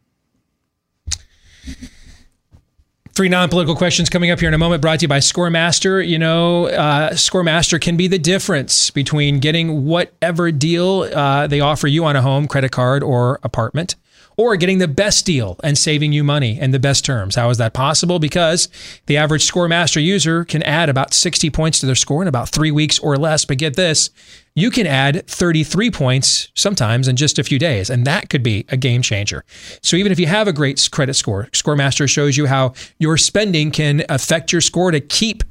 [3.16, 6.06] Three non political questions coming up here in a moment, brought to you by Scoremaster.
[6.06, 11.88] You know, uh, Scoremaster can be the difference between getting whatever deal uh, they offer
[11.88, 13.96] you on a home, credit card, or apartment,
[14.38, 17.36] or getting the best deal and saving you money and the best terms.
[17.36, 18.20] How is that possible?
[18.20, 18.70] Because
[19.06, 22.72] the average Scoremaster user can add about 60 points to their score in about three
[22.72, 23.46] weeks or less.
[23.46, 24.10] But get this,
[24.56, 28.66] you can add 33 points sometimes in just a few days, and that could be
[28.70, 29.44] a game changer.
[29.82, 33.72] So even if you have a great credit score, Scoremaster shows you how your spending
[33.72, 35.44] can affect your score to keep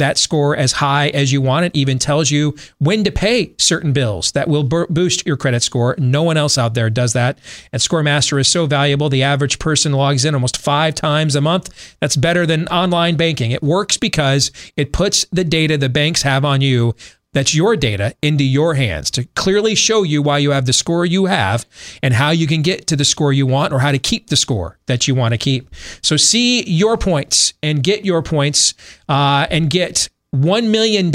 [0.00, 3.92] that score as high as you want it even tells you when to pay certain
[3.92, 5.94] bills that will bo- boost your credit score.
[5.98, 7.38] No one else out there does that.
[7.72, 11.96] And scoremaster is so valuable the average person logs in almost five times a month.
[12.00, 13.52] That's better than online banking.
[13.52, 16.94] It works because it puts the data the banks have on you
[17.32, 21.04] that's your data into your hands to clearly show you why you have the score
[21.04, 21.66] you have
[22.02, 24.36] and how you can get to the score you want or how to keep the
[24.36, 25.74] score that you want to keep.
[26.02, 28.74] So see your points and get your points
[29.08, 31.12] uh, and get $1 million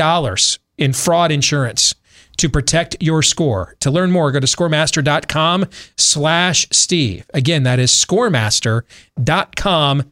[0.78, 1.96] in fraud insurance
[2.38, 3.76] to protect your score.
[3.80, 5.66] To learn more, go to scoremaster.com
[5.98, 7.26] slash Steve.
[7.34, 10.12] Again, that is scoremaster.com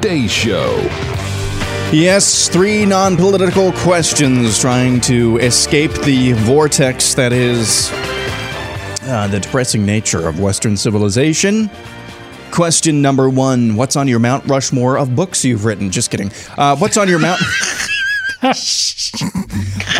[0.01, 0.77] Deace Show.
[1.93, 7.91] Yes, three non political questions trying to escape the vortex that is
[9.03, 11.69] uh, the depressing nature of Western civilization.
[12.49, 15.91] Question number one What's on your Mount Rushmore of books you've written?
[15.91, 16.31] Just kidding.
[16.57, 17.39] Uh, what's on your Mount.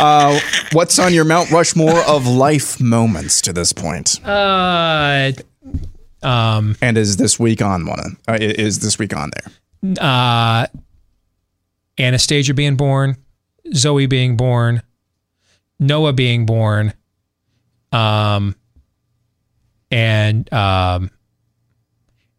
[0.00, 0.40] uh,
[0.72, 4.18] what's on your Mount Rushmore of life moments to this point?
[4.26, 5.30] Uh,
[6.24, 8.16] um, and is this week on one?
[8.26, 9.52] Uh, is this week on there?
[10.00, 10.66] Uh,
[11.98, 13.16] Anastasia being born,
[13.74, 14.82] Zoe being born,
[15.78, 16.94] Noah being born,
[17.90, 18.54] um,
[19.90, 21.10] and um,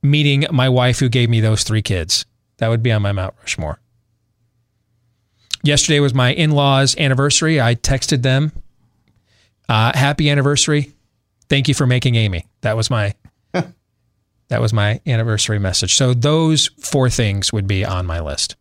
[0.01, 2.25] meeting my wife who gave me those three kids.
[2.57, 3.79] That would be on my Mount Rushmore.
[5.63, 7.61] Yesterday was my in laws' anniversary.
[7.61, 8.51] I texted them,
[9.69, 10.93] uh, "Happy anniversary!
[11.49, 13.13] Thank you for making Amy." That was my
[14.53, 15.95] that was my anniversary message.
[15.95, 18.55] So those four things would be on my list.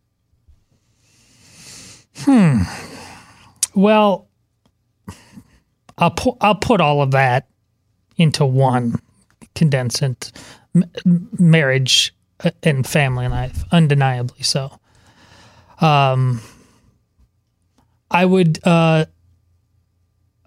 [2.17, 2.63] Hmm.
[3.75, 4.27] Well,
[5.99, 7.47] I'll put I'll put all of that
[8.17, 8.95] into one
[9.53, 14.75] condensed M- marriage uh, and family life, undeniably so.
[15.79, 16.41] Um,
[18.09, 19.05] I would uh,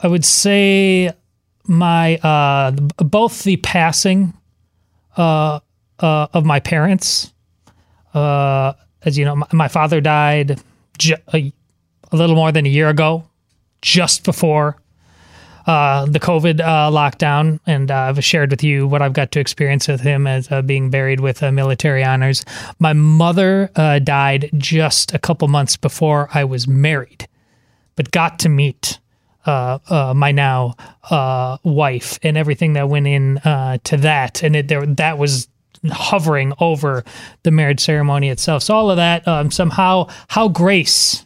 [0.03, 1.13] I would say
[1.69, 4.35] my uh, both the passing
[5.17, 5.61] uh,
[5.99, 7.33] uh, of my parents.
[8.15, 8.73] Uh,
[9.03, 10.61] as you know, my, my father died
[10.99, 11.53] ju- a,
[12.13, 13.29] a little more than a year ago,
[13.83, 14.77] just before
[15.67, 19.89] uh, the COVID uh, lockdown, and I've shared with you what I've got to experience
[19.89, 22.45] with him as being buried with military honors.
[22.79, 27.27] My mother died just a couple months before I was married,
[27.97, 28.99] but got to meet
[29.47, 30.75] uh, uh, my now
[31.11, 35.49] uh, wife and everything that went in uh, to that, and it, there that was
[35.91, 37.05] hovering over
[37.43, 38.63] the marriage ceremony itself.
[38.63, 41.25] So all of that um, somehow, how grace.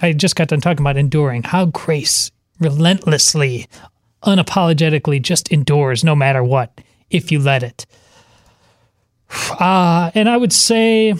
[0.00, 1.42] I just got done talking about enduring.
[1.42, 2.30] How grace
[2.60, 3.68] relentlessly,
[4.22, 6.80] unapologetically just endures no matter what
[7.10, 7.86] if you let it.
[9.58, 11.14] Uh, and I would say,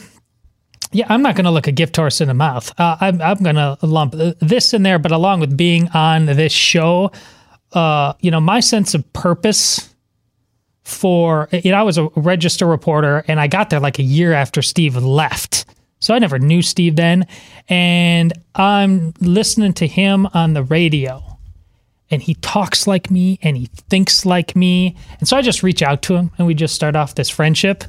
[0.93, 2.73] yeah, I'm not going to look a gift horse in the mouth.
[2.79, 6.53] Uh, I'm, I'm going to lump this in there, but along with being on this
[6.53, 7.11] show,
[7.73, 9.93] uh, you know, my sense of purpose
[10.85, 14.33] for, you know, I was a register reporter and I got there like a year
[14.33, 15.65] after Steve left.
[16.01, 17.27] So I never knew Steve then.
[17.69, 21.23] And I'm listening to him on the radio
[22.11, 24.97] and he talks like me and he thinks like me.
[25.19, 27.85] And so I just reach out to him and we just start off this friendship.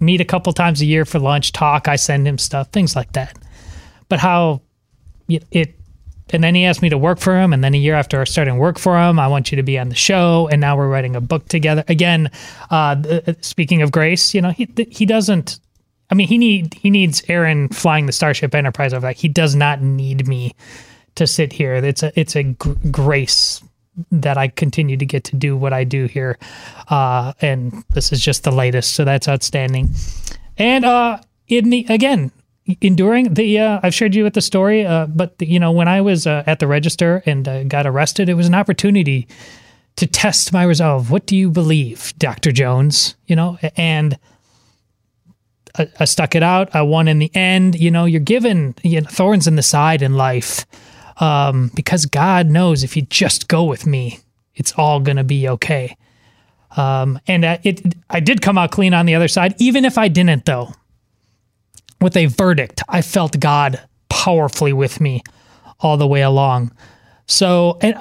[0.00, 3.12] Meet a couple times a year for lunch, talk, I send him stuff, things like
[3.12, 3.36] that.
[4.08, 4.62] But how
[5.28, 5.74] it, it
[6.30, 8.24] and then he asked me to work for him and then a year after I
[8.24, 10.88] started work for him, I want you to be on the show and now we're
[10.88, 11.84] writing a book together.
[11.88, 12.30] Again,
[12.70, 15.60] uh, speaking of grace, you know, he he doesn't
[16.14, 19.16] I mean, he need he needs Aaron flying the Starship Enterprise over that.
[19.16, 20.54] He does not need me
[21.16, 21.74] to sit here.
[21.74, 23.62] It's a it's a gr- grace
[24.10, 26.38] that I continue to get to do what I do here,
[26.88, 29.90] uh, and this is just the latest, so that's outstanding.
[30.58, 31.18] And uh,
[31.48, 32.32] in the again,
[32.80, 35.88] enduring the uh, I've shared you with the story, uh, but the, you know when
[35.88, 39.28] I was uh, at the register and uh, got arrested, it was an opportunity
[39.96, 41.10] to test my resolve.
[41.10, 43.14] What do you believe, Doctor Jones?
[43.26, 44.18] You know, and
[45.78, 46.74] I, I, stuck it out.
[46.74, 47.76] I won in the end.
[47.76, 50.66] You know, you're given you know, thorns in the side in life
[51.18, 54.20] um, because God knows if you just go with me,
[54.54, 55.96] it's all going to be okay.
[56.76, 60.08] Um, and it, I did come out clean on the other side, even if I
[60.08, 60.72] didn't, though.
[62.00, 65.22] With a verdict, I felt God powerfully with me
[65.80, 66.72] all the way along.
[67.26, 67.96] So, and,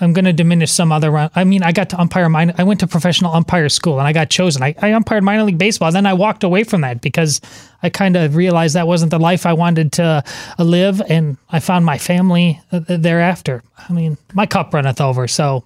[0.00, 1.30] I'm going to diminish some other round.
[1.34, 2.54] I mean, I got to umpire minor.
[2.56, 4.62] I went to professional umpire school and I got chosen.
[4.62, 5.92] I, I umpired minor league baseball.
[5.92, 7.40] Then I walked away from that because
[7.82, 10.24] I kind of realized that wasn't the life I wanted to
[10.58, 11.02] uh, live.
[11.08, 13.62] And I found my family uh, thereafter.
[13.88, 15.28] I mean, my cup runneth over.
[15.28, 15.64] So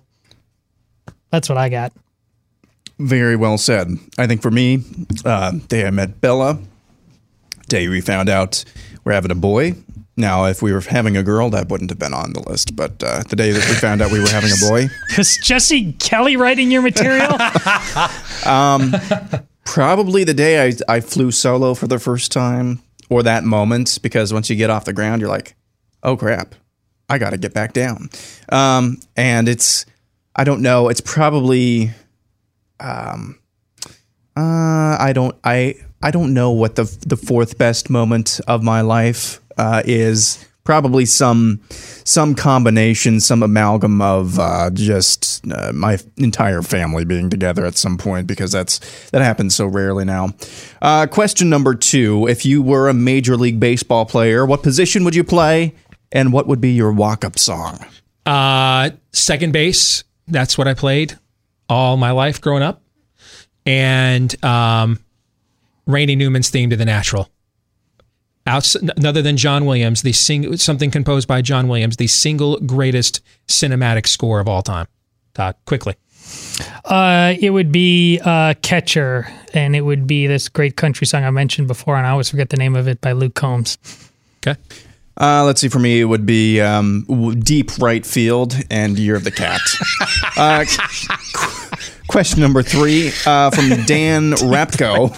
[1.31, 1.93] that's what I got.
[2.99, 3.89] Very well said.
[4.19, 4.85] I think for me,
[5.25, 6.59] uh, day I met Bella,
[7.69, 8.65] day we found out
[9.05, 9.75] we're having a boy,
[10.17, 12.77] now, if we were having a girl, that wouldn't have been on the list.
[12.77, 14.89] But uh, the day that we found out we were having a boy,
[15.19, 17.33] is Jesse Kelly writing your material?
[18.47, 18.95] um,
[19.65, 22.81] probably the day I, I flew solo for the first time,
[23.11, 25.57] or that moment, because once you get off the ground, you're like,
[26.05, 26.55] oh crap,
[27.09, 28.09] I got to get back down.
[28.51, 29.85] Um, and it's,
[30.37, 31.91] I don't know, it's probably,
[32.79, 33.41] um,
[34.37, 35.75] uh, I don't, I,
[36.05, 41.05] I don't know what the the fourth best moment of my life uh, is probably
[41.05, 47.77] some some combination, some amalgam of uh, just uh, my entire family being together at
[47.77, 50.31] some point because that's that happens so rarely now.
[50.83, 55.15] Uh, question number two: If you were a major league baseball player, what position would
[55.15, 55.75] you play,
[56.11, 57.79] and what would be your walk-up song?
[58.27, 60.05] Uh, second base.
[60.27, 61.19] That's what I played
[61.69, 62.83] all my life growing up,
[63.67, 64.99] and um,
[65.87, 67.29] Newman's theme to The Natural.
[68.47, 73.21] Outs, other than John Williams, the sing, something composed by John Williams, the single greatest
[73.49, 74.87] cinematic score of all time.
[75.33, 75.95] Todd, quickly.
[76.85, 81.31] Uh, it would be uh, Catcher, and it would be this great country song I
[81.31, 83.79] mentioned before, and I always forget the name of it by Luke Combs.
[84.47, 84.61] Okay.
[85.19, 85.69] Uh, let's see.
[85.69, 87.05] For me, it would be um,
[87.41, 89.61] deep right field and Year of the Cat.
[92.15, 95.11] uh, question number three uh, from Dan Rapko.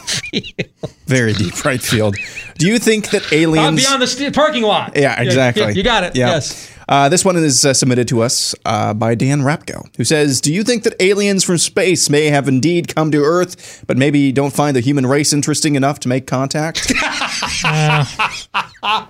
[1.06, 2.16] Very deep right field.
[2.58, 4.96] Do you think that aliens beyond the st- parking lot?
[4.96, 5.64] Yeah, exactly.
[5.64, 6.16] Yeah, you got it.
[6.16, 6.28] Yeah.
[6.28, 6.72] Yes.
[6.88, 10.52] Uh, this one is uh, submitted to us uh, by Dan Rapko, who says, "Do
[10.54, 14.52] you think that aliens from space may have indeed come to Earth, but maybe don't
[14.52, 16.92] find the human race interesting enough to make contact?"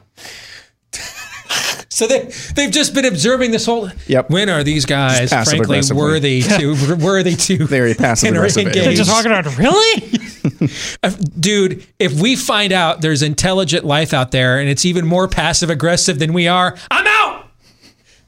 [1.97, 3.89] So they they've just been observing this whole.
[4.07, 4.29] Yep.
[4.29, 8.71] When are these guys, frankly, worthy to worthy to very passive aggressive?
[8.71, 9.47] They're just walking around.
[9.57, 10.19] Really,
[11.41, 11.87] dude?
[11.99, 16.19] If we find out there's intelligent life out there and it's even more passive aggressive
[16.19, 17.49] than we are, I'm out.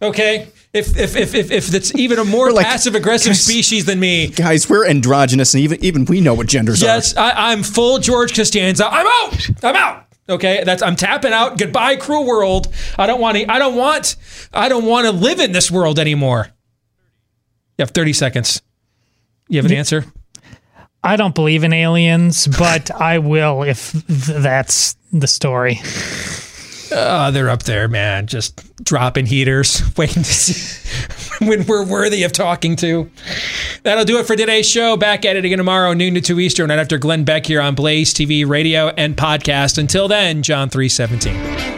[0.00, 0.48] Okay.
[0.72, 4.28] If if if if, if it's even a more like, passive aggressive species than me,
[4.28, 7.26] guys, we're androgynous, and even even we know what genders yes, are.
[7.26, 8.86] Yes, I'm full George Costanza.
[8.90, 9.50] I'm out.
[9.62, 10.07] I'm out.
[10.28, 11.58] Okay, that's I'm tapping out.
[11.58, 12.68] Goodbye, cruel world.
[12.98, 13.50] I don't want to.
[13.50, 14.16] I don't want.
[14.52, 16.48] I don't want to live in this world anymore.
[17.78, 18.60] You have 30 seconds.
[19.48, 20.04] You have an answer?
[21.02, 25.80] I don't believe in aliens, but I will if th- that's the story.
[26.90, 28.26] Uh, they're up there, man.
[28.26, 33.10] Just dropping heaters, waiting to see when we're worthy of talking to.
[33.82, 34.96] That'll do it for today's show.
[34.96, 37.74] Back at it again tomorrow, noon to 2 Eastern, right after Glenn Beck here on
[37.74, 39.78] Blaze TV, radio, and podcast.
[39.78, 41.68] Until then, John 317.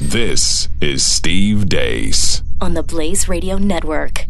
[0.00, 2.42] This is Steve Deace.
[2.60, 4.26] on the Blaze Radio Network.